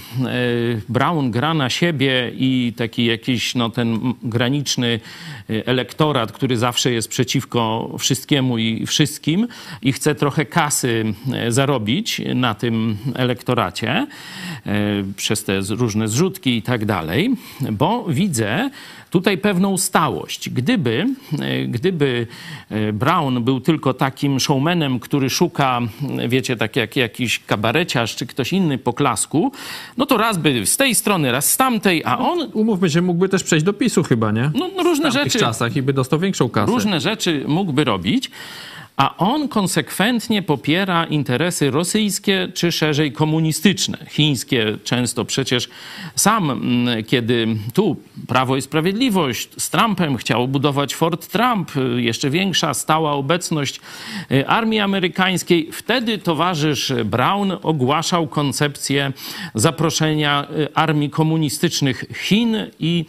Brown 0.90 1.32
gra 1.32 1.54
na 1.54 1.70
siebie 1.70 2.32
i 2.36 2.74
taki 2.78 3.06
jakiś 3.06 3.56
no, 3.56 3.70
ten 3.70 4.14
graniczny 4.24 5.00
elektorat, 5.66 6.32
który 6.32 6.58
zawsze 6.58 6.92
jest 6.92 7.08
przeciwko 7.08 7.90
wszystkiemu 8.00 8.58
i 8.58 8.86
wszystkim 8.86 9.48
i 9.82 9.94
chce 9.94 10.16
trochę 10.16 10.46
kasy 10.46 11.14
e, 11.34 11.52
zarobić 11.52 12.22
na 12.36 12.56
tym 12.56 12.98
elektoracie 13.16 14.08
e, 14.66 15.04
przez 15.16 15.49
te 15.50 15.76
różne 15.76 16.08
zrzutki 16.08 16.58
i 16.58 16.62
tak 16.62 16.86
dalej, 16.86 17.36
bo 17.72 18.06
widzę 18.08 18.70
tutaj 19.10 19.38
pewną 19.38 19.78
stałość. 19.78 20.50
Gdyby, 20.50 21.06
e, 21.40 21.66
gdyby 21.66 22.28
Brown 22.94 23.44
był 23.44 23.62
tylko 23.62 23.94
takim 23.94 24.40
showmanem, 24.40 25.00
który 25.00 25.30
szuka, 25.30 25.82
wiecie, 26.28 26.56
tak 26.56 26.76
jak 26.76 26.96
jakiś 26.96 27.40
kabareciarz 27.40 28.16
czy 28.16 28.26
ktoś 28.26 28.54
inny 28.54 28.78
poklasku, 28.78 29.52
no 29.98 30.06
to 30.06 30.18
raz 30.18 30.38
by 30.38 30.66
z 30.66 30.78
tej 30.78 30.96
strony, 30.96 31.32
raz 31.32 31.52
z 31.52 31.58
tamtej, 31.58 32.04
a 32.06 32.18
on... 32.18 32.50
Umówmy 32.54 32.90
się, 32.90 33.02
mógłby 33.02 33.30
też 33.30 33.44
przejść 33.44 33.66
do 33.66 33.74
PiSu 33.74 34.04
chyba, 34.04 34.32
nie? 34.32 34.52
No, 34.56 34.70
no 34.76 34.84
różne 34.84 35.12
rzeczy 35.12 35.40
czasach 35.40 35.76
i 35.76 35.82
by 35.82 35.94
dostał 35.94 36.20
większą 36.20 36.50
kasę. 36.50 36.72
Różne 36.72 37.00
rzeczy 37.00 37.44
mógłby 37.48 37.84
robić, 37.84 38.32
a 39.00 39.18
on 39.18 39.48
konsekwentnie 39.48 40.42
popiera 40.42 41.06
interesy 41.06 41.72
rosyjskie 41.72 42.48
czy 42.54 42.72
szerzej 42.72 43.12
komunistyczne. 43.12 43.98
Chińskie 44.10 44.78
często 44.84 45.26
przecież 45.26 45.70
sam, 46.16 46.52
mm, 46.52 47.04
kiedy 47.04 47.48
tu 47.74 47.96
Prawo 48.28 48.58
i 48.58 48.62
Sprawiedliwość 48.62 49.50
z 49.58 49.70
Trumpem 49.70 50.18
chciało 50.18 50.48
budować 50.48 50.96
Fort 50.96 51.28
Trump, 51.28 51.72
jeszcze 51.98 52.30
większa 52.30 52.74
stała 52.74 53.12
obecność 53.12 53.80
y, 54.32 54.48
armii 54.48 54.80
amerykańskiej, 54.80 55.70
wtedy 55.72 56.18
towarzysz 56.18 56.94
Brown 57.06 57.52
ogłaszał 57.64 58.28
koncepcję 58.28 59.14
zaproszenia 59.56 60.48
y, 60.58 60.74
armii 60.74 61.10
komunistycznych 61.10 62.06
Chin 62.16 62.58
i 62.80 63.06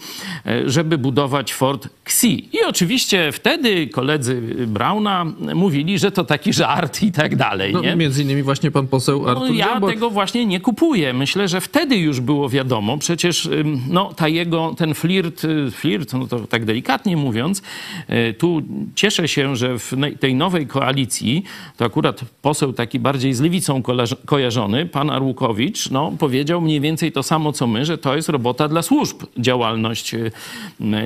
y, 0.46 0.70
żeby 0.70 0.98
budować 0.98 1.54
Fort 1.54 1.88
Xi. 2.04 2.48
I 2.52 2.64
oczywiście 2.66 3.32
wtedy 3.32 3.86
koledzy 3.86 4.42
Brauna 4.66 5.26
mówili, 5.54 5.79
mówili, 5.80 5.98
że 5.98 6.12
to 6.12 6.24
taki 6.24 6.52
żart 6.52 7.02
i 7.02 7.12
tak 7.12 7.36
dalej. 7.36 7.72
No, 7.72 7.80
nie? 7.80 7.96
między 7.96 8.22
innymi 8.22 8.42
właśnie 8.42 8.70
pan 8.70 8.86
poseł 8.86 9.28
Artur 9.28 9.48
No, 9.48 9.54
ja 9.54 9.66
Dziambor. 9.66 9.90
tego 9.90 10.10
właśnie 10.10 10.46
nie 10.46 10.60
kupuję. 10.60 11.12
Myślę, 11.12 11.48
że 11.48 11.60
wtedy 11.60 11.96
już 11.96 12.20
było 12.20 12.48
wiadomo. 12.48 12.98
Przecież 12.98 13.48
no, 13.88 14.12
ta 14.16 14.28
jego, 14.28 14.74
ten 14.78 14.94
flirt, 14.94 15.44
y, 15.44 15.70
flirt, 15.70 16.12
no 16.12 16.26
to 16.26 16.40
tak 16.40 16.64
delikatnie 16.64 17.16
mówiąc, 17.16 17.62
y, 18.10 18.34
tu 18.34 18.62
cieszę 18.94 19.28
się, 19.28 19.56
że 19.56 19.78
w 19.78 19.92
tej 20.20 20.34
nowej 20.34 20.66
koalicji, 20.66 21.44
to 21.76 21.84
akurat 21.84 22.20
poseł 22.42 22.72
taki 22.72 22.98
bardziej 22.98 23.34
z 23.34 23.40
lewicą 23.40 23.82
kojarzony, 24.26 24.86
pan 24.86 25.10
Arłukowicz, 25.10 25.90
no, 25.90 26.12
powiedział 26.18 26.60
mniej 26.60 26.80
więcej 26.80 27.12
to 27.12 27.22
samo, 27.22 27.52
co 27.52 27.66
my, 27.66 27.84
że 27.84 27.98
to 27.98 28.16
jest 28.16 28.28
robota 28.28 28.68
dla 28.68 28.82
służb, 28.82 29.22
działalność, 29.38 30.14
y, 30.14 30.30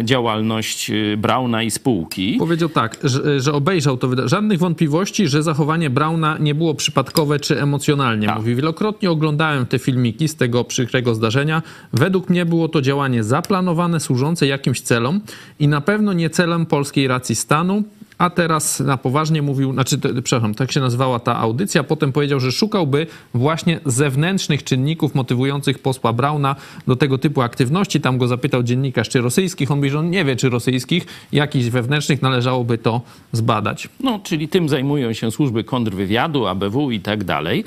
działalność 0.05 0.91
Brauna 1.17 1.63
i 1.63 1.71
spółki. 1.71 2.37
Powiedział 2.39 2.69
tak, 2.69 2.99
że, 3.05 3.41
że 3.41 3.53
obejrzał 3.53 3.97
to. 3.97 4.29
Żadnych 4.29 4.61
wątpliwości, 4.65 5.29
że 5.29 5.43
zachowanie 5.43 5.91
Brauna 5.91 6.39
nie 6.39 6.55
było 6.55 6.75
przypadkowe 6.75 7.41
czy 7.41 7.61
emocjonalnie. 7.61 8.27
Tak. 8.27 8.37
Mówi, 8.37 8.55
wielokrotnie 8.55 9.11
oglądałem 9.11 9.67
te 9.67 9.79
filmiki 9.79 10.29
z 10.29 10.37
tego 10.37 10.65
przykrego 10.65 11.15
zdarzenia. 11.15 11.63
Według 11.93 12.31
mnie 12.31 12.47
było 12.47 12.69
to 12.69 12.83
działanie 12.83 13.25
zaplanowane, 13.25 14.01
służące 14.01 14.47
jakimś 14.47 14.81
celom 14.81 15.21
i 15.59 15.69
na 15.69 15.81
pewno 15.81 16.13
nie 16.13 16.31
celem 16.31 16.67
polskiej 16.67 17.09
racji 17.09 17.35
stanu. 17.35 17.83
A 18.19 18.31
teraz 18.31 18.81
na 18.81 18.97
poważnie 18.97 19.43
mówił, 19.43 19.73
znaczy, 19.73 19.99
przepraszam, 20.25 20.55
tak 20.55 20.73
się 20.73 20.81
nazywała 20.81 21.19
ta 21.19 21.37
audycja. 21.37 21.85
Potem 21.85 22.13
powiedział, 22.13 22.41
że 22.41 22.53
szukałby 22.53 23.07
właśnie 23.35 23.81
zewnętrznych 23.87 24.65
czynników 24.65 25.15
motywujących 25.15 25.79
posła 25.79 26.13
Brauna 26.13 26.57
do 26.87 26.97
tego 26.97 27.19
typu 27.19 27.43
aktywności. 27.43 28.01
Tam 28.01 28.19
go 28.19 28.29
zapytał 28.29 28.63
dziennikarz, 28.63 29.09
czy 29.09 29.21
rosyjskich. 29.21 29.71
On 29.71 29.79
mówi, 29.79 29.91
że 29.91 29.99
on 29.99 30.11
nie 30.11 30.25
wie, 30.25 30.37
czy 30.37 30.51
rosyjskich, 30.51 31.07
jakichś 31.33 31.67
wewnętrznych 31.67 32.23
należałoby 32.23 32.79
to 32.79 33.01
zbadać. 33.33 33.89
No, 34.01 34.21
czyli 34.25 34.49
tym 34.49 34.69
zajmują 34.69 35.13
się 35.13 35.31
służby 35.31 35.65
kontrwywiadu, 35.65 36.47
ABW 36.47 36.91
i 36.91 37.01
tak 37.01 37.25
dalej. 37.25 37.65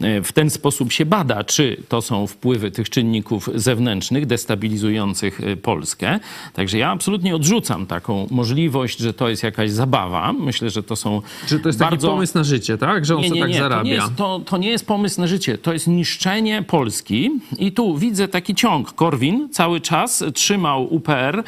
E, 0.00 0.22
W 0.22 0.32
ten 0.32 0.50
sposób 0.50 0.92
się 0.92 1.06
bada, 1.06 1.44
czy 1.44 1.76
to 1.88 2.02
są 2.02 2.26
wpływy 2.26 2.70
tych 2.70 2.90
czynników 2.90 3.50
zewnętrznych 3.54 4.26
destabilizujących 4.26 5.40
e, 5.40 5.56
Polskę. 5.56 6.20
Także 6.54 6.78
ja 6.78 6.90
absolutnie 6.90 7.36
odrzucam 7.36 7.86
taką 7.86 8.26
możliwość, 8.30 8.98
że 8.98 9.14
to 9.14 9.28
jest 9.28 9.42
jakaś 9.42 9.70
zabawa. 9.80 10.32
Myślę, 10.32 10.70
że 10.70 10.82
to 10.82 10.96
są 10.96 11.22
Czy 11.46 11.60
to 11.60 11.68
jest 11.68 11.78
taki 11.78 11.90
bardzo... 11.90 12.08
pomysł 12.08 12.38
na 12.38 12.44
życie, 12.44 12.78
tak? 12.78 13.04
Że 13.04 13.16
on 13.16 13.22
sobie 13.22 13.40
tak 13.40 13.48
To 13.48 13.54
nie, 13.54 13.58
zarabia. 13.60 13.94
jest, 13.94 14.14
to, 14.16 14.40
to 14.44 14.58
nie 14.58 14.68
jest 14.68 14.86
pomysł 14.86 15.20
na 15.20 15.26
życie, 15.26 15.58
to 15.58 15.72
jest 15.72 15.86
niszczenie 15.86 16.62
Polski. 16.62 17.30
I 17.58 17.72
tu 17.72 17.96
widzę 17.96 18.28
taki 18.28 18.54
ciąg. 18.54 18.92
Korwin 18.92 19.48
cały 19.52 19.80
czas 19.80 20.24
trzymał 20.34 20.94
UPR 20.94 21.42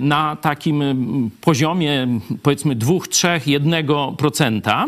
na 0.00 0.36
takim 0.36 0.82
mm, 0.82 1.30
poziomie 1.40 2.08
powiedzmy 2.42 2.74
2, 2.74 2.92
3, 3.10 3.28
1%. 3.28 4.86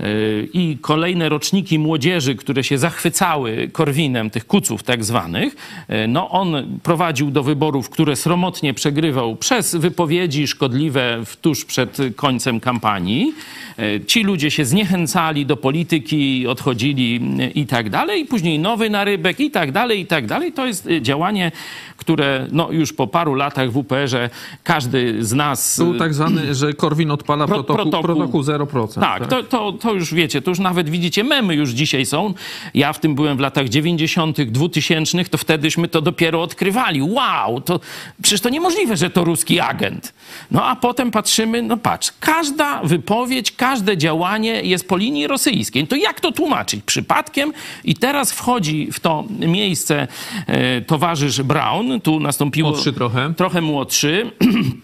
Yy, 0.00 0.48
I 0.52 0.78
kolejne 0.80 1.28
roczniki 1.28 1.78
młodzieży, 1.78 2.34
które 2.34 2.64
się 2.64 2.78
zachwycały 2.78 3.70
Korwinem, 3.72 4.30
tych 4.30 4.46
kuców 4.46 4.82
tak 4.82 5.04
zwanych, 5.04 5.56
yy, 5.88 6.08
no 6.08 6.30
on 6.30 6.78
prowadził 6.82 7.30
do 7.30 7.42
wyborów, 7.42 7.90
które 7.90 8.16
sromotnie 8.16 8.74
przegrywał 8.74 9.36
przez 9.36 9.74
wypowiedzi 9.74 10.46
szkodliwe 10.46 11.22
tuż 11.40 11.64
przed 11.64 11.98
końcem 12.10 12.60
kampanii. 12.60 13.34
E, 13.78 14.00
Ci 14.06 14.22
ludzie 14.22 14.50
się 14.50 14.64
zniechęcali 14.64 15.46
do 15.46 15.56
polityki, 15.56 16.46
odchodzili 16.46 17.20
e, 17.40 17.46
i 17.50 17.66
tak 17.66 17.90
dalej. 17.90 18.24
Później 18.24 18.58
nowy 18.58 18.90
narybek 18.90 19.40
i 19.40 19.50
tak 19.50 19.72
dalej, 19.72 20.00
i 20.00 20.06
tak 20.06 20.26
dalej. 20.26 20.52
To 20.52 20.66
jest 20.66 20.86
e, 20.86 21.02
działanie, 21.02 21.52
które 21.96 22.46
no, 22.52 22.72
już 22.72 22.92
po 22.92 23.06
paru 23.06 23.34
latach 23.34 23.70
w 23.72 23.76
UPR-ze 23.76 24.30
każdy 24.64 25.24
z 25.24 25.32
nas... 25.32 25.78
Był 25.78 25.98
tak 25.98 26.14
zwany, 26.14 26.54
że 26.54 26.72
Korwin 26.72 27.10
odpala 27.10 27.46
Pro- 27.46 27.64
protokół, 27.64 27.90
protokół. 27.90 28.42
protokół 28.42 28.86
0%. 28.88 29.00
Tak, 29.00 29.26
To, 29.26 29.42
to, 29.42 29.72
to 29.72 29.92
już 29.92 30.14
wiecie, 30.14 30.42
to 30.42 30.50
już 30.50 30.58
nawet 30.58 30.88
widzicie, 30.90 31.24
memy 31.24 31.54
już 31.54 31.70
dzisiaj 31.70 32.06
są. 32.06 32.34
Ja 32.74 32.92
w 32.92 33.00
tym 33.00 33.14
byłem 33.14 33.36
w 33.36 33.40
latach 33.40 33.68
90., 33.68 34.42
2000, 34.42 35.24
to 35.24 35.38
wtedyśmy 35.38 35.88
to 35.88 36.00
dopiero 36.00 36.42
odkrywali. 36.42 37.02
Wow, 37.02 37.60
to 37.60 37.80
przecież 38.22 38.40
to 38.40 38.48
niemożliwe, 38.48 38.96
że 38.96 39.10
to 39.10 39.24
ruski 39.24 39.60
agent. 39.60 40.14
No 40.50 40.64
a 40.64 40.76
potem 40.76 41.10
patrzymy, 41.10 41.62
no 41.62 41.76
patrz, 41.76 41.93
każda 42.20 42.82
wypowiedź, 42.82 43.52
każde 43.52 43.96
działanie 43.96 44.62
jest 44.62 44.88
po 44.88 44.96
linii 44.96 45.26
rosyjskiej. 45.26 45.86
To 45.86 45.96
jak 45.96 46.20
to 46.20 46.32
tłumaczyć? 46.32 46.82
Przypadkiem? 46.86 47.52
I 47.84 47.94
teraz 47.94 48.32
wchodzi 48.32 48.88
w 48.92 49.00
to 49.00 49.24
miejsce 49.30 50.08
e, 50.46 50.80
towarzysz 50.80 51.42
Brown, 51.42 52.00
tu 52.00 52.20
nastąpiło... 52.20 52.70
Młodszy 52.70 52.92
trochę. 52.92 53.34
Trochę 53.34 53.60
młodszy. 53.60 54.30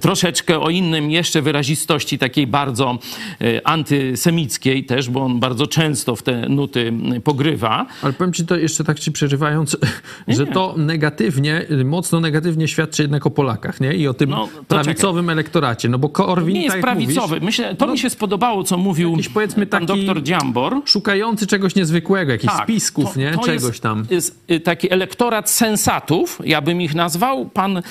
Troszeczkę 0.00 0.60
o 0.60 0.70
innym 0.70 1.10
jeszcze 1.10 1.42
wyrazistości 1.42 2.18
takiej 2.18 2.46
bardzo 2.46 2.98
e, 3.40 3.66
antysemickiej 3.66 4.84
też, 4.84 5.10
bo 5.10 5.20
on 5.24 5.40
bardzo 5.40 5.66
często 5.66 6.16
w 6.16 6.22
te 6.22 6.48
nuty 6.48 6.92
pogrywa. 7.24 7.86
Ale 8.02 8.12
powiem 8.12 8.32
ci 8.32 8.46
to 8.46 8.56
jeszcze 8.56 8.84
tak 8.84 8.98
ci 9.00 9.12
przerywając, 9.12 9.76
że 10.28 10.44
nie. 10.44 10.52
to 10.52 10.74
negatywnie, 10.76 11.66
mocno 11.84 12.20
negatywnie 12.20 12.68
świadczy 12.68 13.02
jednak 13.02 13.26
o 13.26 13.30
Polakach, 13.30 13.80
nie? 13.80 13.94
I 13.94 14.08
o 14.08 14.14
tym 14.14 14.30
No, 14.30 14.48
prawicowym 14.68 15.30
elektoracie. 15.30 15.88
No 15.88 15.98
bo 15.98 16.08
Korwin, 16.08 16.54
Nie 16.54 16.62
jest 16.62 16.72
tak 16.72 16.82
prawicowy. 16.82 17.34
Mówisz, 17.34 17.44
Myślę, 17.46 17.74
to 17.74 17.86
no, 17.86 17.92
mi 17.92 17.98
się 17.98 18.10
spodobało, 18.10 18.64
co 18.64 18.78
mówił 18.78 19.10
jakiś, 19.10 19.28
powiedzmy, 19.28 19.66
pan 19.66 19.86
taki- 19.86 20.06
doktor 20.06 20.22
Dziambor. 20.22 20.80
szukający 20.84 21.46
czegoś 21.46 21.74
niezwykłego, 21.74 22.32
jakichś 22.32 22.54
spisków, 22.62 23.04
Tak, 23.04 23.14
to- 23.14 23.20
nie? 23.20 23.30
to 23.32 23.40
Czegoś 23.44 23.62
jest, 23.62 23.82
tam. 23.82 24.06
Jest 24.10 24.38
y, 24.50 24.60
taki 24.60 24.92
elektorat 24.92 25.50
sensatów, 25.50 26.38
ja 26.44 26.60
bym 26.60 26.80
ich 26.82 26.94
nazwał. 26.94 27.44
Pan 27.48 27.76
Ale 27.76 27.82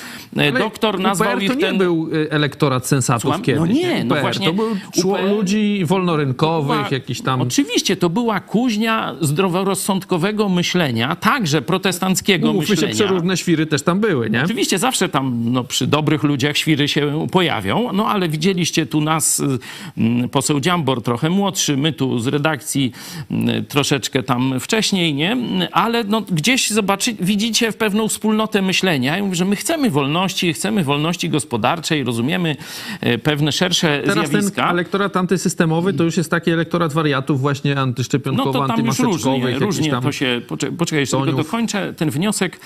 Ale 0.48 0.58
doktor 0.60 1.00
nazwał 1.00 1.38
ich 1.38 1.50
nie 1.50 1.56
ten... 1.56 1.85
był 1.86 2.08
y, 2.14 2.30
elektorat 2.30 2.86
sensatów 2.86 3.22
Słucham? 3.22 3.42
kiedyś. 3.42 3.60
No 3.60 3.66
nie, 3.66 4.04
no 4.04 4.16
właśnie 4.20 4.46
To 4.46 4.52
był 4.52 4.66
UPR 5.04 5.24
ludzi 5.30 5.82
wolnorynkowych, 5.84 6.76
była- 6.76 6.88
jakiś 6.90 7.22
tam... 7.22 7.40
Oczywiście, 7.40 7.96
to 7.96 8.10
była 8.10 8.40
kuźnia 8.40 9.14
zdroworozsądkowego 9.20 10.48
myślenia, 10.48 11.16
także 11.16 11.62
protestanckiego 11.62 12.46
Mówmy 12.52 12.66
się, 12.66 12.72
myślenia. 12.72 12.94
przeróżne 12.94 13.36
świry 13.36 13.66
też 13.66 13.82
tam 13.82 14.00
były, 14.00 14.30
nie? 14.30 14.44
Oczywiście 14.44 14.78
zawsze 14.78 15.08
tam 15.08 15.52
no, 15.52 15.64
przy 15.64 15.86
dobrych 15.86 16.22
ludziach 16.22 16.56
świry 16.56 16.88
się 16.88 17.26
pojawią, 17.32 17.92
no 17.92 18.06
ale 18.08 18.28
widzieliście 18.28 18.86
tu 18.86 19.00
nas, 19.00 19.40
y, 19.40 19.58
mm, 19.98 20.28
poseł 20.28 20.60
Dziambor 20.60 21.02
trochę 21.02 21.30
młodszy, 21.30 21.76
my 21.76 21.92
tu 21.92 22.18
z 22.18 22.26
redakcji 22.26 22.92
mm, 23.30 23.64
troszeczkę 23.64 24.22
tam 24.22 24.60
wcześniej, 24.60 25.14
nie? 25.14 25.36
Ale 25.72 26.04
no, 26.04 26.20
gdzieś 26.20 26.70
zobaczy, 26.70 27.14
widzicie 27.20 27.72
w 27.72 27.76
pewną 27.76 28.08
wspólnotę 28.08 28.62
myślenia. 28.62 29.16
Ja 29.16 29.22
mówię, 29.24 29.36
że 29.36 29.44
my 29.44 29.56
chcemy 29.56 29.90
wolności, 29.90 30.52
chcemy 30.52 30.84
wolności 30.84 31.28
gospodarczej, 31.28 31.75
rozumiemy 32.04 32.56
e, 33.00 33.18
pewne 33.18 33.52
szersze 33.52 34.02
Teraz 34.06 34.28
zjawiska. 34.28 34.62
ten 34.62 34.70
elektorat 34.70 35.16
antysystemowy 35.16 35.92
to 35.92 36.04
już 36.04 36.16
jest 36.16 36.30
taki 36.30 36.50
elektorat 36.50 36.92
wariatów 36.92 37.40
właśnie 37.40 37.74
No 37.74 37.80
antyszczepionkowo, 37.80 38.52
to 38.52 38.66
tam 38.66 38.86
już 38.86 38.98
różnie, 38.98 39.58
różnie 39.58 39.90
tam... 39.90 40.02
to 40.02 40.12
się... 40.12 40.40
Poczekaj, 40.78 41.00
jeszcze 41.00 41.22
tylko 41.22 41.42
dokończę 41.42 41.94
ten 41.94 42.10
wniosek 42.10 42.60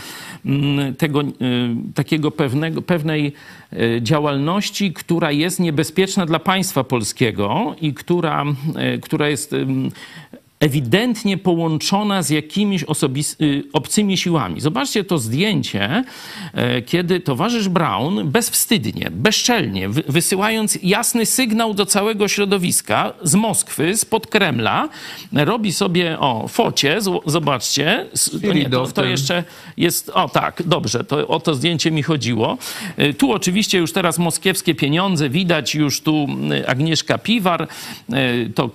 mm, 0.46 0.94
tego, 0.94 1.20
y, 1.20 1.24
takiego 1.94 2.30
pewnego, 2.30 2.82
pewnej 2.82 3.32
y, 3.72 3.98
działalności, 4.02 4.92
która 4.92 5.30
jest 5.30 5.61
niebezpieczna 5.61 6.26
dla 6.26 6.38
państwa 6.38 6.84
polskiego 6.84 7.74
i 7.80 7.94
która, 7.94 8.44
która 9.02 9.28
jest 9.28 9.54
ewidentnie 10.61 11.38
połączona 11.38 12.22
z 12.22 12.30
jakimiś 12.30 12.84
osobis- 12.84 13.36
y, 13.42 13.64
obcymi 13.72 14.16
siłami. 14.16 14.61
Zobaczcie 14.61 15.04
to 15.04 15.18
zdjęcie, 15.18 16.04
e, 16.54 16.82
kiedy 16.82 17.20
towarzysz 17.20 17.68
Brown 17.68 18.20
bezwstydnie, 18.24 19.08
bezczelnie, 19.11 19.88
wy- 19.88 20.02
wysyłając 20.08 20.78
jasny 20.82 21.26
sygnał 21.26 21.74
do 21.74 21.86
całego 21.86 22.28
środowiska 22.28 23.12
z 23.22 23.34
Moskwy, 23.34 23.96
spod 23.96 24.26
Kremla, 24.26 24.88
robi 25.32 25.72
sobie, 25.72 26.18
o, 26.18 26.48
focie, 26.48 26.98
zobaczcie, 27.26 28.06
to, 28.46 28.52
nie, 28.52 28.70
to, 28.70 28.86
to 28.86 29.04
jeszcze 29.04 29.44
jest, 29.76 30.08
o 30.14 30.28
tak, 30.28 30.62
dobrze, 30.66 31.04
to, 31.04 31.28
o 31.28 31.40
to 31.40 31.54
zdjęcie 31.54 31.90
mi 31.90 32.02
chodziło. 32.02 32.58
E, 32.96 33.12
Tu 33.12 33.32
oczywiście 33.32 33.78
już 33.78 33.92
teraz 33.92 34.18
moskiewskie 34.18 34.74
pieniądze, 34.74 35.30
widać 35.30 35.74
już 35.74 36.00
tu 36.00 36.26
mm, 36.28 36.62
Agnieszka 36.66 37.18
Piwar, 37.18 37.62
e, 38.12 38.16
to 38.54 38.70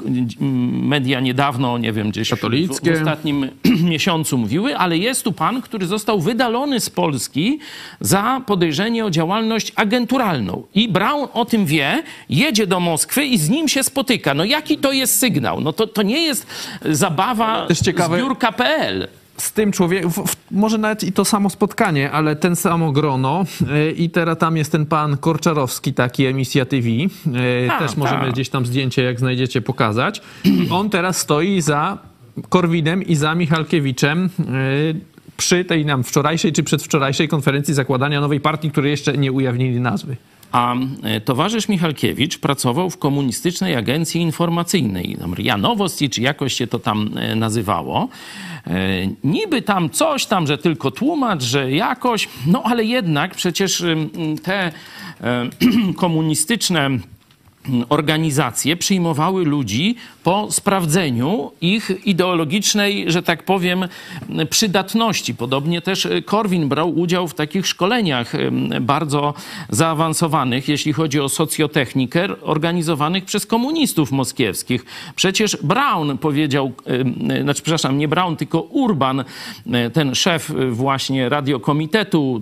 media 0.81 1.19
niedawno, 1.19 1.74
nie 1.77 1.93
wiem, 1.93 2.09
gdzieś 2.09 2.27
w, 2.27 2.31
Katolickie. 2.31 2.91
w 2.91 2.97
ostatnim 2.97 3.49
miesiącu 3.91 4.37
mówiły, 4.37 4.77
ale 4.77 4.97
jest 4.97 5.23
tu 5.23 5.31
pan, 5.31 5.61
który 5.61 5.87
został 5.87 6.19
wydalony 6.19 6.79
z 6.79 6.89
Polski 6.89 7.59
za 7.99 8.41
podejrzenie 8.45 9.05
o 9.05 9.09
działalność 9.09 9.71
agenturalną. 9.75 10.63
I 10.75 10.89
Brown 10.89 11.27
o 11.33 11.45
tym 11.45 11.65
wie, 11.65 12.03
jedzie 12.29 12.67
do 12.67 12.79
Moskwy 12.79 13.25
i 13.25 13.37
z 13.37 13.49
nim 13.49 13.67
się 13.67 13.83
spotyka. 13.83 14.33
No 14.33 14.43
jaki 14.43 14.77
to 14.77 14.91
jest 14.91 15.19
sygnał? 15.19 15.61
No 15.61 15.73
to, 15.73 15.87
to 15.87 16.01
nie 16.01 16.23
jest 16.23 16.47
zabawa 16.85 17.67
zbiórka.pl. 17.69 19.07
z 19.37 19.51
tym 19.51 19.71
człowiekiem, 19.71 20.11
może 20.51 20.77
nawet 20.77 21.03
i 21.03 21.11
to 21.11 21.25
samo 21.25 21.49
spotkanie, 21.49 22.11
ale 22.11 22.35
ten 22.35 22.55
samo 22.55 22.91
grono 22.91 23.45
y, 23.61 23.91
i 23.91 24.09
teraz 24.09 24.37
tam 24.37 24.57
jest 24.57 24.71
ten 24.71 24.85
pan 24.85 25.17
Korczarowski, 25.17 25.93
taki 25.93 26.25
emisja 26.25 26.65
TV, 26.65 26.87
y, 26.87 27.09
A, 27.71 27.79
też 27.79 27.97
możemy 27.97 28.21
tak. 28.21 28.31
gdzieś 28.33 28.49
tam 28.49 28.65
zdjęcie, 28.65 29.03
jak 29.03 29.19
znajdziecie, 29.19 29.61
pokazać. 29.61 30.21
On 30.71 30.89
teraz 30.89 31.17
stoi 31.17 31.61
za 31.61 31.97
Korwinem 32.49 33.03
i 33.03 33.15
za 33.15 33.35
Michalkiewiczem 33.35 34.29
y, 34.39 35.15
przy 35.37 35.65
tej 35.65 35.85
nam 35.85 36.03
wczorajszej 36.03 36.53
czy 36.53 36.63
przedwczorajszej 36.63 37.27
konferencji 37.27 37.73
zakładania 37.73 38.21
nowej 38.21 38.39
partii, 38.39 38.71
której 38.71 38.91
jeszcze 38.91 39.17
nie 39.17 39.31
ujawnili 39.31 39.79
nazwy. 39.79 40.15
A 40.51 40.75
e, 41.03 41.21
towarzysz 41.21 41.67
Michalkiewicz 41.67 42.37
pracował 42.37 42.89
w 42.89 42.97
komunistycznej 42.97 43.75
agencji 43.75 44.21
informacyjnej, 44.21 45.17
tam 45.19 45.33
RIA 45.33 45.57
Nowosti, 45.57 46.09
czy 46.09 46.21
jakoś 46.21 46.53
się 46.53 46.67
to 46.67 46.79
tam 46.79 47.09
e, 47.17 47.35
nazywało. 47.35 48.07
E, 48.67 48.71
Niby 49.23 49.61
tam 49.61 49.89
coś 49.89 50.25
tam, 50.25 50.47
że 50.47 50.57
tylko 50.57 50.91
tłumacz, 50.91 51.43
że 51.43 51.71
jakoś, 51.71 52.29
no 52.47 52.63
ale 52.63 52.83
jednak 52.83 53.35
przecież 53.35 53.81
ym, 53.81 54.09
te 54.43 54.71
komunistyczne 55.95 56.89
organizacje 57.89 58.77
przyjmowały 58.77 59.45
ludzi 59.45 59.95
po 60.25 60.51
sprawdzeniu 60.51 61.51
ich 61.61 61.91
ideologicznej, 62.05 63.11
że 63.11 63.23
tak 63.23 63.43
powiem, 63.43 63.87
przydatności. 64.49 65.35
Podobnie 65.35 65.81
też 65.81 66.07
Korwin 66.25 66.69
brał 66.69 66.99
udział 66.99 67.27
w 67.27 67.33
takich 67.33 67.67
szkoleniach 67.67 68.33
bardzo 68.81 69.33
zaawansowanych, 69.69 70.67
jeśli 70.67 70.93
chodzi 70.93 71.19
o 71.19 71.29
socjotechnikę, 71.29 72.41
organizowanych 72.41 73.25
przez 73.25 73.45
komunistów 73.45 74.11
moskiewskich. 74.11 74.85
Przecież 75.15 75.57
Brown 75.63 76.17
powiedział, 76.17 76.71
znaczy, 77.41 77.61
przepraszam, 77.61 77.97
nie 77.97 78.07
Brown, 78.07 78.35
tylko 78.35 78.61
Urban, 78.61 79.23
e, 79.71 79.89
ten 79.89 80.15
szef 80.15 80.51
e, 80.51 80.71
właśnie 80.71 81.29
radiokomitetu 81.29 82.41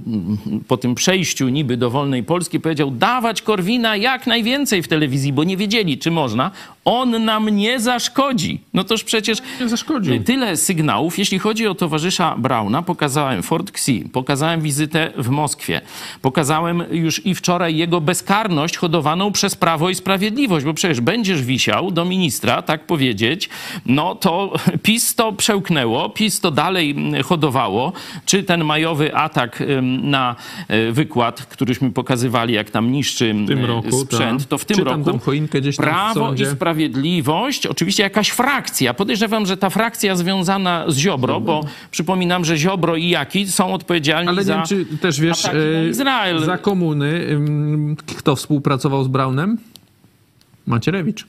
po 0.67 0.77
tym 0.77 0.95
przejściu 0.95 1.49
niby 1.49 1.77
do 1.77 1.89
wolnej 1.89 2.23
Polski 2.23 2.59
powiedział 2.59 2.91
dawać 2.91 3.41
Korwina 3.41 3.95
jak 3.95 4.27
najwięcej 4.27 4.83
w 4.83 4.87
telewizji, 4.87 5.33
bo 5.33 5.43
nie 5.43 5.57
wiedzieli, 5.57 5.97
czy 5.97 6.11
można. 6.11 6.51
On 6.85 7.25
nam 7.25 7.49
nie 7.49 7.79
zaszkodzi. 7.79 8.59
No 8.73 8.83
toż 8.83 9.03
przecież 9.03 9.37
zaszkodził. 9.65 10.23
tyle 10.23 10.57
sygnałów. 10.57 11.19
Jeśli 11.19 11.39
chodzi 11.39 11.67
o 11.67 11.75
towarzysza 11.75 12.35
Brauna, 12.37 12.81
pokazałem 12.81 13.43
Fort 13.43 13.69
Xi, 13.69 14.09
pokazałem 14.13 14.61
wizytę 14.61 15.11
w 15.17 15.29
Moskwie, 15.29 15.81
pokazałem 16.21 16.83
już 16.91 17.25
i 17.25 17.35
wczoraj 17.35 17.75
jego 17.75 18.01
bezkarność 18.01 18.77
hodowaną 18.77 19.31
przez 19.31 19.55
Prawo 19.55 19.89
i 19.89 19.95
Sprawiedliwość, 19.95 20.65
bo 20.65 20.73
przecież 20.73 21.01
będziesz 21.01 21.43
wisiał 21.43 21.91
do 21.91 22.05
ministra, 22.05 22.61
tak 22.61 22.85
powiedzieć, 22.85 23.49
no 23.85 24.15
to 24.15 24.53
PiS 24.83 25.15
to 25.15 25.33
przełknęło, 25.33 26.09
PiS 26.09 26.39
to 26.39 26.51
dalej 26.51 26.91
mm, 26.91 27.23
hodowało. 27.23 27.93
Czy 28.25 28.43
ten 28.43 28.63
majowy 28.63 29.15
atak 29.15 29.63
na 30.03 30.35
y, 30.71 30.91
wykład, 30.91 31.45
któryśmy 31.45 31.91
pokazywali, 31.91 32.53
jak 32.53 32.69
tam 32.69 32.91
niszczy 32.91 33.33
W 33.33 33.47
tym 33.47 33.63
y, 33.63 33.67
roku, 33.67 33.99
sprzęt, 33.99 34.41
tak. 34.41 34.49
to 34.49 34.57
w 34.57 34.65
tym 34.65 34.79
roku 34.79 35.03
tam 35.03 35.19
choinkę 35.19 35.61
gdzieś 35.61 35.77
tam 35.77 35.85
Prawo 35.85 36.11
i 36.11 36.13
sądzie. 36.13 36.45
Sprawiedliwość, 36.83 37.67
oczywiście 37.67 38.03
jakaś 38.03 38.29
frakcja. 38.29 38.93
Podejrzewam, 38.93 39.45
że 39.45 39.57
ta 39.57 39.69
frakcja 39.69 40.15
związana 40.15 40.85
z 40.87 40.97
Ziobro, 40.97 41.41
bo 41.41 41.65
przypominam, 41.91 42.45
że 42.45 42.57
Ziobro 42.57 42.95
i 42.95 43.09
Jaki 43.09 43.47
są 43.47 43.73
odpowiedzialni 43.73 44.29
Ale 44.29 44.37
nie 44.37 44.43
za... 44.43 44.55
wiem, 44.55 44.65
czy 44.65 44.85
też 44.97 45.19
wiesz, 45.19 45.45
e, 45.45 45.89
Izrael. 45.89 46.45
za 46.45 46.57
komuny, 46.57 47.37
kto 48.17 48.35
współpracował 48.35 49.03
z 49.03 49.07
Braunem? 49.07 49.57
Macierewicz. 50.67 51.27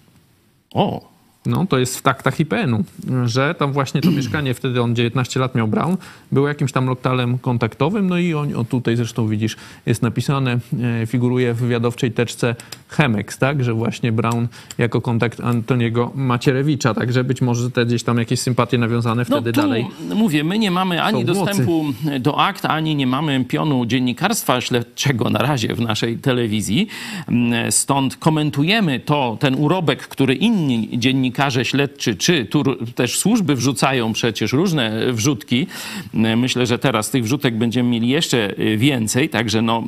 O, 0.75 1.09
No, 1.47 1.67
to 1.67 1.79
jest 1.79 1.99
w 1.99 2.03
taktach 2.03 2.41
IPN-u, 2.41 2.85
że 3.25 3.55
tam 3.55 3.73
właśnie 3.73 4.01
to 4.01 4.11
mieszkanie, 4.19 4.55
wtedy 4.55 4.83
on 4.83 4.95
19 4.95 5.41
lat 5.41 5.55
miał 5.55 5.69
Brown, 5.69 5.97
było 6.33 6.49
jakimś 6.49 6.73
tam 6.73 6.87
lokalem 6.87 7.39
kontaktowym, 7.39 8.09
no 8.09 8.19
i 8.19 8.35
on, 8.35 8.55
o 8.57 8.65
tutaj 8.65 8.97
zresztą 8.97 9.29
widzisz, 9.29 9.57
jest 9.87 10.03
napisane, 10.03 10.59
e, 11.03 11.07
figuruje 11.07 11.55
w 11.55 11.57
wywiadowczej 11.57 12.13
teczce 12.13 12.55
Chemex, 12.89 13.39
tak, 13.39 13.65
że 13.65 13.75
właśnie 13.75 14.13
Brown 14.13 14.47
jako 14.79 15.01
kontakt 15.01 15.41
Antoniego 15.41 16.13
Macierewicza, 16.15 16.95
także 16.95 17.25
być 17.25 17.43
może 17.43 17.71
te 17.71 17.87
gdzieś 17.87 18.03
tam 18.03 18.19
jakieś 18.19 18.41
sympatie 18.41 18.79
nawiązane 18.79 19.25
no 19.29 19.37
wtedy 19.37 19.53
tu 19.53 19.61
dalej. 19.61 19.87
mówię, 20.15 20.45
my 20.45 20.59
nie 20.59 20.71
mamy 20.71 21.03
ani 21.03 21.25
mocy. 21.25 21.35
dostępu 21.35 21.85
do 22.21 22.41
akt, 22.41 22.65
ani 22.65 22.97
nie 22.97 23.07
mamy 23.07 23.45
pionu 23.45 23.87
dziennikarstwa 23.87 24.61
śledczego 24.61 25.31
na 25.31 25.39
razie 25.39 25.75
w 25.75 25.81
naszej 25.81 26.19
telewizji. 26.19 26.89
Mm, 27.29 27.73
Stąd 27.73 28.17
komentujemy 28.17 29.01
to, 29.01 29.37
ten 29.41 29.55
urobek, 29.55 30.09
który 30.09 30.35
inni 30.35 30.89
dziennikarze 30.99 31.34
śledczy, 31.65 32.17
czy 32.17 32.45
tu 32.45 32.63
też 32.95 33.19
służby 33.19 33.55
wrzucają 33.55 34.13
przecież 34.13 34.53
różne 34.53 35.13
wrzutki. 35.13 35.67
Mm, 36.15 36.41
Myślę, 36.41 36.67
że 36.67 36.79
teraz 36.79 37.11
tych 37.11 37.25
wrzutek 37.25 37.59
będziemy 37.59 37.89
mieli 37.91 38.09
jeszcze 38.09 38.59
y, 38.59 38.77
więcej, 38.77 39.29
także 39.29 39.63
no, 39.63 39.83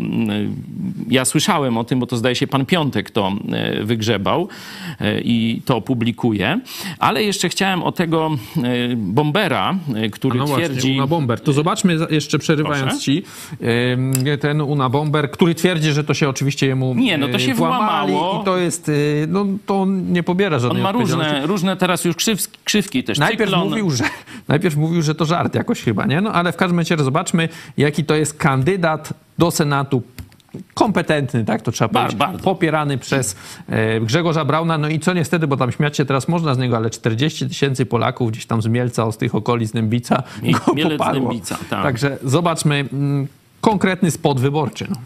ja 1.11 1.25
słyszałem 1.25 1.79
o 1.79 1.85
tym, 1.85 2.01
bo 2.01 2.07
to 2.07 2.17
zdaje 2.17 2.35
się 2.35 2.47
pan 2.47 2.67
Piątek 2.67 3.11
to 3.11 3.33
wygrzebał 3.83 4.49
i 5.25 5.63
to 5.65 5.81
publikuje. 5.81 6.61
Ale 6.99 7.23
jeszcze 7.23 7.49
chciałem 7.49 7.83
o 7.83 7.93
tego 7.93 8.31
bombera, 8.97 9.75
który 10.13 10.39
No 10.39 10.47
właśnie, 10.47 10.69
twierdzi... 10.69 10.93
Una 10.93 11.07
Bomber. 11.07 11.41
To 11.41 11.53
zobaczmy 11.53 11.97
jeszcze 12.11 12.39
przerywając 12.39 12.91
Proszę. 12.91 13.01
ci 13.05 13.23
ten 14.41 14.61
Una 14.61 14.89
Bomber, 14.89 15.31
który 15.31 15.55
twierdzi, 15.55 15.93
że 15.93 16.05
to 16.05 16.15
się 16.15 16.29
oczywiście 16.29 16.67
jemu 16.67 16.95
Nie, 16.95 17.19
no 17.19 17.29
to 17.29 17.39
się 17.39 17.55
włamało. 17.55 18.41
i 18.43 18.45
to 18.45 18.59
jest, 18.59 18.91
no 19.29 19.47
to 19.67 19.81
on 19.83 20.13
nie 20.13 20.23
pobiera 20.23 20.57
On 20.57 20.63
żadnej 20.63 20.83
ma 20.83 20.89
odpowiedzialności. 20.91 21.36
Różne, 21.37 21.47
różne 21.47 21.77
teraz 21.77 22.05
już 22.05 22.17
krzyw, 22.17 22.65
krzywki 22.65 23.05
też. 23.05 23.19
Najpierw 23.19 23.51
Cyklon. 23.51 23.69
mówił, 23.69 23.91
że, 23.91 24.05
najpierw 24.49 24.77
mówił, 24.77 25.03
że 25.03 25.15
to 25.15 25.25
żart 25.25 25.55
jakoś 25.55 25.83
chyba, 25.83 26.07
nie? 26.07 26.21
No 26.21 26.33
ale 26.33 26.53
w 26.53 26.57
każdym 26.57 26.79
razie 26.79 26.97
zobaczmy, 26.97 27.49
jaki 27.77 28.05
to 28.05 28.15
jest 28.15 28.39
kandydat 28.39 29.13
do 29.39 29.51
Senatu. 29.51 30.03
Kompetentny, 30.75 31.45
tak 31.45 31.63
to 31.63 31.73
trzeba 31.73 31.89
powiedzieć. 31.89 32.17
bardzo. 32.19 32.39
Popierany 32.39 32.99
przez 32.99 33.37
e, 33.69 34.01
Grzegorza 34.01 34.45
Brauna. 34.45 34.79
No 34.79 34.89
i 34.89 35.01
co 35.01 35.13
niestety, 35.13 35.47
bo 35.47 35.57
tam 35.57 35.73
śmiać 35.73 35.97
się 35.97 36.05
teraz 36.05 36.29
można 36.29 36.55
z 36.55 36.59
niego, 36.59 36.77
ale 36.77 36.91
40 36.91 37.49
tysięcy 37.49 37.87
Polaków 37.87 38.31
gdzieś 38.31 38.47
tam 38.47 38.63
z 38.63 38.67
Mielca, 38.67 39.13
z 39.13 39.17
tych 39.17 39.35
okolic 39.35 39.73
Dębica 39.73 40.23
Mie- 40.43 40.67
go 40.67 40.75
Mielec, 40.75 40.99
poparło. 40.99 41.29
Dębica, 41.29 41.59
tak. 41.71 41.83
Także 41.83 42.19
zobaczmy 42.25 42.75
mm, 42.93 43.27
konkretny 43.61 44.11
spot 44.11 44.41
wyborczy. 44.41 44.87
No. 44.91 44.97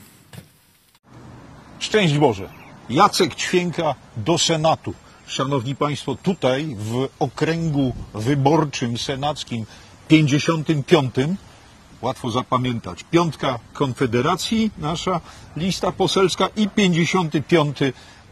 Szczęść 1.78 2.18
Boże. 2.18 2.48
Jacek 2.90 3.34
Ćwięka 3.34 3.94
do 4.16 4.38
Senatu. 4.38 4.94
Szanowni 5.30 5.76
Państwo, 5.76 6.14
tutaj 6.14 6.76
w 6.78 7.08
okręgu 7.18 7.94
wyborczym 8.14 8.98
senackim 8.98 9.66
55, 10.08 11.14
łatwo 12.02 12.30
zapamiętać, 12.30 13.04
piątka 13.10 13.58
Konfederacji, 13.72 14.70
nasza 14.78 15.20
lista 15.56 15.92
poselska 15.92 16.48
i 16.56 16.68
55 16.68 17.78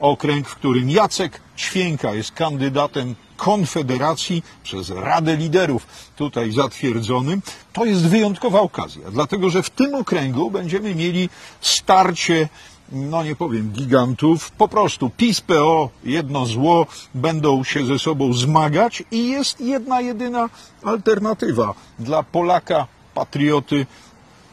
okręg, 0.01 0.49
w 0.49 0.55
którym 0.55 0.91
Jacek 0.91 1.41
Ćwięka 1.57 2.15
jest 2.15 2.33
kandydatem 2.33 3.15
Konfederacji 3.37 4.43
przez 4.63 4.91
Radę 4.91 5.37
Liderów 5.37 5.87
tutaj 6.17 6.53
zatwierdzonym. 6.53 7.43
To 7.73 7.85
jest 7.85 8.09
wyjątkowa 8.09 8.61
okazja, 8.61 9.11
dlatego 9.11 9.51
że 9.51 9.63
w 9.63 9.71
tym 9.71 9.95
okręgu 9.95 10.51
będziemy 10.51 10.95
mieli 10.95 11.29
starcie 11.61 12.49
no 12.93 13.25
nie 13.25 13.37
powiem 13.37 13.71
gigantów, 13.71 14.51
po 14.51 14.69
prostu 14.69 15.11
PiS, 15.11 15.41
PO, 15.41 15.91
jedno 16.05 16.47
zło, 16.47 16.87
będą 17.15 17.65
się 17.65 17.87
ze 17.87 17.99
sobą 17.99 18.33
zmagać 18.33 19.03
i 19.11 19.29
jest 19.29 19.61
jedna, 19.61 20.01
jedyna 20.01 20.49
alternatywa 20.83 21.75
dla 21.99 22.23
Polaka, 22.23 22.87
patrioty, 23.15 23.87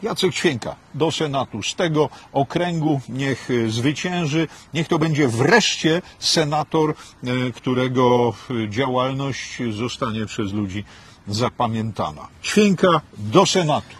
Jacek 0.02 0.34
Ćwięka 0.34 0.76
do 0.94 1.10
Senatu. 1.10 1.62
Z 1.62 1.74
tego 1.74 2.08
okręgu 2.32 3.00
niech 3.08 3.50
e, 3.50 3.70
zwycięży, 3.70 4.48
niech 4.74 4.88
to 4.88 4.98
będzie 4.98 5.28
wreszcie 5.28 6.02
senator, 6.18 6.90
e, 6.90 7.52
którego 7.52 8.34
e, 8.50 8.68
działalność 8.68 9.62
zostanie 9.70 10.26
przez 10.26 10.52
ludzi 10.52 10.84
zapamiętana. 11.28 12.28
Ćwięka 12.42 13.00
do 13.18 13.46
Senatu. 13.46 13.96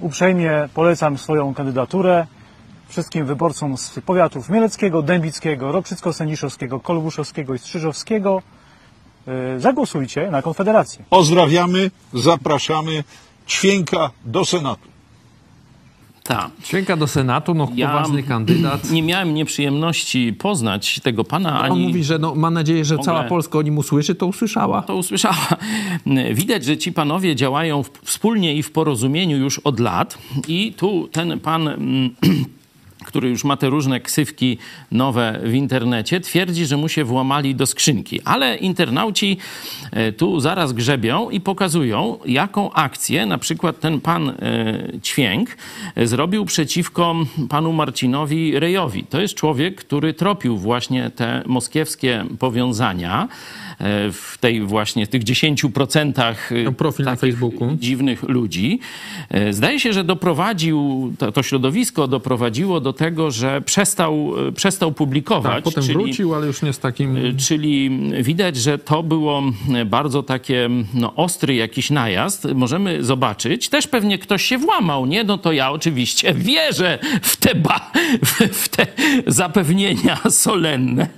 Uprzejmie 0.00 0.68
polecam 0.74 1.18
swoją 1.18 1.54
kandydaturę 1.54 2.26
wszystkim 2.88 3.26
wyborcom 3.26 3.76
z 3.76 4.00
powiatów 4.06 4.48
mieleckiego, 4.48 5.02
dębickiego, 5.02 5.72
ropczycko-sędziszowskiego, 5.72 6.80
kolbuszowskiego 6.80 7.54
i 7.54 7.58
strzyżowskiego. 7.58 8.42
Yy, 9.26 9.60
Zagłosujcie 9.60 10.30
na 10.30 10.42
Konfederację. 10.42 11.04
Pozdrawiamy, 11.10 11.90
zapraszamy 12.12 13.04
Ćwięka 13.46 14.10
do 14.24 14.44
Senatu. 14.44 14.96
Tak. 16.26 16.50
Ćwięka 16.64 16.96
do 16.96 17.06
Senatu, 17.06 17.54
no 17.54 17.68
Ja 17.74 17.88
poważny 17.88 18.22
kandydat. 18.22 18.90
Nie 18.90 19.02
miałem 19.02 19.34
nieprzyjemności 19.34 20.32
poznać 20.32 21.00
tego 21.00 21.24
pana, 21.24 21.60
ani... 21.60 21.74
On 21.74 21.80
mówi, 21.80 22.04
że 22.04 22.18
no, 22.18 22.34
ma 22.34 22.50
nadzieję, 22.50 22.84
że 22.84 22.98
cała 22.98 23.24
Polska 23.24 23.58
o 23.58 23.62
nim 23.62 23.78
usłyszy, 23.78 24.14
to 24.14 24.26
usłyszała. 24.26 24.82
to 24.82 24.96
usłyszała. 24.96 25.46
Widać, 26.34 26.64
że 26.64 26.76
ci 26.76 26.92
panowie 26.92 27.36
działają 27.36 27.82
wspólnie 28.04 28.54
i 28.54 28.62
w 28.62 28.72
porozumieniu 28.72 29.36
już 29.36 29.58
od 29.58 29.80
lat. 29.80 30.18
I 30.48 30.72
tu 30.76 31.08
ten 31.12 31.40
pan, 31.40 31.68
mm, 31.68 32.10
który 33.06 33.28
już 33.28 33.44
ma 33.44 33.56
te 33.56 33.68
różne 33.68 34.00
ksywki 34.00 34.58
nowe 34.92 35.40
w 35.44 35.54
internecie, 35.54 36.20
twierdzi, 36.20 36.66
że 36.66 36.76
mu 36.76 36.88
się 36.88 37.04
włamali 37.04 37.54
do 37.54 37.66
skrzynki. 37.66 38.20
Ale 38.24 38.56
internauci 38.56 39.38
e, 39.92 40.12
tu 40.12 40.40
zaraz 40.40 40.72
grzebią 40.72 41.30
i 41.30 41.40
pokazują, 41.40 42.18
jaką 42.26 42.72
akcję 42.72 43.26
na 43.26 43.38
przykład 43.38 43.80
ten 43.80 44.00
pan 44.00 44.28
e, 44.28 44.34
Ćwięk 45.02 45.56
e, 45.94 46.06
zrobił 46.06 46.44
przeciwko 46.44 47.14
panu 47.48 47.72
Marcinowi 47.72 48.58
Rejowi. 48.58 49.04
To 49.04 49.20
jest 49.20 49.34
człowiek, 49.34 49.76
który 49.76 50.14
tropił 50.14 50.58
właśnie 50.58 51.10
te 51.10 51.42
moskiewskie 51.46 52.24
powiązania 52.38 53.28
w 54.12 54.36
tej 54.40 54.60
właśnie 54.60 55.06
tych 55.06 55.24
10% 55.24 56.34
Miał 56.62 56.72
profil 56.72 57.04
na 57.04 57.16
Facebooku. 57.16 57.76
dziwnych 57.80 58.22
ludzi. 58.22 58.80
E, 59.30 59.52
Zdaje 59.52 59.80
się, 59.80 59.92
że 59.92 60.04
doprowadził, 60.04 61.12
to, 61.18 61.32
to 61.32 61.42
środowisko 61.42 62.08
doprowadziło 62.08 62.80
do 62.80 62.92
tego, 62.92 63.30
że 63.30 63.60
przestał, 63.60 64.32
przestał 64.54 64.92
publikować. 64.92 65.54
Tak, 65.54 65.64
potem 65.64 65.82
czyli, 65.82 65.94
wrócił, 65.94 66.34
ale 66.34 66.46
już 66.46 66.62
nie 66.62 66.72
z 66.72 66.78
takim... 66.78 67.36
Czyli 67.48 67.90
widać, 68.22 68.56
że 68.56 68.78
to 68.78 69.02
było 69.02 69.42
bardzo 69.86 70.22
takie 70.22 70.68
no, 70.94 71.14
ostry 71.14 71.54
jakiś 71.54 71.90
najazd. 71.90 72.48
Możemy 72.54 73.04
zobaczyć. 73.04 73.68
Też 73.68 73.86
pewnie 73.86 74.18
ktoś 74.18 74.42
się 74.44 74.58
włamał, 74.58 75.06
nie? 75.06 75.24
No 75.24 75.38
to 75.38 75.52
ja 75.52 75.70
oczywiście 75.70 76.34
wierzę 76.34 76.98
w 77.22 77.36
te, 77.36 77.54
ba- 77.54 77.90
w 78.52 78.68
te 78.68 78.86
zapewnienia 79.26 80.18
solenne, 80.30 81.08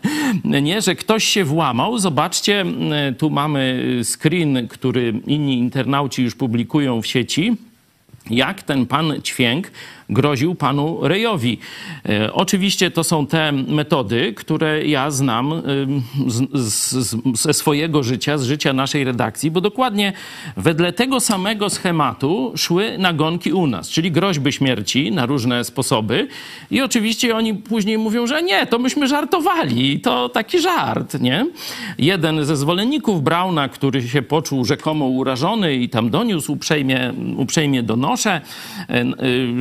nie? 0.44 0.82
Że 0.82 0.94
ktoś 0.94 1.24
się 1.24 1.44
włamał. 1.44 1.98
Zobaczcie, 1.98 2.47
tu 3.18 3.30
mamy 3.30 3.84
screen, 4.05 4.68
który 4.68 5.14
inni 5.26 5.59
internauci 5.59 6.22
już 6.22 6.34
publikują 6.34 7.03
w 7.03 7.07
sieci. 7.07 7.57
Jak 8.30 8.62
ten 8.62 8.86
pan 8.86 9.22
Ćwięk 9.22 9.70
groził 10.11 10.54
panu 10.54 10.98
Rejowi. 11.02 11.59
E, 12.09 12.32
oczywiście 12.32 12.90
to 12.90 13.04
są 13.04 13.26
te 13.26 13.52
metody, 13.52 14.32
które 14.36 14.86
ja 14.86 15.11
znam 15.11 15.52
e, 15.52 15.61
z, 16.26 16.52
z, 16.90 17.16
ze 17.34 17.54
swojego 17.54 18.02
życia, 18.02 18.38
z 18.38 18.44
życia 18.44 18.72
naszej 18.72 19.04
redakcji, 19.04 19.50
bo 19.50 19.61
dokładnie 19.61 20.12
wedle 20.56 20.92
tego 20.92 21.20
samego 21.20 21.70
schematu 21.70 22.52
szły 22.56 22.98
nagonki 22.98 23.52
u 23.52 23.66
nas, 23.66 23.88
czyli 23.88 24.12
groźby 24.12 24.52
śmierci 24.52 25.12
na 25.12 25.26
różne 25.26 25.64
sposoby 25.64 26.28
i 26.70 26.80
oczywiście 26.80 27.36
oni 27.36 27.54
później 27.54 27.98
mówią, 27.98 28.26
że 28.26 28.42
nie, 28.42 28.66
to 28.66 28.78
myśmy 28.78 29.09
żartowali, 29.09 30.00
to 30.00 30.28
taki 30.28 30.61
żart, 30.61 31.20
nie? 31.20 31.46
Jeden 31.98 32.44
ze 32.44 32.56
zwolenników 32.56 33.22
Brauna, 33.22 33.68
który 33.68 34.09
się 34.09 34.22
poczuł 34.22 34.64
rzekomo 34.64 35.06
urażony 35.06 35.74
i 35.74 35.88
tam 35.88 36.11
doniósł 36.11 36.52
uprzejmie, 36.52 37.12
uprzejmie 37.36 37.82
donoszę, 37.82 38.40
e, 38.88 39.04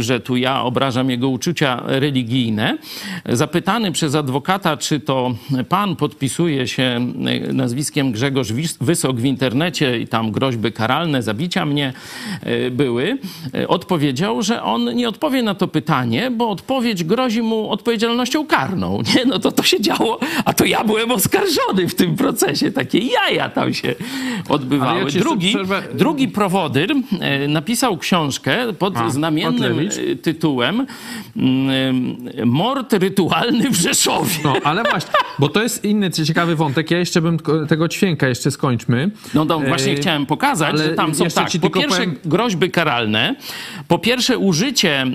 że 0.01 0.19
tu 0.19 0.36
ja 0.37 0.63
obrażam 0.63 1.09
jego 1.09 1.29
uczucia 1.29 1.83
religijne. 1.85 2.77
Zapytany 3.25 3.91
przez 3.91 4.15
adwokata, 4.15 4.77
czy 4.77 4.99
to 4.99 5.35
pan 5.69 5.95
podpisuje 5.95 6.67
się 6.67 7.13
nazwiskiem 7.53 8.11
Grzegorz 8.11 8.51
Wysok 8.81 9.17
w 9.17 9.25
internecie 9.25 9.99
i 9.99 10.07
tam 10.07 10.31
groźby 10.31 10.71
karalne, 10.71 11.23
zabicia 11.23 11.65
mnie 11.65 11.93
e, 12.41 12.71
były, 12.71 13.17
e, 13.53 13.67
odpowiedział, 13.67 14.41
że 14.41 14.63
on 14.63 14.95
nie 14.95 15.09
odpowie 15.09 15.43
na 15.43 15.55
to 15.55 15.67
pytanie, 15.67 16.31
bo 16.31 16.49
odpowiedź 16.49 17.03
grozi 17.03 17.41
mu 17.41 17.71
odpowiedzialnością 17.71 18.45
karną. 18.45 19.01
Nie, 19.15 19.25
no 19.25 19.39
to 19.39 19.51
to 19.51 19.63
się 19.63 19.81
działo, 19.81 20.19
a 20.45 20.53
to 20.53 20.65
ja 20.65 20.83
byłem 20.83 21.11
oskarżony 21.11 21.89
w 21.89 21.95
tym 21.95 22.15
procesie. 22.15 22.71
Takie 22.71 22.99
jaja 22.99 23.49
tam 23.49 23.73
się 23.73 23.95
odbywały. 24.49 24.99
ja 24.99 25.19
drugi, 25.19 25.55
drugi 25.93 26.27
prowodyr 26.27 26.93
e, 27.19 27.47
napisał 27.47 27.97
książkę 27.97 28.73
pod 28.73 28.97
A, 28.97 29.09
znamiennym. 29.09 29.89
Tytułem 30.33 30.85
mm, 31.35 32.17
Mord 32.45 32.93
rytualny 32.93 33.69
w 33.71 33.75
Rzeszowie. 33.75 34.35
No, 34.43 34.55
ale 34.63 34.83
właśnie, 34.83 35.11
bo 35.39 35.49
to 35.49 35.63
jest 35.63 35.83
inny 35.85 36.11
ciekawy 36.11 36.55
wątek. 36.55 36.91
Ja 36.91 36.97
jeszcze 36.97 37.21
bym 37.21 37.39
tego 37.67 37.87
ćwięka 37.87 38.27
jeszcze 38.27 38.51
skończmy. 38.51 39.11
No 39.33 39.45
to 39.45 39.59
właśnie 39.59 39.91
E, 39.91 39.95
chciałem 39.95 40.25
pokazać, 40.25 40.77
że 40.77 40.89
tam 40.89 41.15
są 41.15 41.25
tak, 41.25 41.49
po 41.61 41.69
pierwsze 41.69 41.97
powiem- 41.97 42.17
groźby 42.25 42.71
karalne, 42.71 43.35
po 43.87 43.99
pierwsze 43.99 44.37
użycie 44.37 45.01
e, 45.01 45.07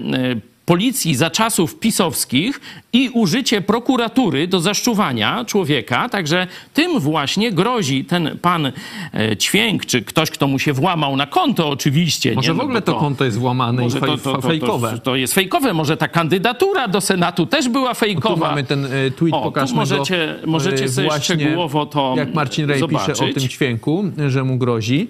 policji 0.66 1.14
za 1.14 1.30
czasów 1.30 1.78
pisowskich 1.78 2.60
i 2.92 3.08
użycie 3.08 3.60
prokuratury 3.60 4.46
do 4.48 4.60
zaszczuwania 4.60 5.44
człowieka, 5.44 6.08
także 6.08 6.46
tym 6.74 7.00
właśnie 7.00 7.52
grozi 7.52 8.04
ten 8.04 8.38
pan 8.42 8.72
e, 9.14 9.36
Ćwięk, 9.36 9.86
czy 9.86 10.02
ktoś, 10.02 10.30
kto 10.30 10.46
mu 10.48 10.58
się 10.58 10.72
włamał 10.72 11.16
na 11.16 11.26
konto 11.26 11.68
oczywiście. 11.68 12.34
Może 12.34 12.48
nie? 12.48 12.54
w 12.54 12.56
No 12.56 12.62
ogóle 12.62 12.80
bo 12.80 12.86
to 12.86 12.94
konto 12.94 13.24
jest 13.24 13.38
włamane 13.38 13.82
i 13.82 13.84
może 13.84 14.00
fej, 14.00 14.08
to, 14.10 14.16
to, 14.18 14.32
to, 14.32 14.48
fejkowe. 14.48 14.90
To, 14.92 14.98
to 14.98 15.16
jest 15.16 15.34
fejkowe, 15.34 15.72
może 15.74 15.96
ta 15.96 16.08
kandydatura 16.08 16.88
do 16.88 17.00
Senatu 17.00 17.46
też 17.46 17.68
była 17.68 17.94
fejkowa. 17.94 18.34
Tu 18.34 18.40
mamy 18.40 18.64
ten 18.64 18.84
e, 18.84 19.10
tweet, 19.10 19.34
O, 19.34 19.42
pokażmy 19.42 19.76
możecie- 19.76 20.38
go, 20.44 20.50
możecie 20.50 20.84
e, 20.84 20.88
sobie 20.88 21.08
właśnie, 21.08 21.36
szczegółowo 21.36 21.86
to 21.86 22.14
Jak 22.16 22.34
Marcin 22.34 22.66
Rej 22.66 22.82
pisze 22.88 23.12
o 23.12 23.14
zobaczyć. 23.14 23.34
tym 23.34 23.48
ćwięku, 23.48 24.04
że 24.28 24.44
mu 24.44 24.56
grozi. 24.58 25.08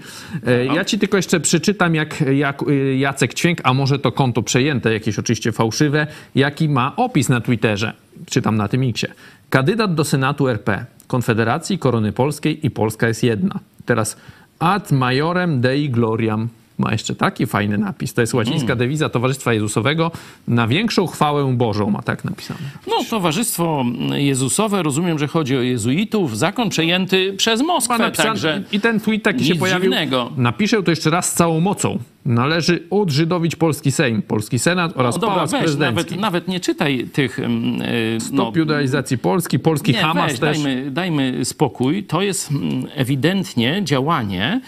Ja 0.75 0.85
ci 0.85 0.99
tylko 0.99 1.17
jeszcze 1.17 1.41
przeczytam, 1.41 1.95
jak, 1.95 2.25
jak 2.35 2.65
Jacek 2.99 3.35
Ćwięk, 3.35 3.59
a 3.65 3.75
może 3.75 3.99
to 3.99 4.13
konto 4.13 4.43
przejęte, 4.43 4.93
jakieś 4.93 5.19
oczywiście 5.19 5.52
fałszywe, 5.53 6.07
jaki 6.35 6.69
ma 6.69 6.97
opis 6.97 7.29
na 7.29 7.41
Twitterze. 7.41 7.93
Czytam 8.27 8.57
na 8.57 8.69
tym 8.69 8.83
Xie. 8.83 9.09
Kandydat 9.51 9.95
do 9.95 10.05
Senatu 10.05 10.49
RP, 10.49 10.87
Konfederacji, 11.07 11.79
Korony 11.79 12.13
Polskiej 12.13 12.67
i 12.67 12.71
Polska 12.71 13.09
jest 13.09 13.23
jedna. 13.23 13.61
Teraz 13.87 14.17
ad 14.59 14.93
majorem 14.93 15.61
dei 15.61 15.91
gloriam. 15.91 16.49
Ma 16.83 16.93
jeszcze 16.93 17.15
taki 17.15 17.47
fajny 17.47 17.79
napis. 17.79 18.15
To 18.15 18.21
jest 18.21 18.35
łacińska 18.35 18.65
Mm. 18.67 18.79
dewiza 18.79 19.09
Towarzystwa 19.09 19.53
Jezusowego. 19.53 20.11
Na 20.49 20.67
większą 20.67 21.07
chwałę 21.07 21.53
Bożą 21.57 21.91
ma 21.91 22.03
tak 22.03 22.25
napisane. 22.25 22.61
No, 22.87 22.95
Towarzystwo 23.11 23.85
Jezusowe, 24.15 24.83
rozumiem, 24.83 25.19
że 25.19 25.27
chodzi 25.29 25.57
o 25.57 25.61
jezuitów, 25.61 26.39
zakon 26.39 26.69
przejęty 26.69 27.33
przez 27.37 27.63
Moskwę, 27.63 27.99
napisane- 27.99 28.29
także... 28.29 28.63
I 28.73 28.81
ten 28.81 29.01
tweet 29.01 29.23
taki 29.23 29.45
się 29.45 29.55
pojawił. 29.55 29.83
dziwnego. 29.83 30.31
Napiszę 30.37 30.83
to 30.83 30.91
jeszcze 30.91 31.11
raz 31.11 31.31
z 31.31 31.35
całą 31.35 31.61
mocą. 31.61 31.99
Należy 32.25 32.83
odżydowić 32.91 33.57
polski 33.57 33.93
Sejm, 33.93 34.23
polski 34.23 34.59
Senat 34.59 34.93
oraz 34.97 35.15
No 35.15 35.21
dobra, 35.21 35.35
pałac 35.35 35.51
weź, 35.53 35.61
prezydencki. 35.61 36.05
nawet, 36.11 36.21
nawet 36.21 36.49
nie 36.49 36.61
czytaj 36.61 37.07
tych... 37.13 37.39
mm, 37.39 37.83
y, 37.83 38.19
Stop 38.21 38.57
judaizacji 38.57 39.19
Polski, 39.19 39.59
polski 39.59 39.93
Nie, 39.93 39.99
Hamas 39.99 40.31
weź, 40.31 40.41
też. 40.41 40.63
dajmy, 40.63 40.91
dajmy 40.91 41.45
spokój. 41.45 42.05
To 42.05 42.23
jest 42.23 42.51
mm, 42.51 42.87
ewidentnie 42.95 43.81
działanie, 43.85 44.61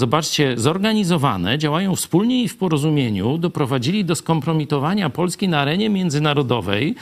zobaczcie, 0.00 0.54
zorganizowane, 0.56 1.58
działają 1.58 1.96
wspólnie 1.96 2.42
i 2.42 2.48
w 2.48 2.56
porozumieniu, 2.56 3.38
doprowadzili 3.38 4.04
do 4.04 4.14
skompromitowania 4.14 5.10
Polski 5.10 5.48
na 5.48 5.60
arenie 5.60 5.90
międzynarodowej, 5.90 6.94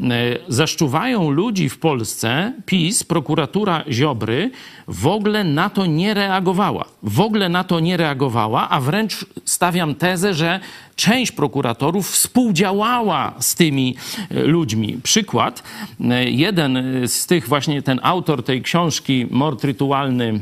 e, 0.00 0.04
zaszczuwają 0.48 1.30
ludzi 1.30 1.68
w 1.68 1.78
Polsce, 1.78 2.52
PiS, 2.66 3.04
prokuratura 3.04 3.84
Ziobry 3.90 4.50
w 4.88 5.06
ogóle 5.06 5.44
na 5.44 5.70
to 5.70 5.86
nie 5.86 6.14
reagowała. 6.14 6.84
W 7.02 7.20
ogóle 7.20 7.48
na 7.48 7.64
to 7.64 7.80
nie 7.80 7.96
reagowała, 7.96 8.68
a 8.68 8.80
wręcz 8.80 9.26
stawiam 9.44 9.94
tezę, 9.94 10.34
że 10.34 10.60
część 10.96 11.32
prokuratorów 11.32 12.10
współdziałała 12.10 13.34
z 13.40 13.54
tymi 13.54 13.96
e, 14.30 14.42
ludźmi. 14.42 14.98
Przykład, 15.02 15.62
e, 16.00 16.30
jeden 16.30 16.78
z 17.06 17.26
tych 17.26 17.48
właśnie, 17.48 17.82
ten 17.82 18.00
autor 18.02 18.42
tej 18.42 18.62
książki 18.62 19.26
Mord 19.30 19.64
rytualny 19.64 20.40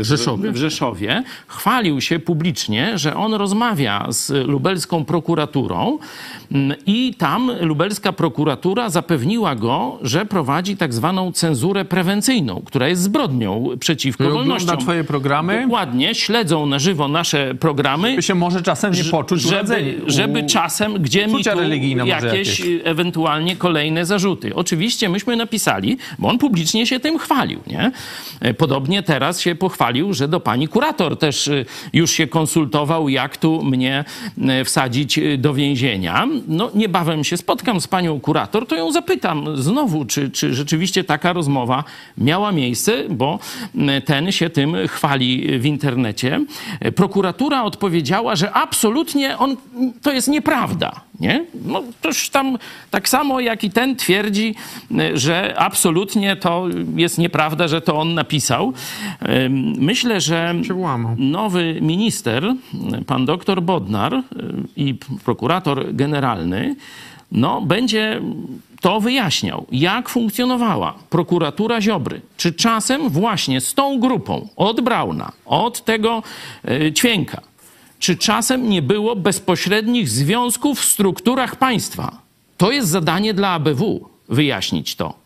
Rzeszowie. 0.00 0.52
w 0.52 0.56
Rzeszowie 0.56 1.22
chwalił 1.56 2.00
się 2.00 2.18
publicznie, 2.18 2.98
że 2.98 3.16
on 3.16 3.34
rozmawia 3.34 4.06
z 4.08 4.46
lubelską 4.48 5.04
prokuraturą 5.04 5.98
mm, 6.52 6.76
i 6.86 7.14
tam 7.18 7.50
lubelska 7.60 8.12
prokuratura 8.12 8.90
zapewniła 8.90 9.54
go, 9.54 9.98
że 10.02 10.26
prowadzi 10.26 10.76
tak 10.76 10.94
zwaną 10.94 11.32
cenzurę 11.32 11.84
prewencyjną, 11.84 12.62
która 12.66 12.88
jest 12.88 13.02
zbrodnią 13.02 13.68
przeciwko 13.80 14.24
ogląda 14.24 14.38
wolnościom. 14.38 14.78
twoje 14.78 15.04
programy, 15.04 15.62
Dokładnie, 15.62 16.14
śledzą 16.14 16.66
na 16.66 16.78
żywo 16.78 17.08
nasze 17.08 17.54
programy 17.54 18.16
by 18.16 18.22
się 18.22 18.34
może 18.34 18.62
czasem 18.62 18.92
nie 18.92 19.04
poczuć 19.04 19.42
żeby, 19.42 19.54
uradzeni. 19.54 19.94
żeby 20.06 20.42
czasem, 20.42 20.94
gdzie 20.94 21.26
mi 21.26 21.44
tu 21.44 21.50
jakieś, 22.06 22.22
jakieś. 22.24 22.60
y, 22.60 22.84
ewentualnie 22.84 23.56
kolejne 23.56 24.06
zarzuty. 24.06 24.54
Oczywiście 24.54 25.08
myśmy 25.08 25.36
napisali, 25.36 25.98
bo 26.18 26.28
on 26.28 26.38
publicznie 26.38 26.86
się 26.86 27.00
tym 27.00 27.18
chwalił, 27.18 27.60
nie? 27.66 27.92
E, 28.40 28.54
Podobnie 28.54 29.02
teraz 29.02 29.40
się 29.40 29.54
pochwalił, 29.54 30.14
że 30.14 30.28
do 30.28 30.40
pani 30.40 30.68
kurator 30.68 31.18
też 31.18 31.31
y, 31.48 31.66
już 31.92 32.10
się 32.10 32.26
konsultował, 32.26 33.08
jak 33.08 33.36
tu 33.36 33.64
mnie 33.64 34.04
y, 34.60 34.64
wsadzić 34.64 35.18
y, 35.18 35.38
do 35.38 35.54
więzienia. 35.54 36.28
No 36.48 36.70
niebawem 36.74 37.24
się 37.24 37.36
spotkam 37.36 37.80
z 37.80 37.86
panią 37.86 38.20
kurator, 38.20 38.66
to 38.66 38.76
ją 38.76 38.92
zapytam 38.92 39.56
znowu, 39.56 40.04
czy, 40.04 40.30
czy 40.30 40.54
rzeczywiście 40.54 41.04
taka 41.04 41.32
rozmowa 41.32 41.84
miała 42.18 42.52
miejsce, 42.52 42.92
bo 43.10 43.38
ten 44.04 44.32
się 44.32 44.50
tym 44.50 44.76
chwali 44.88 45.58
w 45.58 45.66
internecie. 45.66 46.44
Prokuratura 46.96 47.62
odpowiedziała, 47.62 48.36
że 48.36 48.52
absolutnie 48.52 49.38
on, 49.38 49.56
to 50.02 50.12
jest 50.12 50.28
nieprawda. 50.28 51.00
Nie? 51.20 51.44
No, 51.64 51.82
toż 52.00 52.30
tam 52.30 52.58
tak 52.90 53.08
samo 53.08 53.40
jak 53.40 53.64
i 53.64 53.70
ten 53.70 53.96
twierdzi, 53.96 54.54
y, 54.90 55.18
że 55.18 55.54
absolutnie 55.58 56.36
to 56.36 56.68
jest 56.96 57.18
nieprawda, 57.18 57.68
że 57.68 57.80
to 57.80 57.98
on 57.98 58.14
napisał. 58.14 58.72
Myślę, 59.78 60.20
że 60.20 60.54
nowy 61.16 61.78
minister, 61.80 62.44
y, 62.44 63.04
pan 63.04 63.26
doktor 63.26 63.62
Bodnar 63.62 64.14
y, 64.14 64.22
i 64.76 64.94
prokurator 65.24 65.94
generalny, 65.94 66.76
no, 67.32 67.60
będzie 67.60 68.20
to 68.80 69.00
wyjaśniał, 69.00 69.66
jak 69.72 70.08
funkcjonowała 70.08 70.94
prokuratura 71.10 71.80
Ziobry. 71.80 72.20
Czy 72.36 72.52
czasem 72.52 73.08
właśnie 73.08 73.60
z 73.60 73.74
tą 73.74 74.00
grupą 74.00 74.48
od 74.56 74.80
Brauna, 74.80 75.32
od 75.46 75.84
tego 75.84 76.22
Ćwięka, 76.94 77.40
czy 78.02 78.16
czasem 78.16 78.68
nie 78.68 78.82
było 78.82 79.16
bezpośrednich 79.16 80.08
związków 80.08 80.80
w 80.80 80.84
strukturach 80.84 81.56
państwa? 81.56 82.22
To 82.56 82.72
jest 82.72 82.88
zadanie 82.88 83.34
dla 83.34 83.48
ABW, 83.50 84.08
wyjaśnić 84.28 84.96
to. 84.96 85.21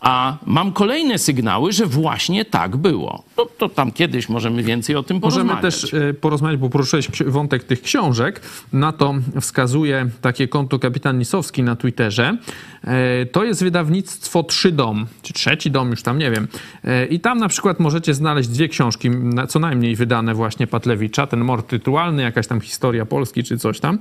A 0.00 0.36
mam 0.46 0.72
kolejne 0.72 1.18
sygnały, 1.18 1.72
że 1.72 1.86
właśnie 1.86 2.44
tak 2.44 2.76
było. 2.76 3.22
To, 3.36 3.46
to 3.58 3.68
tam 3.68 3.92
kiedyś 3.92 4.28
możemy 4.28 4.62
więcej 4.62 4.96
o 4.96 5.02
tym 5.02 5.18
Możemy 5.22 5.48
porozmawiać. 5.48 5.80
też 5.80 5.94
e, 5.94 6.14
porozmawiać, 6.14 6.60
bo 6.60 6.68
poruszyłeś 6.70 7.08
wątek 7.26 7.64
tych 7.64 7.82
książek. 7.82 8.40
Na 8.72 8.92
to 8.92 9.14
wskazuje 9.40 10.08
takie 10.20 10.48
konto 10.48 10.78
Kapitan 10.78 11.18
Lisowski 11.18 11.62
na 11.62 11.76
Twitterze. 11.76 12.36
E, 12.84 13.26
To 13.26 13.44
jest 13.44 13.62
wydawnictwo 13.62 14.42
Trzy 14.42 14.72
Dom, 14.72 15.06
czy 15.22 15.32
Trzeci 15.32 15.70
Dom, 15.70 15.90
już 15.90 16.02
tam 16.02 16.18
nie 16.18 16.30
wiem. 16.30 16.48
E, 16.84 17.06
I 17.06 17.20
tam 17.20 17.38
na 17.38 17.48
przykład 17.48 17.80
możecie 17.80 18.14
znaleźć 18.14 18.48
dwie 18.48 18.68
książki, 18.68 19.10
co 19.48 19.58
najmniej 19.58 19.96
wydane 19.96 20.34
właśnie 20.34 20.66
Patlewicza, 20.66 21.26
ten 21.26 21.40
mord 21.40 21.72
rytualny, 21.72 22.22
jakaś 22.22 22.46
tam 22.46 22.60
historia 22.60 23.06
Polski, 23.06 23.44
czy 23.44 23.58
coś 23.58 23.80
tam. 23.80 23.98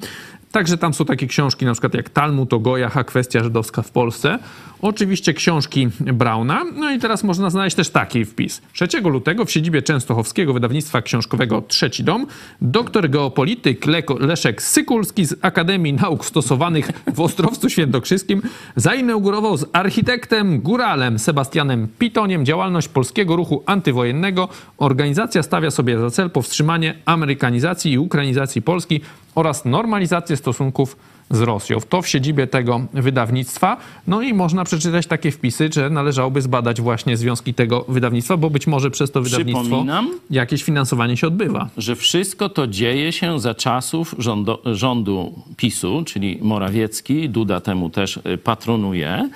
Także 0.51 0.77
tam 0.77 0.93
są 0.93 1.05
takie 1.05 1.27
książki, 1.27 1.65
na 1.65 1.71
przykład 1.71 1.93
jak 1.93 2.09
Talmud 2.09 2.53
o 2.53 2.59
Gojach, 2.59 3.05
kwestia 3.05 3.43
żydowska 3.43 3.81
w 3.81 3.91
Polsce. 3.91 4.39
Oczywiście 4.81 5.33
książki 5.33 5.89
Brauna. 5.99 6.63
No 6.75 6.91
i 6.91 6.99
teraz 6.99 7.23
można 7.23 7.49
znaleźć 7.49 7.75
też 7.75 7.89
taki 7.89 8.25
wpis. 8.25 8.61
3 8.73 8.87
lutego 9.01 9.45
w 9.45 9.51
siedzibie 9.51 9.81
Częstochowskiego 9.81 10.53
wydawnictwa 10.53 11.01
książkowego 11.01 11.61
Trzeci 11.67 12.03
Dom 12.03 12.27
doktor 12.61 13.09
geopolityk 13.09 13.85
Leszek 14.19 14.61
Sykulski 14.61 15.25
z 15.25 15.35
Akademii 15.41 15.93
Nauk 15.93 16.25
Stosowanych 16.25 16.91
w 17.13 17.19
Ostrowcu 17.19 17.69
Świętokrzyskim 17.69 18.41
zainaugurował 18.75 19.57
z 19.57 19.65
architektem 19.73 20.61
góralem 20.61 21.19
Sebastianem 21.19 21.87
Pitoniem 21.99 22.45
działalność 22.45 22.87
polskiego 22.87 23.35
ruchu 23.35 23.63
antywojennego. 23.65 24.49
Organizacja 24.77 25.43
stawia 25.43 25.71
sobie 25.71 25.99
za 25.99 26.09
cel 26.09 26.29
powstrzymanie 26.29 26.93
amerykanizacji 27.05 27.91
i 27.91 27.97
ukrainizacji 27.97 28.61
Polski 28.61 29.01
oraz 29.35 29.65
normalizację 29.65 30.37
stosunków 30.37 30.97
z 31.29 31.41
Rosją. 31.41 31.77
To 31.89 32.01
w 32.01 32.07
siedzibie 32.07 32.47
tego 32.47 32.81
wydawnictwa. 32.93 33.77
No 34.07 34.21
i 34.21 34.33
można 34.33 34.63
przeczytać 34.63 35.07
takie 35.07 35.31
wpisy, 35.31 35.69
że 35.73 35.89
należałoby 35.89 36.41
zbadać 36.41 36.81
właśnie 36.81 37.17
związki 37.17 37.53
tego 37.53 37.85
wydawnictwa, 37.87 38.37
bo 38.37 38.49
być 38.49 38.67
może 38.67 38.91
przez 38.91 39.11
to 39.11 39.21
wydawnictwo 39.21 39.61
Przypominam, 39.61 40.09
jakieś 40.29 40.63
finansowanie 40.63 41.17
się 41.17 41.27
odbywa. 41.27 41.69
że 41.77 41.95
wszystko 41.95 42.49
to 42.49 42.67
dzieje 42.67 43.11
się 43.11 43.39
za 43.39 43.55
czasów 43.55 44.15
rządu, 44.17 44.57
rządu 44.65 45.33
PiSu, 45.57 46.03
czyli 46.05 46.39
Morawiecki, 46.41 47.29
Duda 47.29 47.61
temu 47.61 47.89
też 47.89 48.17
y, 48.17 48.37
patronuje. 48.37 49.29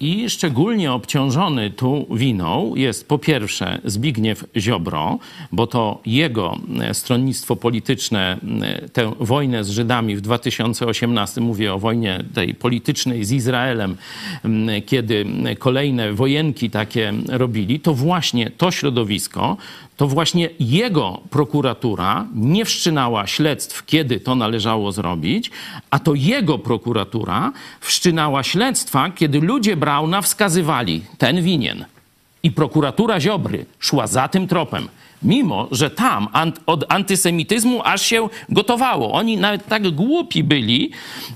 I 0.00 0.30
szczególnie 0.30 0.92
obciążony 0.92 1.70
tu 1.70 2.06
winą 2.10 2.74
jest 2.74 3.08
po 3.08 3.18
pierwsze 3.18 3.78
Zbigniew 3.84 4.44
Ziobro, 4.56 5.18
bo 5.52 5.66
to 5.66 6.00
jego 6.06 6.58
y, 6.90 6.94
stronnictwo 6.94 7.56
polityczne 7.56 8.38
y, 8.84 8.88
tę 8.88 9.12
wojnę 9.20 9.64
z 9.64 9.70
Żydami 9.70 10.16
w 10.16 10.20
2018, 10.20 11.40
mówię 11.40 11.74
o 11.74 11.78
wojnie 11.78 12.24
tej 12.34 12.54
politycznej 12.54 13.24
z 13.24 13.32
Izraelem, 13.32 13.96
kiedy 14.86 15.26
kolejne 15.58 16.12
wojenki 16.12 16.70
takie 16.70 17.12
robili, 17.28 17.80
to 17.80 17.94
właśnie 17.94 18.50
to 18.50 18.70
środowisko 18.70 19.56
to 19.96 20.06
właśnie 20.06 20.50
jego 20.60 21.20
prokuratura 21.30 22.26
nie 22.34 22.64
wszczynała 22.64 23.26
śledztw, 23.26 23.84
kiedy 23.86 24.20
to 24.20 24.34
należało 24.34 24.92
zrobić, 24.92 25.50
a 25.90 25.98
to 25.98 26.14
jego 26.14 26.58
prokuratura 26.58 27.52
wszczynała 27.80 28.42
śledztwa, 28.42 29.10
kiedy 29.10 29.35
ludzie 29.40 29.76
Brauna 29.76 30.22
wskazywali, 30.22 31.02
ten 31.18 31.42
winien. 31.42 31.84
I 32.42 32.50
prokuratura 32.50 33.20
Ziobry 33.20 33.66
szła 33.78 34.06
za 34.06 34.28
tym 34.28 34.48
tropem. 34.48 34.88
Mimo, 35.22 35.68
że 35.70 35.90
tam 35.90 36.28
od 36.66 36.84
antysemityzmu 36.88 37.80
aż 37.84 38.02
się 38.02 38.28
gotowało. 38.48 39.12
Oni 39.12 39.36
nawet 39.36 39.66
tak 39.66 39.90
głupi 39.90 40.44
byli, 40.44 40.90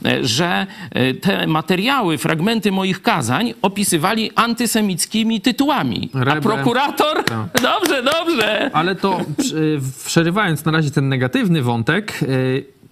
e, 0.04 0.24
że 0.24 0.66
e, 0.90 1.14
te 1.14 1.46
materiały, 1.46 2.18
fragmenty 2.18 2.72
moich 2.72 3.02
kazań 3.02 3.54
opisywali 3.62 4.30
antysemickimi 4.34 5.40
tytułami. 5.40 6.08
A 6.14 6.24
Rebel. 6.24 6.42
prokurator? 6.42 7.24
Dobrze, 7.62 8.02
dobrze. 8.02 8.70
Ale 8.72 8.94
to 8.94 9.20
przy- 9.38 9.80
przerywając 10.06 10.64
na 10.64 10.72
razie 10.72 10.90
ten 10.90 11.08
negatywny 11.08 11.62
wątek, 11.62 12.20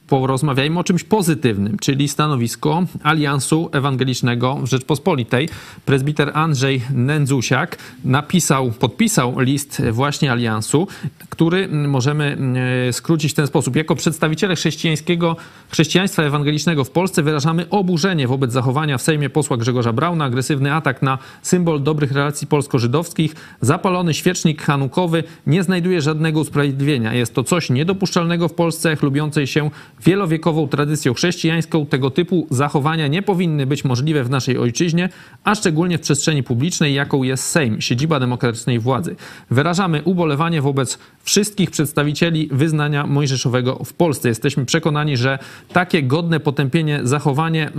porozmawiajmy 0.08 0.78
o 0.80 0.84
czymś 0.84 1.04
pozytywnym, 1.04 1.78
czyli 1.78 2.08
stanowisko 2.08 2.82
Aliansu 3.02 3.68
Ewangelicznego 3.72 4.54
w 4.54 4.66
Rzeczpospolitej. 4.66 5.48
Prezbiter 5.84 6.30
Andrzej 6.34 6.82
Nędzusiak 6.94 7.78
napisał, 8.04 8.72
podpisał 8.72 9.40
list 9.40 9.82
właśnie 9.92 10.32
Aliansu, 10.32 10.88
który 11.28 11.68
możemy 11.68 12.24
mm, 12.24 12.92
skrócić 12.92 13.32
w 13.32 13.34
ten 13.34 13.46
sposób. 13.46 13.76
Jako 13.76 13.96
przedstawiciele 13.96 14.56
chrześcijańskiego, 14.56 15.36
chrześcijaństwa 15.70 16.22
ewangelicznego 16.22 16.84
w 16.84 16.90
Polsce 16.90 17.22
wyrażamy 17.22 17.70
oburzenie 17.70 18.28
wobec 18.28 18.52
zachowania 18.52 18.98
w 18.98 19.02
Sejmie 19.02 19.30
posła 19.30 19.56
Grzegorza 19.56 19.92
Brauna, 19.92 20.24
agresywny 20.24 20.74
atak 20.74 21.02
na 21.02 21.18
symbol 21.42 21.82
dobrych 21.82 22.12
relacji 22.12 22.46
polsko-żydowskich, 22.46 23.34
zapalony 23.60 24.14
świecznik 24.14 24.62
hanukowy 24.62 25.24
nie 25.46 25.62
znajduje 25.62 26.00
żadnego 26.00 26.40
usprawiedliwienia. 26.40 27.14
Jest 27.14 27.34
to 27.34 27.44
coś 27.44 27.70
niedopuszczalnego 27.70 28.48
w 28.48 28.54
Polsce, 28.54 28.96
chlubiącej 28.96 29.46
się 29.46 29.70
wielowiekową 30.04 30.68
tradycją 30.68 31.14
chrześcijańską. 31.14 31.86
Tego 31.86 32.10
typu 32.10 32.46
zachowania 32.50 33.06
nie 33.06 33.22
powinny 33.22 33.66
być 33.66 33.84
możliwe 33.84 34.24
w 34.24 34.30
naszej 34.30 34.58
ojczyźnie, 34.58 35.08
a 35.44 35.54
szczególnie 35.54 35.98
w 35.98 36.00
przestrzeni 36.00 36.42
publicznej, 36.42 36.94
jaką 36.94 37.22
jest 37.22 37.44
Sejm, 37.44 37.80
siedziba 37.80 38.20
demokratycznej 38.20 38.78
władzy. 38.78 39.16
Wyrażamy 39.50 40.02
ubolewanie 40.02 40.62
wobec 40.62 40.98
wszystkich 41.22 41.70
przedstawicieli 41.70 42.48
wyznania 42.52 43.06
mojżeszowego 43.06 43.84
w 43.84 43.92
Polsce. 43.92 44.28
Jesteśmy 44.28 44.64
przekonani, 44.64 45.16
że 45.16 45.38
takie 45.72 46.02
godne 46.02 46.40
potępienie 46.40 47.00
zachowanie, 47.02 47.70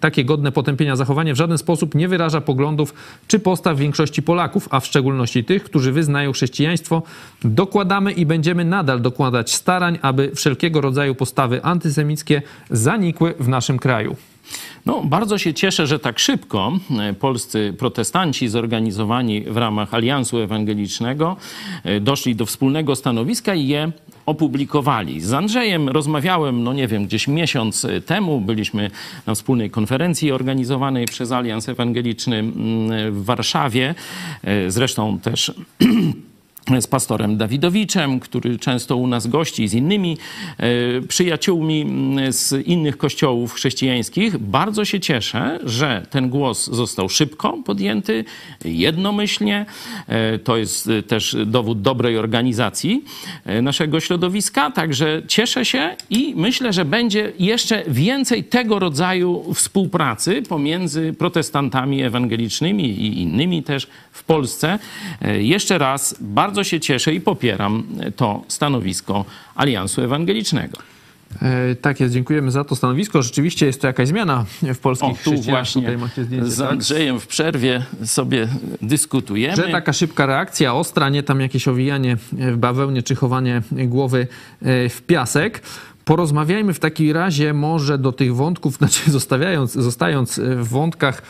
takie 0.00 0.24
godne 0.24 0.52
potępienia 0.52 0.96
zachowanie 0.96 1.34
w 1.34 1.36
żaden 1.36 1.58
sposób 1.58 1.94
nie 1.94 2.08
wyraża 2.08 2.40
poglądów 2.40 2.94
czy 3.28 3.38
postaw 3.38 3.78
większości 3.78 4.22
Polaków, 4.22 4.68
a 4.70 4.80
w 4.80 4.86
szczególności 4.86 5.44
tych, 5.44 5.64
którzy 5.64 5.92
wyznają 5.92 6.32
chrześcijaństwo. 6.32 7.02
Dokładamy 7.44 8.12
i 8.12 8.26
będziemy 8.26 8.64
nadal 8.64 9.00
dokładać 9.00 9.54
starań, 9.54 9.98
aby 10.02 10.30
wszelkiego 10.34 10.80
rodzaju 10.80 11.14
postawy 11.20 11.64
antysemickie 11.64 12.42
zanikły 12.70 13.34
w 13.40 13.48
naszym 13.48 13.78
kraju. 13.78 14.16
No, 14.86 15.02
bardzo 15.04 15.38
się 15.38 15.54
cieszę, 15.54 15.86
że 15.86 15.98
tak 15.98 16.18
szybko 16.18 16.72
e, 17.00 17.12
polscy 17.14 17.74
protestanci 17.78 18.48
zorganizowani 18.48 19.40
w 19.40 19.56
ramach 19.56 19.94
Aliansu 19.94 20.38
Ewangelicznego 20.38 21.36
e, 21.84 22.00
doszli 22.00 22.36
do 22.36 22.46
wspólnego 22.46 22.96
stanowiska 22.96 23.54
i 23.54 23.66
je 23.66 23.92
opublikowali. 24.26 25.20
Z 25.20 25.32
Andrzejem 25.32 25.88
rozmawiałem, 25.88 26.62
no 26.62 26.72
nie 26.72 26.88
wiem, 26.88 27.06
gdzieś 27.06 27.28
miesiąc 27.28 27.84
e, 27.84 28.00
temu. 28.00 28.40
Byliśmy 28.40 28.90
na 29.26 29.34
wspólnej 29.34 29.70
konferencji 29.70 30.32
organizowanej 30.32 31.06
przez 31.06 31.32
Alians 31.32 31.68
Ewangeliczny 31.68 32.36
mm, 32.38 33.12
w 33.12 33.24
Warszawie. 33.24 33.94
Zresztą 34.68 35.18
też 35.18 35.52
z 36.80 36.86
pastorem 36.86 37.36
Dawidowiczem, 37.36 38.20
który 38.20 38.58
często 38.58 38.96
u 38.96 39.06
nas 39.06 39.26
gości, 39.26 39.68
z 39.68 39.74
innymi 39.74 40.16
e, 40.58 40.66
przyjaciółmi 41.08 41.86
z 42.28 42.66
innych 42.66 42.96
kościołów 42.96 43.52
chrześcijańskich. 43.52 44.38
Bardzo 44.38 44.84
się 44.84 45.00
cieszę, 45.00 45.58
że 45.64 46.06
ten 46.10 46.30
głos 46.30 46.70
został 46.70 47.08
szybko 47.08 47.58
podjęty, 47.64 48.24
jednomyślnie. 48.64 49.66
E, 50.06 50.38
to 50.38 50.56
jest 50.56 50.88
e, 50.88 51.02
też 51.02 51.36
dowód 51.46 51.82
dobrej 51.82 52.18
organizacji 52.18 53.04
naszego 53.62 54.00
środowiska, 54.00 54.70
także 54.70 55.22
cieszę 55.28 55.64
się 55.64 55.96
i 56.10 56.34
myślę, 56.36 56.72
że 56.72 56.84
będzie 56.84 57.32
jeszcze 57.38 57.82
więcej 57.88 58.44
tego 58.44 58.78
rodzaju 58.78 59.54
współpracy 59.54 60.42
pomiędzy 60.42 61.12
protestantami 61.18 62.02
ewangelicznymi 62.02 62.84
i 62.84 63.22
innymi 63.22 63.62
też 63.62 63.86
w 64.12 64.24
Polsce. 64.24 64.78
Jeszcze 65.40 65.78
raz 65.78 66.16
bardzo 66.20 66.49
się 66.62 66.80
cieszę 66.80 67.14
i 67.14 67.20
popieram 67.20 67.82
to 68.16 68.42
stanowisko 68.48 69.24
Aliansu 69.54 70.02
Ewangelicznego. 70.02 70.78
E, 71.42 71.74
tak 71.74 72.00
jest, 72.00 72.14
dziękujemy 72.14 72.50
za 72.50 72.64
to 72.64 72.76
stanowisko. 72.76 73.22
Rzeczywiście 73.22 73.66
jest 73.66 73.80
to 73.80 73.86
jakaś 73.86 74.08
zmiana 74.08 74.44
w 74.62 74.78
polskich 74.78 75.10
O, 75.10 75.24
tu 75.24 75.42
właśnie 75.42 75.98
zdjęcie, 76.16 76.50
z 76.50 76.58
tak? 76.58 76.70
Andrzejem 76.70 77.20
w 77.20 77.26
przerwie 77.26 77.84
sobie 78.04 78.48
dyskutujemy. 78.82 79.56
Że 79.56 79.68
taka 79.68 79.92
szybka 79.92 80.26
reakcja, 80.26 80.74
ostra, 80.74 81.08
nie 81.08 81.22
tam 81.22 81.40
jakieś 81.40 81.68
owijanie 81.68 82.16
w 82.32 82.56
bawełnie 82.56 83.02
czy 83.02 83.14
chowanie 83.14 83.62
głowy 83.72 84.26
e, 84.62 84.88
w 84.88 85.02
piasek. 85.02 85.62
Porozmawiajmy 86.04 86.74
w 86.74 86.78
takim 86.78 87.12
razie 87.12 87.52
może 87.52 87.98
do 87.98 88.12
tych 88.12 88.34
wątków, 88.34 88.76
znaczy 88.78 89.10
zostawiając, 89.10 89.72
zostając 89.72 90.40
w 90.40 90.68
wątkach 90.68 91.22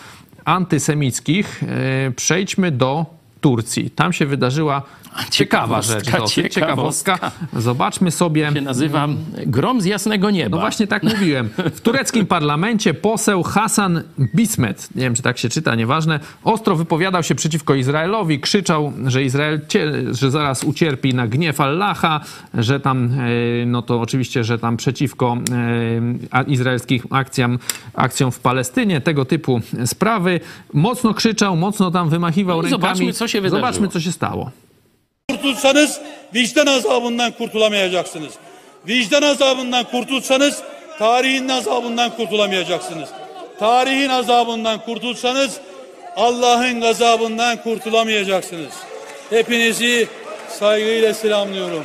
antysemickich, 0.45 1.63
e, 1.63 2.11
przejdźmy 2.17 2.71
do 2.71 3.07
Turcji. 3.41 3.91
Tam 3.91 4.13
się 4.13 4.27
wydarzyła 4.27 4.83
Ciekawa 5.31 5.83
rzecz. 5.83 6.05
Ciekawostka, 6.05 6.41
dosyć, 6.43 6.55
ciekawostka. 6.55 7.19
Zobaczmy 7.57 8.11
sobie. 8.11 8.53
się 8.55 8.61
nazywa 8.61 9.09
Grom 9.47 9.81
z 9.81 9.85
jasnego 9.85 10.31
nieba. 10.31 10.57
No 10.57 10.61
właśnie 10.61 10.87
tak 10.87 11.03
mówiłem. 11.03 11.49
W 11.75 11.81
tureckim 11.81 12.27
parlamencie 12.27 12.95
poseł 12.95 13.43
Hasan 13.43 14.03
Bismet, 14.35 14.89
nie 14.95 15.03
wiem 15.03 15.15
czy 15.15 15.23
tak 15.23 15.39
się 15.39 15.49
czyta, 15.49 15.75
nieważne, 15.75 16.21
ostro 16.45 16.77
wypowiadał 16.77 17.23
się 17.23 17.35
przeciwko 17.35 17.75
Izraelowi, 17.75 18.41
krzyczał, 18.41 18.93
że 19.07 19.23
Izrael 19.25 19.61
cie, 19.69 19.93
że 20.15 20.31
zaraz 20.31 20.65
ucierpi 20.65 21.15
na 21.15 21.27
gniew 21.29 21.61
Allaha, 21.61 22.21
że 22.55 22.81
tam, 22.81 23.11
e, 23.63 23.67
no 23.67 23.83
to 23.83 24.01
oczywiście, 24.01 24.45
że 24.45 24.59
tam 24.59 24.77
przeciwko 24.77 25.37
e, 26.33 26.43
izraelskim 26.45 27.01
akcjom, 27.11 27.59
akcjom 27.95 28.31
w 28.33 28.41
Palestynie, 28.41 29.01
tego 29.01 29.25
typu 29.25 29.61
sprawy. 29.87 30.41
Mocno 30.73 31.15
krzyczał, 31.15 31.57
mocno 31.57 31.91
tam 31.91 32.09
wymachiwał 32.09 32.57
No 32.57 32.63
rękami. 32.63 32.83
zobaczmy, 32.83 33.13
co 33.13 33.29
się 33.29 33.41
wydarzyło. 33.41 33.67
Zobaczmy, 33.73 33.89
co 33.89 34.01
się 34.01 34.13
stało. 34.13 34.51
Kurtulsanız 35.43 36.01
vicdan 36.35 36.67
azabından 36.67 37.33
kurtulamayacaksınız. 37.33 38.33
Vicdan 38.89 39.23
azabından 39.23 39.85
kurtulsanız 39.85 40.63
tarihin 40.99 41.49
azabından 41.49 42.17
kurtulamayacaksınız. 42.17 43.09
Tarihin 43.59 44.09
azabından 44.09 44.85
kurtulsanız 44.85 45.61
Allah'ın 46.17 46.81
gazabından 46.81 47.63
kurtulamayacaksınız. 47.63 48.73
Hepinizi 49.31 50.09
saygıyla 50.49 51.15
selamlıyorum. 51.15 51.85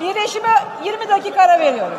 Birleşime 0.00 0.48
20 0.84 1.08
dakika 1.08 1.42
ara 1.42 1.60
veriyorum. 1.60 1.98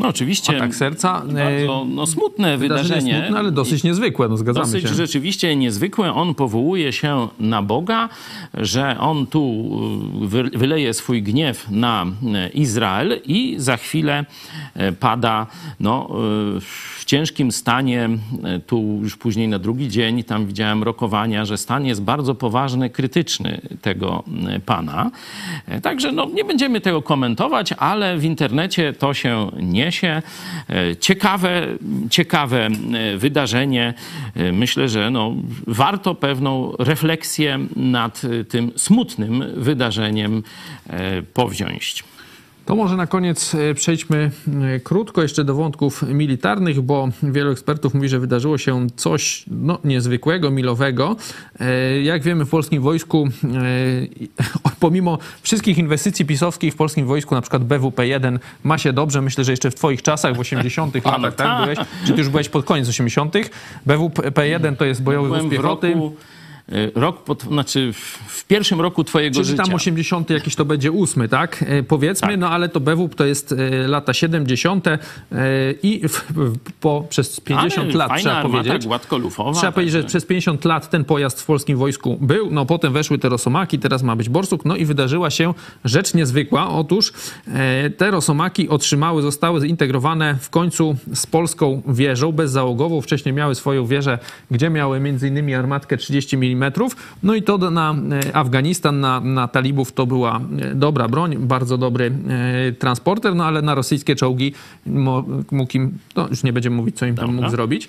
No 0.00 0.08
oczywiście. 0.08 0.52
Tak 0.58 0.74
serca. 0.74 1.22
e, 1.28 1.32
Bardzo 1.34 1.84
no, 1.88 2.06
smutne 2.06 2.58
wydarzenie. 2.58 3.18
smutne, 3.20 3.38
ale 3.38 3.52
dosyć 3.52 3.82
niezwykłe, 3.84 4.28
no 4.28 4.36
zgadzamy 4.36 4.66
Dosyć 4.66 4.82
się. 4.88 4.94
rzeczywiście 4.94 5.56
niezwykłe. 5.56 6.14
On 6.14 6.34
powołuje 6.34 6.92
się 6.92 7.28
na 7.40 7.62
Boga, 7.62 8.08
że 8.54 8.96
on 8.98 9.26
tu 9.26 9.70
wy- 10.20 10.50
wyleje 10.54 10.94
swój 10.94 11.22
gniew 11.22 11.70
na 11.70 12.06
y, 12.46 12.48
Izrael 12.48 13.20
i 13.26 13.54
za 13.58 13.76
chwilę 13.76 14.24
pada 15.00 15.46
no, 15.80 16.08
w 16.60 17.02
ciężkim 17.06 17.52
stanie. 17.52 18.08
Tu 18.66 18.98
już 19.02 19.16
później 19.16 19.48
na 19.48 19.58
drugi 19.58 19.88
dzień 19.88 20.24
tam 20.24 20.46
widziałem 20.46 20.82
rokowania, 20.82 21.44
że 21.44 21.58
stan 21.58 21.86
jest 21.86 22.02
bardzo 22.02 22.34
poważny, 22.34 22.90
krytyczny 22.90 23.60
tego 23.82 24.22
pana. 24.66 25.10
Także 25.82 26.12
no, 26.12 26.26
nie 26.34 26.44
będziemy 26.44 26.80
tego 26.80 27.02
komentować, 27.02 27.72
ale 27.72 28.18
w 28.18 28.24
internecie 28.24 28.92
to 28.92 29.14
się 29.14 29.50
niesie. 29.62 29.89
E, 30.68 30.96
Ciekawe, 31.00 31.66
ciekawe 32.10 32.66
e, 32.66 33.16
wydarzenie. 33.16 33.94
E, 34.36 34.52
Myślę, 34.52 34.88
że 34.88 35.10
no, 35.10 35.34
warto 35.66 36.14
pewną 36.14 36.72
refleksję 36.78 37.58
nad 37.76 38.22
tym 38.48 38.72
smutnym 38.76 39.44
wydarzeniem 39.56 40.42
powziąć. 41.34 42.04
To 42.66 42.76
może 42.76 42.96
na 42.96 43.06
koniec 43.06 43.54
e, 43.54 43.74
przejdźmy 43.74 44.30
e, 44.62 44.80
krótko 44.80 45.22
jeszcze 45.22 45.44
do 45.44 45.54
wątków 45.54 46.02
militarnych, 46.02 46.80
bo 46.80 47.08
wielu 47.22 47.50
ekspertów 47.50 47.94
mówi, 47.94 48.08
że 48.08 48.18
wydarzyło 48.18 48.58
się 48.58 48.86
coś 48.96 49.44
no, 49.50 49.78
niezwykłego, 49.84 50.50
milowego. 50.50 51.16
E, 51.60 52.02
Jak 52.02 52.22
wiemy, 52.22 52.44
w 52.44 52.50
polskim 52.50 52.82
wojsku, 52.82 53.28
pomimo 54.80 55.18
wszystkich 55.42 55.78
inwestycji 55.78 56.24
pisowskich 56.24 56.74
w 56.74 56.76
polskim 56.76 57.06
wojsku, 57.06 57.34
na 57.34 57.40
przykład 57.40 57.62
BWP-1 57.62 58.38
ma 58.64 58.78
się 58.78 58.92
dobrze. 58.92 59.22
Myślę, 59.22 59.44
że 59.44 59.52
jeszcze 59.52 59.70
w 59.70 59.74
twoich 59.74 60.02
czasach, 60.02 60.36
w 60.36 60.40
80 60.40 60.94
latach, 60.94 61.20
tak 61.20 61.34
tak. 61.34 61.62
byłeś? 61.62 61.78
Czy 62.06 62.12
ty 62.12 62.18
już 62.18 62.28
byłeś 62.28 62.48
pod 62.48 62.64
koniec 62.64 62.88
80 62.88 63.34
BWP-1 63.86 64.76
to 64.76 64.84
jest 64.84 65.02
bojowy 65.02 65.28
wóz 65.28 65.50
piechoty. 65.50 65.88
roku, 65.88 66.16
rok 66.94 67.24
pod, 67.24 67.42
znaczy 67.42 67.92
w, 67.92 68.44
pierwszym 68.44 68.80
roku 68.80 69.04
twojego 69.04 69.34
Czyli 69.34 69.46
życia. 69.46 69.62
tam 69.62 69.74
80 69.74 70.30
jakiś 70.30 70.54
to 70.56 70.64
będzie 70.64 70.92
ósmy, 70.92 71.28
tak? 71.28 71.64
E, 71.68 71.82
powiedzmy, 71.82 72.28
Tak. 72.28 72.38
no 72.40 72.50
ale 72.50 72.68
to 72.68 72.80
BWP 72.80 73.14
to 73.16 73.26
jest 73.26 73.52
e, 73.52 73.88
lata 73.88 74.14
70. 74.14 74.86
e, 74.86 74.98
i 75.82 76.02
po, 76.80 77.04
przez 77.08 77.40
50 77.40 77.88
Ale 77.88 77.98
lat 77.98 78.18
trzeba 78.18 78.34
armata, 78.34 78.64
powiedzieć. 78.64 78.86
gładkolufowa. 78.86 79.52
Trzeba 79.52 79.72
powiedzieć, 79.72 79.92
że 79.92 79.98
także- 79.98 80.08
przez 80.08 80.26
50 80.26 80.64
lat 80.64 80.90
ten 80.90 81.04
pojazd 81.04 81.42
w 81.42 81.46
polskim 81.46 81.78
wojsku 81.78 82.18
był, 82.20 82.50
no 82.50 82.66
potem 82.66 82.92
weszły 82.92 83.18
te 83.18 83.28
rosomaki, 83.28 83.78
teraz 83.78 84.02
ma 84.02 84.16
być 84.16 84.28
borsuk, 84.28 84.64
no 84.64 84.76
i 84.76 84.84
wydarzyła 84.84 85.30
się 85.30 85.54
rzecz 85.84 86.14
niezwykła. 86.14 86.68
Otóż 86.68 87.12
te 87.96 88.10
rosomaki 88.10 88.68
otrzymały, 88.68 89.22
zostały 89.22 89.60
zintegrowane 89.60 90.38
w 90.40 90.50
końcu 90.50 90.96
z 91.14 91.26
polską 91.26 91.82
wieżą 91.88 92.32
bezzałogową. 92.32 93.00
Wcześniej 93.00 93.34
miały 93.34 93.54
swoją 93.54 93.86
wieżę, 93.86 94.18
gdzie 94.50 94.70
miały 94.70 94.96
m.in. 94.96 95.54
armatkę 95.54 95.96
30 95.96 96.36
mm. 96.36 96.59
No 97.22 97.34
i 97.34 97.42
to 97.42 97.58
na 97.58 97.94
e, 98.26 98.36
Afganistan, 98.36 99.00
na, 99.00 99.20
na 99.20 99.48
talibów 99.48 99.92
to 99.92 100.06
była 100.06 100.40
e, 100.60 100.74
dobra 100.74 101.08
broń, 101.08 101.36
bardzo 101.36 101.78
dobry 101.78 102.12
e, 102.68 102.72
transporter, 102.72 103.34
no 103.34 103.44
ale 103.44 103.62
na 103.62 103.74
rosyjskie 103.74 104.16
czołgi 104.16 104.52
mógł 105.50 105.76
im, 105.76 105.98
no 106.16 106.28
już 106.28 106.42
nie 106.42 106.52
będziemy 106.52 106.76
mówić, 106.76 106.96
co 106.96 107.06
im 107.06 107.14
tam 107.14 107.26
Dobra. 107.26 107.40
mógł 107.40 107.50
zrobić. 107.50 107.88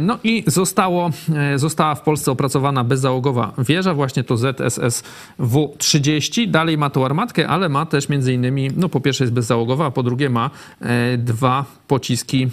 No 0.00 0.18
i 0.24 0.44
zostało, 0.46 1.10
została 1.56 1.94
w 1.94 2.02
Polsce 2.02 2.32
opracowana 2.32 2.84
bezzałogowa 2.84 3.52
wieża, 3.58 3.94
właśnie 3.94 4.24
to 4.24 4.36
ZSS 4.36 5.02
W-30. 5.38 6.50
Dalej 6.50 6.78
ma 6.78 6.90
tą 6.90 7.04
armatkę, 7.04 7.48
ale 7.48 7.68
ma 7.68 7.86
też 7.86 8.08
między 8.08 8.34
innymi, 8.34 8.70
no 8.76 8.88
po 8.88 9.00
pierwsze 9.00 9.24
jest 9.24 9.34
bezzałogowa, 9.34 9.86
a 9.86 9.90
po 9.90 10.02
drugie 10.02 10.30
ma 10.30 10.50
dwa 11.18 11.64
pociski 11.88 12.48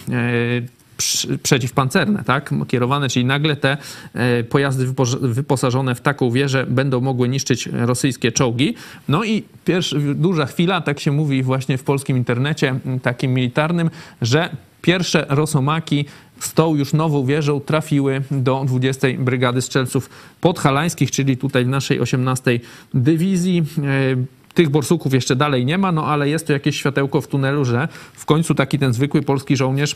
przeciwpancerne, 1.43 2.23
tak, 2.23 2.53
kierowane, 2.67 3.09
czyli 3.09 3.25
nagle 3.25 3.55
te 3.55 3.77
e, 4.13 4.43
pojazdy 4.43 4.87
wypo- 4.87 5.27
wyposażone 5.27 5.95
w 5.95 6.01
taką 6.01 6.31
wieżę 6.31 6.65
będą 6.69 7.01
mogły 7.01 7.29
niszczyć 7.29 7.69
rosyjskie 7.71 8.31
czołgi. 8.31 8.75
No 9.07 9.23
i 9.23 9.43
pierwsza, 9.65 9.95
duża 10.15 10.45
chwila, 10.45 10.81
tak 10.81 10.99
się 10.99 11.11
mówi 11.11 11.43
właśnie 11.43 11.77
w 11.77 11.83
polskim 11.83 12.17
internecie, 12.17 12.79
takim 13.01 13.33
militarnym, 13.33 13.89
że 14.21 14.49
pierwsze 14.81 15.25
rosomaki 15.29 16.05
z 16.39 16.53
tą 16.53 16.75
już 16.75 16.93
nową 16.93 17.25
wieżą 17.25 17.59
trafiły 17.59 18.21
do 18.31 18.63
20 18.67 19.07
Brygady 19.19 19.61
Strzelców 19.61 20.09
Podhalańskich, 20.41 21.11
czyli 21.11 21.37
tutaj 21.37 21.65
w 21.65 21.67
naszej 21.67 21.99
18 21.99 22.59
Dywizji. 22.93 23.63
E, 23.83 24.41
Tych 24.53 24.69
borsuków 24.69 25.13
jeszcze 25.13 25.35
dalej 25.35 25.65
nie 25.65 25.77
ma, 25.77 25.91
no 25.91 26.05
ale 26.07 26.29
jest 26.29 26.47
to 26.47 26.53
jakieś 26.53 26.75
światełko 26.75 27.21
w 27.21 27.27
tunelu, 27.27 27.65
że 27.65 27.87
w 28.13 28.25
końcu 28.25 28.55
taki 28.55 28.79
ten 28.79 28.93
zwykły 28.93 29.21
polski 29.21 29.57
żołnierz 29.57 29.95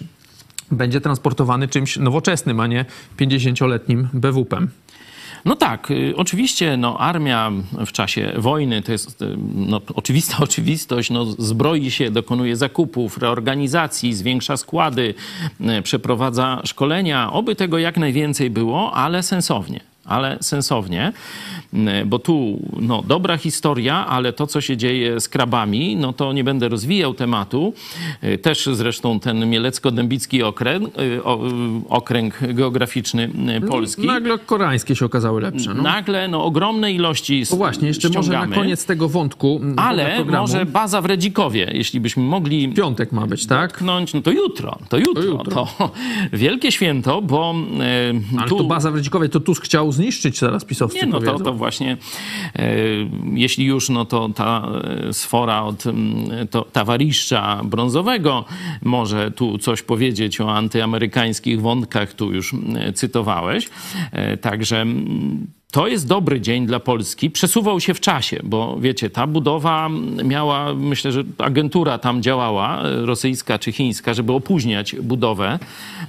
będzie 0.72 1.02
transportowany 1.02 1.68
czymś 1.68 1.98
nowoczesnym, 1.98 2.60
a 2.60 2.68
nie 2.68 2.86
50-letnim 3.18 4.08
BWP-em. 4.14 4.70
No 5.46 5.56
tak, 5.56 5.92
y, 5.92 6.14
oczywiście 6.18 6.78
no, 6.78 6.98
armia 6.98 7.52
w 7.86 7.92
czasie 7.92 8.34
wojny 8.38 8.82
to 8.82 8.92
jest 8.92 9.22
y, 9.22 9.38
no, 9.56 9.82
oczywista 9.96 10.38
oczywistość, 10.44 11.10
no, 11.10 11.26
zbroi 11.26 11.92
się, 11.92 12.12
dokonuje 12.12 12.56
zakupów, 12.56 13.18
reorganizacji, 13.18 14.14
zwiększa 14.14 14.58
składy, 14.58 15.14
y, 15.80 15.82
przeprowadza 15.82 16.62
szkolenia. 16.66 17.34
Oby 17.34 17.56
tego 17.56 17.78
jak 17.78 17.98
najwięcej 17.98 18.50
było, 18.50 18.94
ale 18.94 19.24
sensownie. 19.24 19.95
Ale 20.06 20.38
sensownie, 20.42 21.14
y, 21.74 22.06
bo 22.06 22.20
tu 22.20 22.60
no, 22.80 23.04
dobra 23.08 23.38
historia, 23.38 24.06
ale 24.08 24.34
to, 24.34 24.48
co 24.48 24.62
się 24.62 24.78
dzieje 24.78 25.20
z 25.20 25.30
krabami, 25.30 25.96
no 25.96 26.14
to 26.14 26.34
nie 26.34 26.44
będę 26.44 26.70
rozwijał 26.70 27.14
tematu. 27.14 27.74
Y, 28.24 28.38
Też 28.38 28.70
zresztą 28.74 29.20
ten 29.20 29.50
mielecko-dębicki 29.50 30.44
okręg, 30.44 30.88
y, 30.88 31.02
y, 31.02 31.22
okręg 31.90 32.40
geograficzny 32.54 33.30
Polski. 33.70 34.08
Nagle 34.08 34.38
koreańskie 34.40 34.96
się 34.96 35.06
okazały 35.06 35.42
lepsze. 35.42 35.74
No. 35.74 35.84
Nagle 35.84 36.28
no, 36.28 36.46
ogromne 36.46 36.92
ilości 36.92 37.44
No 37.52 37.58
właśnie, 37.58 37.88
jeszcze 37.88 38.08
może 38.08 38.32
na 38.32 38.38
ściągamy, 38.38 38.56
koniec 38.56 38.86
tego 38.86 39.10
wątku 39.10 39.60
m, 39.62 39.76
Ale 39.78 40.16
programu. 40.16 40.42
może 40.48 40.66
baza 40.66 41.02
w 41.02 41.06
Redzikowie, 41.06 41.72
jeśli 41.74 42.00
byśmy 42.00 42.24
mogli 42.24 42.74
Piątek 42.74 43.12
ma 43.12 43.28
być, 43.28 43.46
tak? 43.46 43.72
tknąć, 43.72 44.14
no 44.14 44.22
to 44.22 44.32
jutro, 44.32 44.78
to 44.90 44.98
jutro, 44.98 45.24
to, 45.24 45.30
jutro. 45.30 45.68
wielkie 46.34 46.72
święto, 46.72 47.22
bo 47.22 47.56
Ale 48.38 48.50
tu... 48.50 48.58
to 48.58 48.64
baza 48.64 48.92
w 48.92 48.96
Redzikowej, 48.96 49.30
to 49.30 49.40
Tusk 49.40 49.64
chciał 49.64 49.92
zniszczyć 49.96 50.40
teraz 50.40 50.66
pisowcy 50.66 50.98
Nie, 50.98 51.06
no 51.06 51.22
to, 51.22 51.40
to 51.40 51.54
właśnie, 51.54 51.98
e, 52.56 52.68
jeśli 53.34 53.66
już, 53.66 53.90
no 53.90 54.06
to 54.06 54.30
ta 54.30 54.68
e, 55.10 55.14
sfora 55.14 55.64
od 55.64 55.84
to, 56.52 56.62
tawariszcza 56.62 57.62
brązowego 57.64 58.46
może 58.82 59.32
tu 59.32 59.58
coś 59.58 59.82
powiedzieć 59.82 60.42
o 60.42 60.56
antyamerykańskich 60.56 61.62
wątkach, 61.62 62.14
tu 62.14 62.34
już 62.34 62.56
cytowałeś. 62.94 63.70
E, 64.12 64.38
także 64.38 64.86
to 65.76 65.88
jest 65.88 66.08
dobry 66.08 66.42
dzień 66.42 66.66
dla 66.66 66.80
Polski. 66.80 67.30
Przesuwał 67.30 67.80
się 67.80 67.94
w 67.94 68.00
czasie, 68.00 68.40
bo 68.44 68.78
wiecie, 68.80 69.10
ta 69.10 69.28
budowa 69.28 69.90
miała, 70.24 70.74
myślę, 70.74 71.12
że 71.12 71.24
agentura 71.38 71.98
tam 71.98 72.22
działała, 72.22 72.82
rosyjska 72.84 73.60
czy 73.60 73.72
chińska, 73.72 74.14
żeby 74.14 74.34
opóźniać 74.34 74.96
budowę 74.96 75.60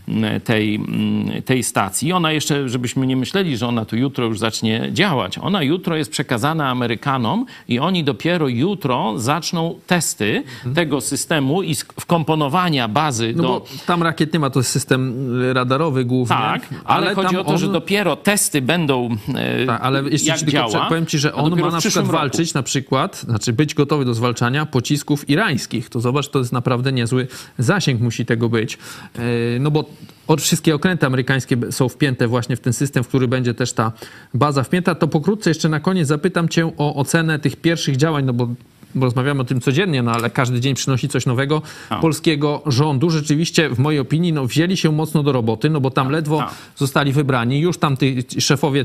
m, 0.09 0.25
tej, 0.45 0.75
m, 0.75 1.43
tej 1.45 1.63
stacji. 1.63 2.13
Ona 2.13 2.33
jeszcze, 2.33 2.69
żebyśmy 2.69 3.07
nie 3.07 3.17
myśleli, 3.17 3.57
że 3.57 3.67
ona 3.67 3.85
tu 3.85 3.97
jutro 3.97 4.25
już 4.25 4.39
zacznie 4.39 4.89
działać. 4.93 5.39
Ona 5.39 5.63
jutro 5.63 5.97
jest 5.97 6.11
przekazana 6.11 6.71
Amerykanom 6.71 7.47
i 7.69 7.79
oni 7.79 8.05
dopiero 8.05 8.49
jutro 8.49 9.19
zaczną 9.19 9.75
testy 9.87 10.43
tego 10.75 11.01
systemu 11.01 11.63
i 11.63 11.75
wkomponowania 11.75 12.89
bazy 12.89 13.33
No 13.37 13.43
do... 13.43 13.49
bo 13.49 13.67
tam 13.87 14.03
rakiet 14.03 14.33
nie 14.33 14.41
ma, 14.41 14.51
to 14.51 14.61
jest 14.61 14.71
system 14.71 15.29
radarowy 15.53 16.05
głównie. 16.05 16.37
Tak, 16.37 16.69
ale, 16.85 17.15
chodzi 17.15 17.35
tam 17.35 17.41
o 17.41 17.45
to, 17.45 17.59
że 17.59 17.69
dopiero 17.69 18.17
testy 18.17 18.63
będą 18.63 19.17
e, 19.35 19.56
Tak, 19.67 19.81
ale 19.83 20.03
jeszcze 20.03 20.29
jak 20.29 20.39
tylko 20.39 20.53
działa, 20.53 20.89
powiem 20.89 21.07
ci, 21.07 21.19
że 21.19 21.35
on 21.35 21.61
ma 21.61 21.71
na 21.71 21.79
przykład 21.79 22.05
roku. 22.05 22.17
walczyć 22.17 22.55
na 22.55 22.63
przykład, 22.63 23.21
znaczy 23.21 23.53
być 23.53 23.75
gotowy 23.75 24.05
do 24.05 24.15
zwalczania 24.15 24.67
pocisków 24.67 25.31
irańskich. 25.31 25.89
To 25.89 26.01
zobacz, 26.01 26.29
to 26.29 26.39
jest 26.39 26.53
naprawdę 26.53 26.93
niezły 26.93 27.27
zasięg 27.59 28.01
musi 28.01 28.27
tego 28.27 28.49
być. 28.49 28.79
Yy, 29.19 29.23
No 29.61 29.71
bo 29.71 29.85
od 30.27 30.41
wszystkie 30.41 30.75
okręty 30.75 31.07
amerykańskie 31.07 31.57
są 31.71 31.89
wpięte 31.89 32.29
właśnie 32.29 32.57
w 32.57 32.61
ten 32.61 32.73
system, 32.73 33.05
w 33.05 33.09
który 33.09 33.29
będzie 33.29 33.55
też 33.55 33.73
ta 33.73 33.93
baza 34.35 34.63
wpięta. 34.63 34.95
To 34.95 35.09
pokrótce 35.09 35.51
jeszcze 35.51 35.69
na 35.69 35.81
koniec 35.81 36.09
zapytam 36.09 36.49
cię 36.49 36.73
o 36.77 36.95
ocenę 36.95 37.39
tych 37.39 37.57
pierwszych 37.57 37.97
działań, 37.97 38.25
no 38.25 38.33
bo 38.33 38.49
bo 38.97 39.05
rozmawiamy 39.05 39.41
o 39.41 39.45
tym 39.45 39.61
codziennie, 39.61 40.03
no 40.03 40.13
ale 40.13 40.31
każdy 40.31 40.61
dzień 40.61 40.75
przynosi 40.75 41.09
coś 41.09 41.27
nowego 41.27 41.63
polskiego 42.01 42.63
rządu. 42.67 43.11
Rzeczywiście, 43.11 43.71
w 43.71 43.79
mojej 43.79 44.01
opinii, 44.01 44.33
no, 44.33 44.47
wzięli 44.47 44.77
się 44.77 44.93
mocno 44.93 45.23
do 45.23 45.33
roboty, 45.33 45.71
no 45.71 45.81
bo 45.81 45.91
tam 45.91 46.11
ledwo 46.11 46.39
tak. 46.39 46.55
zostali 46.77 47.13
wybrani, 47.13 47.61
już 47.61 47.79
tam 47.79 47.97
ty, 47.97 48.25
szefowie 48.39 48.85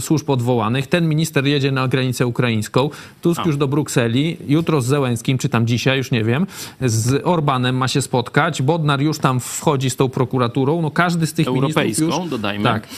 służb 0.00 0.30
odwołanych, 0.30 0.86
ten 0.86 1.08
minister 1.08 1.46
jedzie 1.46 1.72
na 1.72 1.88
granicę 1.88 2.26
ukraińską, 2.26 2.90
Tusk 3.22 3.46
już 3.46 3.56
do 3.56 3.68
Brukseli, 3.68 4.36
jutro 4.48 4.80
z 4.80 4.86
Zełenskim, 4.86 5.38
czy 5.38 5.48
tam 5.48 5.66
dzisiaj, 5.66 5.98
już 5.98 6.10
nie 6.10 6.24
wiem, 6.24 6.46
z 6.80 7.26
Orbanem 7.26 7.76
ma 7.76 7.88
się 7.88 8.02
spotkać, 8.02 8.62
Bodnar 8.62 9.00
już 9.00 9.18
tam 9.18 9.40
wchodzi 9.40 9.90
z 9.90 9.96
tą 9.96 10.08
prokuraturą, 10.08 10.82
no 10.82 10.90
każdy 10.90 11.26
z 11.26 11.32
tych 11.32 11.46
Europejską, 11.46 11.82
ministrów 11.82 12.22
już... 12.22 12.30
dodajmy. 12.30 12.64
Tak, 12.64 12.88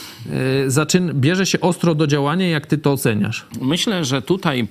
y, 0.65 0.71
zaczyn, 0.71 1.11
bierze 1.13 1.45
się 1.45 1.59
ostro 1.59 1.95
do 1.95 2.07
działania, 2.07 2.49
jak 2.49 2.65
ty 2.67 2.77
to 2.77 2.91
oceniasz? 2.91 3.45
Myślę, 3.61 4.05
że 4.05 4.21
tutaj 4.21 4.67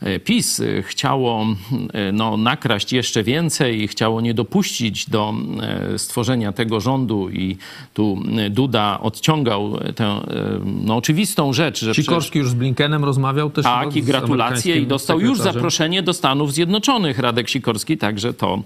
e, 0.00 0.20
PiS 0.20 0.60
e, 0.60 0.82
chciało 1.18 1.46
e, 1.92 2.12
no, 2.12 2.36
nakraść 2.36 2.92
jeszcze 2.92 3.22
więcej, 3.22 3.88
chciało 3.88 4.20
nie 4.20 4.34
dopuścić 4.34 5.10
do 5.10 5.34
e, 5.94 5.98
stworzenia 5.98 6.52
tego 6.52 6.80
rządu 6.80 7.30
i 7.30 7.56
tu 7.94 8.22
e, 8.38 8.50
Duda 8.50 8.98
odciągał 9.02 9.78
tę 9.94 10.20
no, 10.64 10.96
oczywistą 10.96 11.52
rzecz, 11.52 11.80
że 11.80 11.92
przecież- 11.92 12.06
Sikorski 12.06 12.38
już 12.38 12.50
z 12.50 12.54
Blinkenem 12.54 13.04
rozmawiał 13.04 13.50
też 13.50 13.64
Tak, 13.64 13.96
i 13.96 14.02
gratulacje 14.02 14.76
i 14.76 14.86
dostał 14.86 15.20
już 15.20 15.38
zaproszenie 15.38 16.02
do 16.02 16.12
Stanów 16.12 16.52
Zjednoczonych 16.52 17.18
Radek 17.18 17.48
Sikorski, 17.48 17.98
także 17.98 18.34
to 18.34 18.62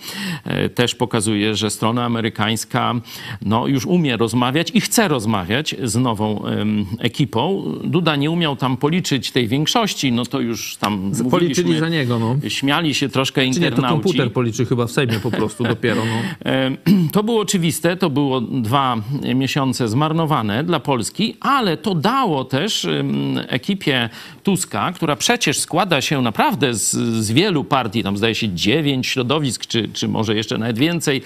też 0.75 0.95
pokazuje, 0.95 1.57
że 1.57 1.71
strona 1.71 2.05
amerykańska 2.05 2.95
no, 3.43 3.67
już 3.67 3.87
umie 3.87 4.17
rozmawiać 4.17 4.71
i 4.75 4.81
chce 4.81 5.09
rozmawiać 5.09 5.75
z 5.83 5.97
nową 5.97 6.43
ekipą. 6.99 7.65
Duda 7.85 8.17
nie 8.17 8.31
umiał 8.31 8.57
tam 8.57 8.77
policzyć 8.77 9.31
tej 9.31 9.49
większości, 9.49 10.13
no 10.13 10.27
to 10.27 10.41
już 10.41 10.77
tam 10.77 11.13
Policzyli 11.31 11.79
za 11.79 11.89
niego, 11.89 12.19
no. 12.19 12.37
Śmiali 12.49 12.95
się 12.95 13.09
troszkę 13.09 13.41
Czy 13.41 13.47
nie, 13.47 13.53
to 13.55 13.61
internauci. 13.61 14.03
komputer 14.03 14.33
policzy 14.33 14.67
chyba 14.67 14.87
w 14.87 14.91
Sejmie 14.91 15.21
po 15.21 15.31
prostu 15.31 15.65
dopiero, 15.65 16.03
no. 16.05 16.13
E, 16.53 16.71
To 17.13 17.23
było 17.23 17.41
oczywiste, 17.41 17.97
to 17.97 18.11
było 18.11 18.41
dwa 18.41 18.97
miesiące 19.35 19.89
zmarnowane 19.89 20.65
dla 20.65 20.81
Polski, 20.81 21.37
ale 21.41 21.77
to 21.77 21.95
dało 21.95 22.45
też 22.45 22.87
ekipie 23.49 24.09
Tuska, 24.43 24.93
która 24.93 25.17
przecież 25.17 25.59
składa 25.59 26.01
się 26.01 26.23
naprawdę 26.23 26.75
z, 26.75 26.91
z 27.25 27.33
wielu 27.33 27.65
partii, 27.65 28.03
tam 28.03 28.17
zdaje 28.17 28.35
się 28.35 28.49
dziewięć 28.49 29.07
środowisk, 29.07 29.67
czy, 29.67 29.89
czy 29.89 30.09
może 30.09 30.35
jeszcze 30.35 30.59
nawet 30.59 30.79
więcej, 30.79 31.23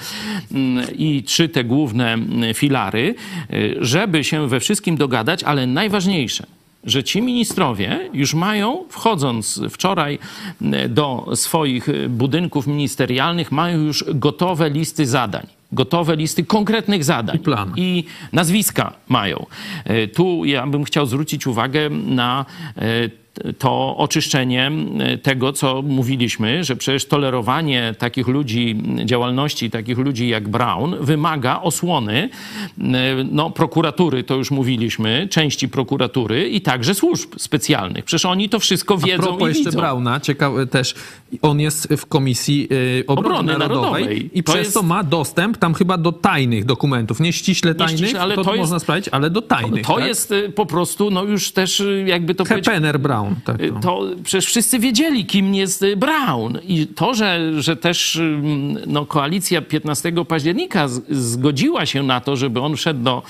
mm, 0.53 0.87
i 0.99 1.23
trzy 1.23 1.49
te 1.49 1.65
główne 1.65 2.13
mm, 2.13 2.55
filary, 2.55 3.15
y, 3.53 3.77
żeby 3.81 4.25
się 4.25 4.49
we 4.49 4.61
wszystkim 4.61 4.97
dogadać, 4.97 5.43
ale 5.43 5.67
najważniejsze, 5.67 6.47
że 6.87 7.05
ci 7.05 7.23
ministrowie 7.23 8.11
już 8.13 8.35
mają, 8.35 8.85
wchodząc 8.89 9.61
wczoraj 9.71 10.19
m, 10.63 10.75
do 10.89 11.27
swoich 11.35 11.89
y, 11.89 12.09
budynków 12.09 12.67
ministerialnych, 12.67 13.53
mają 13.53 13.79
już 13.79 14.05
gotowe 14.15 14.71
listy 14.71 15.07
zadań. 15.07 15.47
Gotowe 15.73 16.17
listy 16.17 16.45
konkretnych 16.45 17.05
zadań. 17.05 17.37
I 17.37 17.39
plan. 17.39 17.73
I 17.77 18.05
nazwiska 18.33 18.93
mają. 19.09 19.47
Y, 19.91 20.09
Tu 20.09 20.45
ja 20.45 20.67
bym 20.67 20.85
chciał 20.85 21.07
zwrócić 21.07 21.47
uwagę 21.47 21.91
na 21.91 22.45
to 23.59 23.97
oczyszczenie 23.97 24.71
y, 25.15 25.19
tego, 25.19 25.53
co 25.53 25.83
mówiliśmy, 25.83 26.65
że 26.65 26.77
przecież 26.77 27.05
tolerowanie 27.05 27.95
takich 27.99 28.29
ludzi, 28.29 28.83
działalności 29.05 29.71
takich 29.71 29.99
ludzi 29.99 30.29
jak 30.29 30.49
Brown 30.49 30.97
wymaga 31.01 31.61
osłony 31.61 32.29
y, 32.79 32.83
no, 33.31 33.51
prokuratury, 33.51 34.25
to 34.25 34.35
już 34.35 34.51
mówiliśmy, 34.51 35.29
części 35.31 35.69
prokuratury 35.69 36.49
i 36.49 36.61
także 36.61 36.95
służb 36.95 37.31
specjalnych. 37.39 38.05
Przecież 38.05 38.25
oni 38.25 38.49
to 38.49 38.59
wszystko 38.59 38.95
A 38.95 39.07
wiedzą 39.07 39.23
propos 39.23 39.43
i 39.43 39.49
jeszcze 39.49 39.65
widzą. 39.65 39.79
Brauna, 39.79 40.21
ciekawe 40.21 40.67
też, 40.67 40.95
on 41.43 41.61
jest 41.61 41.89
w 41.97 42.07
Komisji 42.07 42.69
y, 42.73 43.05
Obrony, 43.07 43.29
Obrony 43.29 43.59
Narodowej, 43.59 44.03
Narodowej. 44.05 44.31
i 44.39 44.43
To 44.43 44.53
przez 44.53 44.65
jest- 44.65 44.75
to 44.75 44.83
ma 44.83 45.03
dostęp 45.05 45.57
tam 45.59 45.75
chyba 45.75 45.99
do 45.99 46.13
tajnych 46.13 46.65
dokumentów, 46.65 47.21
nie 47.21 47.33
ściśle 47.33 47.75
tajnych, 47.75 47.99
ściśle, 47.99 48.21
ale 48.21 48.35
to, 48.35 48.45
to 48.45 48.51
jest- 48.51 48.61
można 48.61 48.79
sprawdzić, 48.79 49.09
ale 49.13 49.31
do 49.31 49.43
tajnych. 49.43 49.87
To 49.87 49.95
tak? 49.97 50.07
jest 50.07 50.33
y, 50.33 50.49
po 50.55 50.67
prostu, 50.67 51.11
no 51.11 51.25
już 51.25 51.53
też 51.53 51.81
y, 51.81 52.05
jakby 52.09 52.35
to 52.35 52.45
powiedzieć... 52.45 52.67
Hepener 52.67 53.01
Brown. 53.01 53.35
Tak, 53.45 53.61
Y, 53.61 53.73
no. 53.73 53.81
To 53.81 54.03
przecież 54.25 54.47
wszyscy 54.47 54.79
wiedzieli, 54.79 55.27
kim 55.27 55.55
jest 55.55 55.85
Brown. 55.97 56.59
I 56.69 56.87
to, 56.87 57.15
że, 57.15 57.53
że 57.63 57.77
też 57.77 58.17
ym, 58.17 58.79
no, 58.87 59.07
koalicja 59.07 59.63
15 59.63 60.25
października 60.25 60.89
zgodziła 61.11 61.87
się 61.87 62.03
na 62.03 62.21
to, 62.21 62.37
żeby 62.37 62.61
on 62.61 62.77
wszedł 62.77 63.03
do 63.03 63.23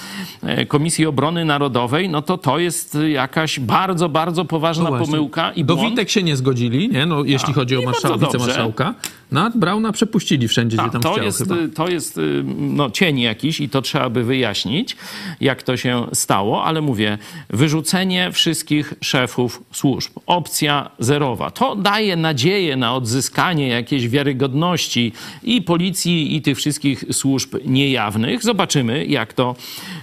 e, 0.42 0.66
Komisji 0.66 1.06
Obrony 1.06 1.44
Narodowej, 1.44 2.08
no 2.08 2.22
to 2.22 2.38
to 2.38 2.58
jest 2.58 2.98
jakaś 3.08 3.60
bardzo, 3.60 4.08
bardzo 4.08 4.44
poważna 4.44 4.90
No 4.90 4.98
pomyłka 4.98 5.52
i 5.52 5.64
Do 5.64 5.76
błąd. 5.76 5.90
Witek 5.90 6.10
się 6.10 6.22
nie 6.22 6.36
zgodzili, 6.36 6.88
nie? 6.88 7.06
No, 7.06 7.24
jeśli 7.24 7.52
chodzi 7.54 7.76
o 7.76 7.85
i 7.90 7.92
bardzo 7.92 8.08
marszałka, 8.08 8.26
dobrze. 8.26 8.38
wicemarszałka. 8.38 8.94
No, 9.32 9.50
Brauna 9.54 9.92
przepuścili 9.92 10.48
wszędzie, 10.48 10.76
gdzie 10.76 10.84
Tak, 10.84 10.92
tam 10.92 11.02
to 11.02 11.12
chciał 11.12 11.24
jest, 11.24 11.38
chyba. 11.38 11.56
y, 11.56 11.68
to 11.68 11.88
jest 11.88 12.18
y, 12.18 12.44
no, 12.58 12.90
cień 12.90 13.20
jakiś 13.20 13.60
i 13.60 13.68
to 13.68 13.82
trzeba 13.82 14.10
by 14.10 14.24
wyjaśnić, 14.24 14.96
jak 15.40 15.62
to 15.62 15.76
się 15.76 16.06
stało, 16.12 16.64
ale 16.64 16.80
mówię, 16.80 17.18
wyrzucenie 17.50 18.32
wszystkich 18.32 18.94
szefów 19.00 19.62
służb, 19.72 20.10
opcja 20.26 20.90
zerowa, 20.98 21.50
to 21.50 21.76
daje 21.76 22.16
nadzieję 22.16 22.76
na 22.76 22.94
odzyskanie 22.94 23.68
jakiejś 23.68 24.08
wiarygodności 24.08 25.12
i 25.42 25.62
policji, 25.62 26.36
i 26.36 26.42
tych 26.42 26.56
wszystkich 26.58 27.04
służb 27.12 27.56
niejawnych. 27.64 28.42
Zobaczymy, 28.42 29.06
jak 29.06 29.32
to, 29.32 29.56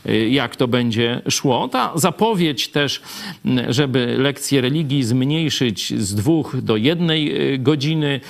y, 0.10 0.30
jak 0.30 0.56
to 0.56 0.68
będzie 0.68 1.22
szło. 1.30 1.68
Ta 1.68 1.92
zapowiedź 1.96 2.68
też, 2.68 3.02
żeby 3.70 4.16
lekcje 4.20 4.62
religii 4.62 5.04
zmniejszyć 5.04 5.94
z 6.02 6.16
dwóch 6.16 6.62
do 6.62 6.78
jednej 6.78 7.34
godziny 7.60 8.22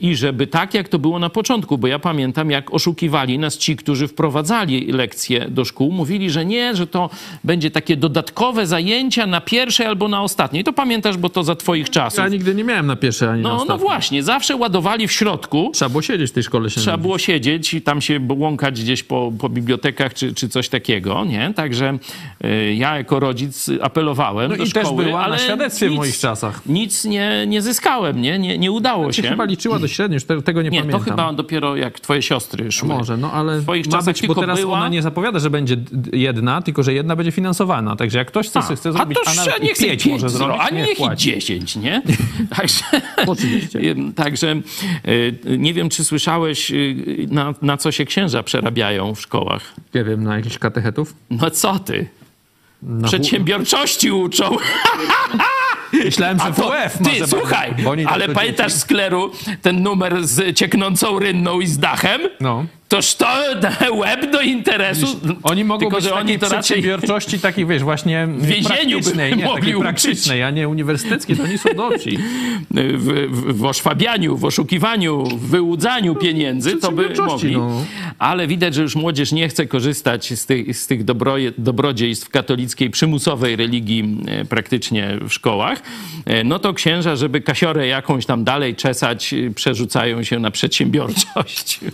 i 0.00 0.16
żeby 0.16 0.39
tak, 0.46 0.74
jak 0.74 0.88
to 0.88 0.98
było 0.98 1.18
na 1.18 1.30
początku, 1.30 1.78
bo 1.78 1.86
ja 1.86 1.98
pamiętam, 1.98 2.50
jak 2.50 2.74
oszukiwali 2.74 3.38
nas 3.38 3.58
ci, 3.58 3.76
którzy 3.76 4.08
wprowadzali 4.08 4.92
lekcje 4.92 5.48
do 5.48 5.64
szkół, 5.64 5.92
mówili, 5.92 6.30
że 6.30 6.44
nie, 6.44 6.76
że 6.76 6.86
to 6.86 7.10
będzie 7.44 7.70
takie 7.70 7.96
dodatkowe 7.96 8.66
zajęcia 8.66 9.26
na 9.26 9.40
pierwszej 9.40 9.86
albo 9.86 10.08
na 10.08 10.22
ostatniej. 10.22 10.64
To 10.64 10.72
pamiętasz, 10.72 11.16
bo 11.16 11.28
to 11.28 11.44
za 11.44 11.56
twoich 11.56 11.90
czasów. 11.90 12.18
Ja 12.18 12.28
nigdy 12.28 12.54
nie 12.54 12.64
miałem 12.64 12.86
na 12.86 12.96
pierwszej 12.96 13.28
ani 13.28 13.42
na 13.42 13.48
No, 13.48 13.54
no 13.54 13.60
ostatniej. 13.62 13.88
właśnie, 13.88 14.22
zawsze 14.22 14.56
ładowali 14.56 15.08
w 15.08 15.12
środku. 15.12 15.70
Trzeba 15.74 15.88
było 15.88 16.02
siedzieć 16.02 16.30
w 16.30 16.34
tej 16.34 16.42
szkole 16.42 16.70
się 16.70 16.80
Trzeba 16.80 16.96
było 16.96 17.18
siedzieć 17.18 17.74
i 17.74 17.82
tam 17.82 18.00
się 18.00 18.20
łąkać 18.28 18.82
gdzieś 18.82 19.02
po, 19.02 19.32
po 19.38 19.48
bibliotekach 19.48 20.14
czy, 20.14 20.34
czy 20.34 20.48
coś 20.48 20.68
takiego, 20.68 21.24
nie? 21.24 21.52
Także 21.56 21.98
y, 22.44 22.74
ja 22.74 22.96
jako 22.96 23.20
rodzic 23.20 23.70
apelowałem 23.82 24.50
No 24.50 24.56
do 24.56 24.64
i 24.64 24.70
też 24.70 24.86
szkoły, 24.86 25.04
była 25.04 25.18
na 25.18 25.24
ale 25.24 25.38
świadectwie 25.38 25.86
w 25.86 25.90
nic- 25.90 25.98
moich 25.98 26.18
czasach. 26.18 26.60
Nic 26.66 27.04
nie, 27.04 27.44
nie 27.46 27.62
zyskałem, 27.62 28.22
nie? 28.22 28.38
Nie, 28.38 28.58
nie 28.58 28.72
udało 28.72 29.12
Się 29.12 29.22
się. 29.22 29.28
chyba 29.28 29.44
liczyła 29.44 29.78
do 29.78 29.88
średniej, 29.88 30.16
już 30.16 30.24
te- 30.36 30.42
tego 30.42 30.62
nie, 30.62 30.70
nie, 30.70 30.78
pamiętam. 30.80 31.04
to 31.04 31.10
chyba 31.10 31.32
dopiero 31.32 31.76
jak 31.76 32.00
twoje 32.00 32.22
siostry 32.22 32.72
szły. 32.72 32.88
Może, 32.88 33.16
no 33.16 33.32
ale 33.32 33.58
W 33.58 33.62
twoich 33.62 33.86
ma 33.86 33.92
czasach 33.92 34.14
być, 34.14 34.26
bo 34.26 34.34
teraz 34.34 34.60
była... 34.60 34.78
ona 34.78 34.88
nie 34.88 35.02
zapowiada, 35.02 35.38
że 35.38 35.50
będzie 35.50 35.76
jedna, 36.12 36.62
tylko 36.62 36.82
że 36.82 36.94
jedna 36.94 37.16
będzie 37.16 37.32
finansowana. 37.32 37.96
Także 37.96 38.18
jak 38.18 38.28
ktoś 38.28 38.48
chce, 38.48 38.58
A, 38.58 38.62
chce 38.62 38.88
a 38.88 38.92
zrobić, 38.92 39.18
to 39.24 39.30
jeszcze 39.30 39.58
i 39.58 39.62
niech 39.62 39.78
pięć 39.78 40.06
może 40.06 40.28
zrobi, 40.28 40.54
zrobić, 40.54 40.72
a 40.72 40.74
niech 40.74 40.90
i 40.92 40.96
płaci. 40.96 41.32
dziesięć, 41.32 41.76
nie? 41.76 42.02
Także, 42.56 42.84
Oczywiście. 43.26 43.80
Także 44.16 44.60
y, 45.08 45.38
nie 45.58 45.74
wiem, 45.74 45.88
czy 45.88 46.04
słyszałeś, 46.04 46.70
y, 46.70 47.26
na, 47.30 47.54
na 47.62 47.76
co 47.76 47.92
się 47.92 48.04
księża 48.04 48.42
przerabiają 48.42 49.14
w 49.14 49.20
szkołach. 49.20 49.74
Nie 49.94 50.04
wiem, 50.04 50.24
na 50.24 50.36
jakichś 50.36 50.58
katechetów? 50.58 51.14
No 51.30 51.50
co 51.50 51.78
ty? 51.78 52.06
Na 52.82 53.08
Przedsiębiorczości 53.08 54.10
uczą. 54.12 54.56
Myślałem, 55.92 56.38
że 56.38 56.44
to, 56.52 56.70
WF 56.70 57.00
ma 57.00 57.10
ty, 57.10 57.26
słuchaj, 57.26 57.74
tak 57.84 58.12
ale 58.12 58.28
pamiętasz 58.28 58.72
dzieci- 58.72 58.80
z 58.80 58.84
kleru 58.84 59.32
ten 59.62 59.82
numer 59.82 60.26
z 60.26 60.56
cieknącą 60.56 61.18
rynną 61.18 61.60
i 61.60 61.66
z 61.66 61.78
dachem? 61.78 62.20
No. 62.40 62.64
Toż 62.90 63.14
to 63.14 63.26
łeb 64.02 64.32
do 64.32 64.40
interesu. 64.40 65.06
Oni 65.42 65.64
mogą 65.64 65.80
Tylko, 65.80 65.96
być 65.96 66.04
że 66.04 66.14
oni 66.14 66.38
to 66.38 66.48
raczej 66.48 66.62
przedsiębiorczości 66.62 67.38
takiej, 67.38 67.66
wiesz, 67.66 67.82
właśnie 67.82 68.28
więzieniu 68.38 68.98
by 68.98 69.02
praktycznej, 69.02 69.36
nie, 69.36 69.44
mogli 69.44 69.74
praktycznej, 69.74 70.42
a 70.42 70.50
nie 70.50 70.68
uniwersyteckiej, 70.68 71.36
to 71.36 71.42
oni 71.42 71.58
są 71.58 71.74
dobrzy. 71.74 72.10
w, 72.70 73.28
w, 73.30 73.58
w 73.58 73.64
oszwabianiu, 73.64 74.36
w 74.36 74.44
oszukiwaniu, 74.44 75.24
w 75.24 75.48
wyłudzaniu 75.50 76.14
pieniędzy, 76.14 76.76
to 76.76 76.92
by 76.92 77.14
mogli. 77.26 77.52
no. 77.52 77.84
Ale 78.18 78.46
widać, 78.46 78.74
że 78.74 78.82
już 78.82 78.96
młodzież 78.96 79.32
nie 79.32 79.48
chce 79.48 79.66
korzystać 79.66 80.32
z 80.38 80.46
tych, 80.46 80.76
z 80.76 80.86
tych 80.86 81.04
dobroje, 81.04 81.52
dobrodziejstw 81.58 82.28
katolickiej, 82.28 82.90
przymusowej 82.90 83.56
religii 83.56 84.18
e, 84.28 84.44
praktycznie 84.44 85.18
w 85.28 85.32
szkołach. 85.32 85.82
E, 86.26 86.44
No 86.44 86.58
to 86.58 86.74
księża, 86.74 87.16
żeby 87.16 87.40
kasiorę 87.40 87.86
jakąś 87.86 88.26
tam 88.26 88.44
dalej 88.44 88.74
czesać, 88.76 89.34
e, 89.34 89.50
przerzucają 89.50 90.22
się 90.22 90.38
na 90.38 90.50
przedsiębiorczość. 90.50 91.80
Wiecie, 91.82 91.92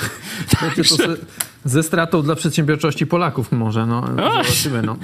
to 0.76 0.84
se, 0.96 1.04
ze 1.64 1.82
stratą 1.82 2.22
dla 2.22 2.34
przedsiębiorczości 2.34 3.06
Polaków 3.06 3.52
może, 3.52 3.86
no 3.86 4.04
zobaczymy. 4.06 4.82
No, 4.82 4.96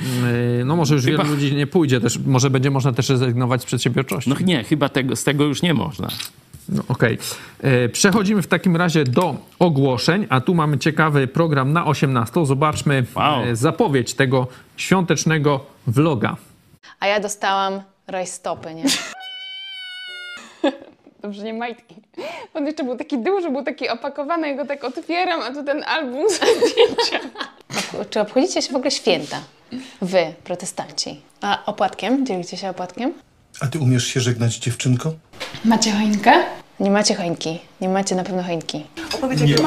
Yy, 0.58 0.64
no 0.64 0.76
może 0.76 0.94
już 0.94 1.04
Chyba- 1.04 1.22
wielu 1.24 1.34
ludzi 1.34 1.54
nie 1.54 1.66
pójdzie 1.66 2.00
też, 2.00 2.18
może 2.18 2.50
będzie 2.50 2.70
można 2.70 2.92
też 2.92 3.08
rezygnować 3.08 3.62
z 3.62 3.64
przedsiębiorczości. 3.64 4.30
No 4.30 4.36
nie, 4.40 4.64
chyba 4.64 4.88
tego, 4.88 5.16
z 5.16 5.24
tego 5.24 5.44
już 5.44 5.62
nie 5.62 5.74
można. 5.74 6.08
No, 6.68 6.82
Okej. 6.88 7.18
E, 7.60 7.88
Przechodzimy 7.88 8.42
w 8.42 8.46
takim 8.46 8.76
razie 8.76 9.04
do 9.04 9.36
ogłoszeń, 9.58 10.26
a 10.28 10.40
tu 10.40 10.54
mamy 10.54 10.78
ciekawy 10.78 11.26
program 11.26 11.72
na 11.72 11.86
18. 11.86 12.46
Zobaczmy 12.46 13.04
Wow. 13.14 13.44
e, 13.44 13.56
zapowiedź 13.56 14.14
tego 14.14 14.46
świątecznego 14.76 15.66
vloga. 15.86 16.36
A 17.00 17.06
ja 17.06 17.20
dostałam 17.20 17.80
rajstopy, 18.06 18.74
nie? 18.74 18.84
Dobrze, 21.22 21.44
nie 21.44 21.54
majtki. 21.54 21.94
On 22.54 22.66
jeszcze 22.66 22.84
był 22.84 22.96
taki 22.96 23.18
duży, 23.18 23.50
był 23.50 23.62
taki 23.62 23.88
opakowany, 23.88 24.48
ja 24.48 24.54
go 24.56 24.66
tak 24.66 24.84
otwieram, 24.84 25.40
a 25.40 25.50
tu 25.50 25.64
ten 25.64 25.84
album 25.84 26.24
zdjęcia. 26.30 27.28
Czy 28.10 28.20
obchodzicie 28.20 28.62
się 28.62 28.72
w 28.72 28.76
ogóle 28.76 28.90
święta? 28.90 29.40
Wy, 30.02 30.34
protestanci. 30.44 31.20
A 31.40 31.62
opłatkiem? 31.66 32.26
Dzielicie 32.26 32.56
się 32.56 32.70
opłatkiem? 32.70 33.14
A 33.60 33.66
ty 33.66 33.78
umiesz 33.78 34.06
się 34.06 34.20
żegnać, 34.20 34.56
dziewczynko? 34.56 35.12
Macie 35.64 35.92
choinkę? 35.92 36.32
Nie 36.80 36.90
macie 36.90 37.14
choinki. 37.14 37.58
Nie 37.80 37.88
macie 37.88 38.14
na 38.14 38.24
pewno 38.24 38.42
choinki. 38.42 38.86
A 39.22 39.28
ty 39.28 39.36
kiedy 39.36 39.62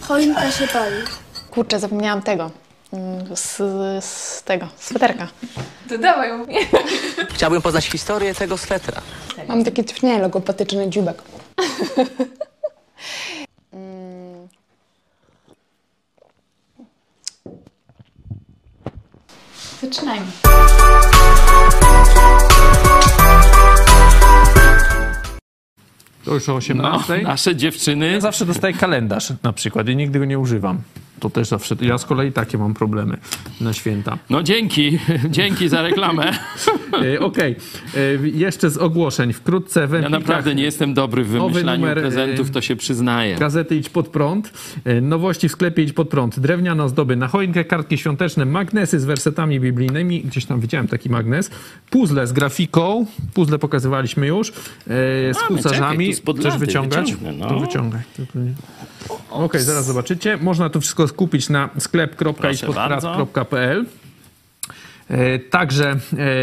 Choinka 0.00 0.50
się 0.50 0.68
pali. 0.68 0.96
Kurczę, 1.50 1.80
zapomniałam 1.80 2.22
tego. 2.22 2.50
Mm, 2.92 3.36
Z, 3.36 3.56
z 4.04 4.42
tego, 4.42 4.68
sweterka. 4.78 5.28
To 5.88 5.98
dawaj 5.98 6.38
mówię. 6.38 6.54
Chciałbym 7.34 7.62
poznać 7.62 7.86
historię 7.86 8.34
tego 8.34 8.58
swetra. 8.58 9.02
Mam 9.48 9.64
taki 9.64 9.84
wspaniale 9.84 10.22
logopatyczny 10.22 10.90
dziubek. 10.90 11.22
Mm. 13.72 14.48
Zaczynajmy. 19.82 20.26
To 26.24 26.34
już 26.34 26.48
o 26.48 26.54
18. 26.54 27.16
No, 27.22 27.28
nasze 27.28 27.56
dziewczyny. 27.56 28.12
Ja 28.12 28.20
zawsze 28.20 28.46
dostaję 28.46 28.74
kalendarz 28.74 29.32
na 29.42 29.52
przykład 29.52 29.88
i 29.88 29.96
nigdy 29.96 30.18
go 30.18 30.24
nie 30.24 30.38
używam. 30.38 30.78
To 31.20 31.30
też 31.30 31.48
zawsze, 31.48 31.76
ja 31.80 31.98
z 31.98 32.04
kolei 32.04 32.32
takie 32.32 32.58
mam 32.58 32.74
problemy 32.74 33.16
na 33.60 33.72
święta. 33.72 34.18
No 34.30 34.42
dzięki, 34.42 34.98
dzięki 35.30 35.68
za 35.68 35.82
reklamę. 35.82 36.32
E, 37.02 37.20
Okej, 37.20 37.56
E, 37.96 38.28
jeszcze 38.28 38.70
z 38.70 38.76
ogłoszeń. 38.76 39.32
Wkrótce 39.32 39.86
w 39.86 39.92
Ja 39.92 40.08
naprawdę 40.08 40.54
nie 40.54 40.62
jestem 40.62 40.94
dobry 40.94 41.24
w 41.24 41.28
wymyślaniu 41.28 41.80
numer, 41.80 41.98
prezentów, 41.98 42.48
e, 42.48 42.52
to 42.52 42.60
się 42.60 42.76
przyznaję. 42.76 43.36
Gazety 43.36 43.76
Idź 43.76 43.88
Pod 43.88 44.08
Prąd, 44.08 44.52
nowości 45.02 45.48
w 45.48 45.52
sklepie 45.52 45.82
Idź 45.82 45.92
Pod 45.92 46.08
Prąd, 46.08 46.40
drewniane 46.40 46.84
ozdoby 46.84 47.16
na 47.16 47.28
choinkę, 47.28 47.64
kartki 47.64 47.98
świąteczne, 47.98 48.44
magnesy 48.44 49.00
z 49.00 49.04
wersetami 49.04 49.60
biblijnymi, 49.60 50.22
gdzieś 50.22 50.44
tam 50.44 50.60
widziałem 50.60 50.88
taki 50.88 51.10
magnes, 51.10 51.50
puzzle 51.90 52.26
z 52.26 52.32
grafiką, 52.32 53.06
puzzle 53.34 53.58
pokazywaliśmy 53.58 54.26
już, 54.26 54.52
z 54.86 55.38
husarzami, 55.38 56.14
czekaj, 56.14 56.34
chcesz 56.36 56.58
wyciągać? 56.58 57.12
wyciągnę, 57.12 57.32
no. 57.32 57.48
To 57.48 57.60
wyciągaj. 57.60 58.00
Okej, 59.30 59.60
zaraz 59.60 59.86
zobaczycie. 59.86 60.38
Można 60.42 60.70
to 60.70 60.80
wszystko 60.80 61.05
skupić 61.08 61.48
na 61.48 61.68
sklep.idźpodprad.pl 61.78 63.84
E, 65.10 65.38
Także 65.38 65.96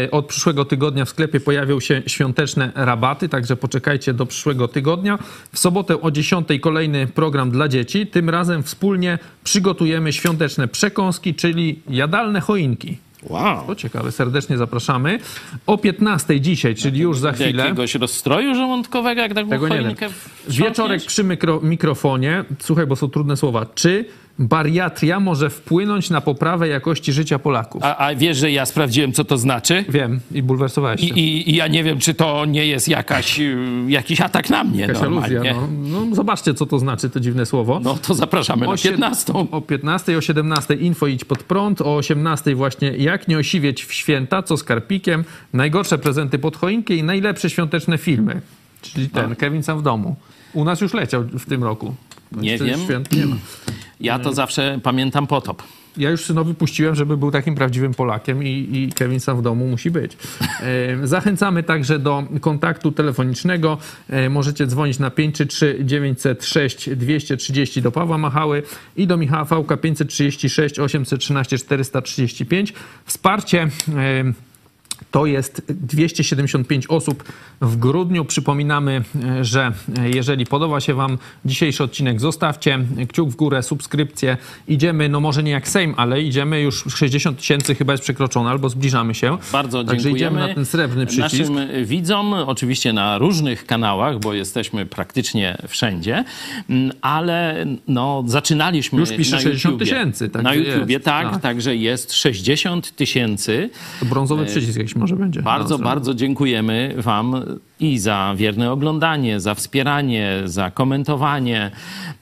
e, 0.06 0.10
od 0.10 0.26
przyszłego 0.26 0.64
tygodnia 0.64 1.04
w 1.04 1.08
sklepie 1.08 1.40
pojawią 1.40 1.80
się 1.80 2.02
świąteczne 2.06 2.72
rabaty, 2.74 3.28
także 3.28 3.56
poczekajcie 3.56 4.14
do 4.14 4.26
przyszłego 4.26 4.68
tygodnia. 4.68 5.18
W 5.52 5.58
sobotę 5.58 6.00
o 6.00 6.10
10 6.10 6.48
kolejny 6.60 7.06
program 7.06 7.50
dla 7.50 7.68
dzieci. 7.68 8.06
Tym 8.06 8.30
razem 8.30 8.62
wspólnie 8.62 9.18
przygotujemy 9.44 10.12
świąteczne 10.12 10.68
przekąski, 10.68 11.34
czyli 11.34 11.82
jadalne 11.88 12.40
choinki. 12.40 12.98
Wow. 13.22 13.66
To 13.66 13.74
ciekawe, 13.74 14.12
serdecznie 14.12 14.58
zapraszamy. 14.58 15.18
O 15.66 15.78
15 15.78 16.40
dzisiaj, 16.40 16.74
czyli 16.74 17.00
już 17.00 17.18
za 17.18 17.32
chwilę. 17.32 17.62
Jakiegoś 17.62 17.94
rozstroju 17.94 18.54
żołądkowego, 18.54 19.20
jak 19.20 19.34
taką 19.34 19.50
Tego 19.50 19.68
nie 19.68 19.74
wiem. 19.74 19.84
choinkę 19.84 20.08
Wieczorek 20.48 21.02
przy 21.02 21.24
mikro, 21.24 21.60
mikrofonie. 21.60 22.44
Słuchaj, 22.60 22.86
bo 22.86 22.96
są 22.96 23.08
trudne 23.08 23.36
słowa. 23.36 23.66
Czy 23.74 24.04
bariatria 24.38 25.20
może 25.20 25.50
wpłynąć 25.50 26.10
na 26.10 26.20
poprawę 26.20 26.68
jakości 26.68 27.12
życia 27.12 27.38
Polaków? 27.38 27.82
A, 27.84 27.96
a 27.96 28.14
wiesz, 28.14 28.36
że 28.36 28.50
ja 28.50 28.66
sprawdziłem, 28.66 29.12
co 29.12 29.24
to 29.24 29.38
znaczy? 29.38 29.84
Wiem 29.88 30.20
i 30.32 30.42
bulwersowałeś 30.42 31.00
się. 31.00 31.06
I, 31.06 31.18
i, 31.18 31.50
I 31.50 31.56
ja 31.56 31.66
nie 31.66 31.84
wiem, 31.84 31.98
czy 31.98 32.14
to 32.14 32.44
nie 32.44 32.66
jest 32.66 32.88
jakaś, 32.88 33.40
y, 33.40 33.56
jakiś 33.88 34.20
atak 34.20 34.50
na 34.50 34.64
mnie 34.64 34.80
Jakaś 34.80 35.02
aluzja. 35.02 35.42
No. 35.54 35.68
no 36.06 36.14
zobaczcie, 36.14 36.54
co 36.54 36.66
to 36.66 36.78
znaczy, 36.78 37.10
to 37.10 37.20
dziwne 37.20 37.46
słowo. 37.46 37.80
No 37.84 37.94
to 37.94 38.14
zapraszamy 38.14 38.66
na 38.66 38.72
O 38.72 38.76
sied- 38.76 38.90
15. 38.90 39.32
O 39.50 39.60
15, 39.60 40.18
o 40.18 40.20
17 40.20 40.74
info 40.74 41.06
idź 41.06 41.24
pod 41.24 41.42
prąd, 41.42 41.80
o 41.80 41.96
18 41.96 42.54
właśnie 42.54 42.88
jak 42.96 43.28
nie 43.28 43.38
osiwieć 43.38 43.84
w 43.84 43.92
święta, 43.92 44.42
co 44.42 44.56
z 44.56 44.64
karpikiem, 44.64 45.24
najgorsze 45.52 45.98
prezenty 45.98 46.38
pod 46.38 46.56
choinkę 46.56 46.94
i 46.94 47.02
najlepsze 47.02 47.50
świąteczne 47.50 47.98
filmy. 47.98 48.40
Czyli 48.82 49.08
ten, 49.08 49.36
Kevin 49.36 49.62
sam 49.62 49.78
w 49.78 49.82
domu. 49.82 50.16
U 50.52 50.64
nas 50.64 50.80
już 50.80 50.94
leciał 50.94 51.22
w 51.22 51.46
tym 51.46 51.64
roku. 51.64 51.94
Nie 52.36 52.58
wiem. 52.58 52.80
Świąt 52.80 53.12
nie 53.12 53.26
ma. 53.26 53.36
Ja 54.00 54.18
to 54.18 54.32
zawsze 54.32 54.80
pamiętam 54.82 55.26
potop. 55.26 55.62
Ja 55.96 56.10
już 56.10 56.24
synowi 56.24 56.54
puściłem, 56.54 56.94
żeby 56.94 57.16
był 57.16 57.30
takim 57.30 57.54
prawdziwym 57.54 57.94
Polakiem 57.94 58.44
i, 58.44 58.68
i 58.72 58.92
Kevin 58.92 59.20
sam 59.20 59.38
w 59.38 59.42
domu 59.42 59.66
musi 59.66 59.90
być. 59.90 60.16
E, 61.02 61.06
Zachęcamy 61.06 61.62
także 61.62 61.98
do 61.98 62.24
kontaktu 62.40 62.92
telefonicznego. 62.92 63.78
E, 64.08 64.30
Możecie 64.30 64.66
dzwonić 64.66 64.98
na 64.98 65.10
533 65.10 65.84
906 65.84 66.90
230 66.90 67.82
do 67.82 67.92
Pawła 67.92 68.18
Machały 68.18 68.62
i 68.96 69.06
do 69.06 69.16
Michała 69.16 69.44
Fałka 69.44 69.76
536 69.76 70.78
813 70.78 71.58
435. 71.58 72.72
Wsparcie 73.04 73.62
e, 73.62 74.32
to 75.10 75.26
jest 75.26 75.62
275 75.68 76.86
osób 76.86 77.24
w 77.60 77.76
grudniu. 77.76 78.24
Przypominamy, 78.24 79.02
e, 79.24 79.44
że 79.44 79.72
e, 79.98 80.10
jeżeli 80.10 80.46
podoba 80.46 80.80
się 80.80 80.94
Wam 80.94 81.18
dzisiejszy 81.44 81.84
odcinek, 81.84 82.20
zostawcie 82.20 82.78
kciuk 83.08 83.30
w 83.30 83.36
górę, 83.36 83.62
subskrypcję. 83.62 84.36
Idziemy, 84.68 85.08
no 85.08 85.20
może 85.20 85.42
nie 85.42 85.50
jak 85.50 85.68
Sejm, 85.68 85.94
ale 85.96 86.22
idziemy 86.22 86.60
już 86.60 86.84
60 86.96 87.38
tysięcy 87.38 87.74
chyba 87.74 87.92
jest 87.92 88.02
przekroczone, 88.02 88.50
albo 88.50 88.68
zbliżamy 88.68 89.14
się. 89.14 89.38
Bardzo 89.52 89.84
Także 89.84 90.02
dziękujemy 90.04 90.36
idziemy 90.36 90.48
na 90.48 90.54
ten 90.54 90.64
srebrny 90.66 91.06
przycisk. 91.06 91.50
naszym 91.50 91.84
widzom, 91.84 92.32
oczywiście 92.32 92.92
na 92.92 93.18
różnych 93.18 93.66
kanałach, 93.66 94.18
bo 94.20 94.34
jesteśmy 94.34 94.86
praktycznie 94.86 95.58
wszędzie, 95.68 96.24
Mm, 96.68 96.92
ale 97.00 97.66
no, 97.88 98.24
zaczynaliśmy 98.26 99.00
Już 99.00 99.12
pisze 99.12 99.36
na 99.36 99.42
60 99.42 99.72
YouTubie. 99.72 99.86
tysięcy, 99.90 100.30
Na 100.42 100.54
YouTubie, 100.54 101.00
tak, 101.00 101.30
tak. 101.32 101.40
także 101.42 101.76
jest 101.76 102.12
60 102.12 102.96
tysięcy. 102.96 103.70
To 104.00 104.06
brązowy 104.06 104.46
przycisk 104.46 104.78
jakiś 104.84 104.96
może 104.96 105.16
będzie. 105.16 105.42
Bardzo, 105.42 105.78
No, 105.78 105.84
bardzo 105.84 106.14
dziękujemy 106.14 106.94
Wam 106.98 107.34
i 107.80 107.98
za 107.98 108.34
wierne 108.36 108.72
oglądanie, 108.72 109.40
za 109.40 109.54
wspieranie, 109.54 110.42
za 110.44 110.70
komentowanie. 110.70 111.70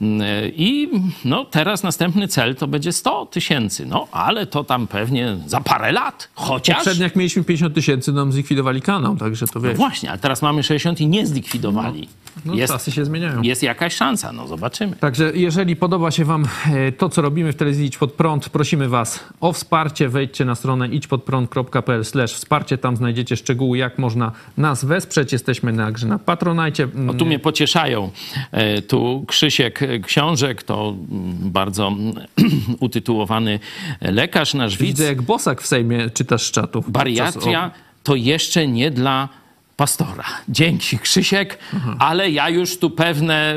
Mm, 0.01 0.23
I 0.57 0.89
no, 1.25 1.45
teraz 1.45 1.83
następny 1.83 2.29
cel 2.29 2.55
to 2.57 2.67
będzie 2.67 2.93
100 2.93 3.27
tysięcy. 3.27 3.87
No, 3.87 4.09
ale 4.13 4.47
to 4.47 4.65
tam 4.65 4.87
pewnie 4.87 5.37
za 5.47 5.61
parę 5.61 5.93
lat. 5.93 6.29
Chociaż. 6.35 6.77
Poprzednio 6.77 7.05
jak 7.05 7.17
mieliśmy 7.17 7.45
50 7.45 7.75
tysięcy, 7.75 8.13
nam 8.13 8.33
zlikwidowali 8.33 8.83
kanał, 8.83 9.17
także 9.17 9.47
to 9.47 9.59
No 9.59 9.69
wiesz. 9.69 9.77
właśnie, 9.77 10.11
ale 10.11 10.19
teraz 10.19 10.43
mamy 10.43 10.63
60 10.63 11.01
i 11.01 11.07
nie 11.07 11.27
zlikwidowali. 11.27 12.09
No, 12.45 12.55
jest, 12.55 12.73
czasy 12.73 12.93
się 12.93 13.05
zmieniają. 13.05 13.43
jest 13.43 13.63
jakaś 13.63 13.95
szansa, 13.95 14.33
no 14.33 14.47
zobaczymy. 14.49 14.97
Także 14.97 15.33
jeżeli 15.35 15.77
podoba 15.77 16.11
się 16.11 16.25
Wam 16.25 16.45
e, 16.73 16.93
to, 16.93 17.09
co 17.09 17.23
robimy 17.23 17.53
w 17.53 17.57
telewizji 17.57 17.87
Idź 17.87 17.99
Pod 17.99 18.13
Prąd, 18.13 18.49
prosimy 18.49 18.89
Was 18.89 19.21
o 19.41 19.53
wsparcie. 19.53 20.09
Wejdźcie 20.09 20.45
na 20.45 20.55
stronę 20.55 20.89
idźpodprąd.pl 20.89 22.05
wsparcie. 22.27 22.79
Tam 22.79 22.97
znajdziecie 22.97 23.37
szczegóły, 23.37 23.79
jak 23.79 23.99
można 23.99 24.33
nas 24.57 24.85
wesprzeć. 24.85 25.33
Jesteśmy 25.43 25.77
także 25.77 26.07
na 26.07 26.19
Patronajcie. 26.19 26.89
No, 26.95 27.15
tu 27.15 27.27
mnie 27.27 27.39
pocieszają. 27.39 28.11
E, 28.53 28.83
Tu 28.83 29.25
Krzysiek 29.29 29.81
Książek, 30.03 30.63
to 30.63 30.95
bardzo 31.41 31.93
utytułowany 32.81 33.61
lekarz, 34.01 34.55
nasz 34.55 34.77
widz. 34.77 34.89
Widzę, 34.89 35.05
jak 35.05 35.23
bosak 35.23 35.63
w 35.63 35.67
Sejmie 35.67 36.11
czytasz 36.11 36.43
z 36.43 36.51
czatów. 36.51 36.91
Bariatria 36.91 37.71
to 38.03 38.15
jeszcze 38.15 38.69
nie 38.69 38.91
dla 38.91 39.29
pastora. 39.77 40.25
Dzięki, 40.49 40.99
Krzysiek, 40.99 41.59
ale 41.99 42.31
ja 42.31 42.49
już 42.49 42.79
tu 42.79 42.91
pewne, 42.91 43.55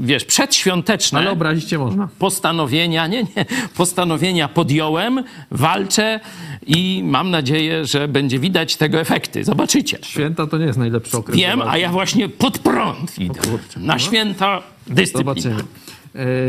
wiesz, 0.00 0.24
przedświąteczne 0.24 1.18
Ale 1.18 1.30
obrazić 1.30 1.64
cię 1.64 1.78
można. 1.78 2.08
postanowienia, 2.18 3.06
nie, 3.06 3.22
nie, 3.22 3.46
postanowienia 3.76 4.48
podjąłem, 4.48 5.24
walczę 5.50 6.20
i 6.66 7.02
mam 7.04 7.30
nadzieję, 7.30 7.84
że 7.84 8.08
będzie 8.08 8.38
widać 8.38 8.76
tego 8.76 9.00
efekty. 9.00 9.44
Zobaczycie. 9.44 9.98
Święta 10.02 10.46
to 10.46 10.58
nie 10.58 10.66
jest 10.66 10.78
najlepszy 10.78 11.16
okres. 11.16 11.36
Wiem, 11.38 11.62
a 11.62 11.78
ja 11.78 11.88
właśnie 11.90 12.28
pod 12.28 12.58
prąd 12.58 13.18
idę. 13.18 13.40
Na 13.76 13.98
święta 13.98 14.62
dyscyplina. 14.86 15.34
Zobaczymy. 15.34 15.64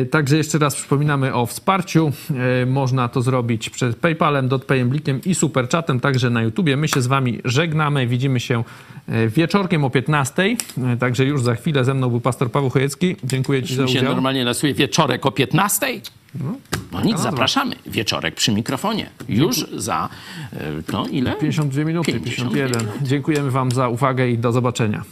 E, 0.01 0.05
Także 0.05 0.37
jeszcze 0.37 0.57
raz 0.57 0.75
przypominamy 0.75 1.33
o 1.33 1.45
wsparciu. 1.45 2.11
E, 2.61 2.65
Można 2.65 3.07
to 3.07 3.21
zrobić 3.21 3.69
przez 3.69 3.95
PayPalem, 3.95 4.47
dotpayem, 4.47 4.89
blikiem 4.89 5.21
i 5.25 5.35
superchatem, 5.35 5.99
także 5.99 6.29
na 6.29 6.41
YouTubie. 6.41 6.77
My 6.77 6.87
się 6.87 7.01
z 7.01 7.07
wami 7.07 7.39
żegnamy. 7.45 8.07
Widzimy 8.07 8.39
się 8.39 8.63
e, 9.07 9.27
wieczorkiem 9.27 9.83
o 9.83 9.89
15. 9.89 10.43
E, 10.43 10.97
Także 10.97 11.25
już 11.25 11.41
za 11.41 11.55
chwilę 11.55 11.85
ze 11.85 11.93
mną 11.93 12.09
był 12.09 12.21
pastor 12.21 12.51
Paweł 12.51 12.69
Chojecki. 12.69 13.15
Dziękuję 13.23 13.63
ci 13.63 13.75
za 13.75 13.83
Mi 13.83 13.89
się 13.89 13.99
udział. 13.99 14.13
normalnie 14.13 14.43
lasuje 14.43 14.73
wieczorek 14.73 15.25
o 15.25 15.31
15. 15.31 15.87
No 16.91 17.01
nic, 17.01 17.19
zapraszamy. 17.19 17.75
Wieczorek 17.85 18.35
przy 18.35 18.51
mikrofonie. 18.51 19.09
Już 19.29 19.55
za, 19.75 20.09
no 20.93 21.07
ile? 21.11 21.35
52 21.35 21.83
minuty, 21.83 22.11
51. 22.19 22.87
Dziękujemy 23.01 23.51
wam 23.51 23.71
za 23.71 23.87
uwagę 23.89 24.29
i 24.29 24.37
do 24.37 24.51
zobaczenia. 24.51 25.03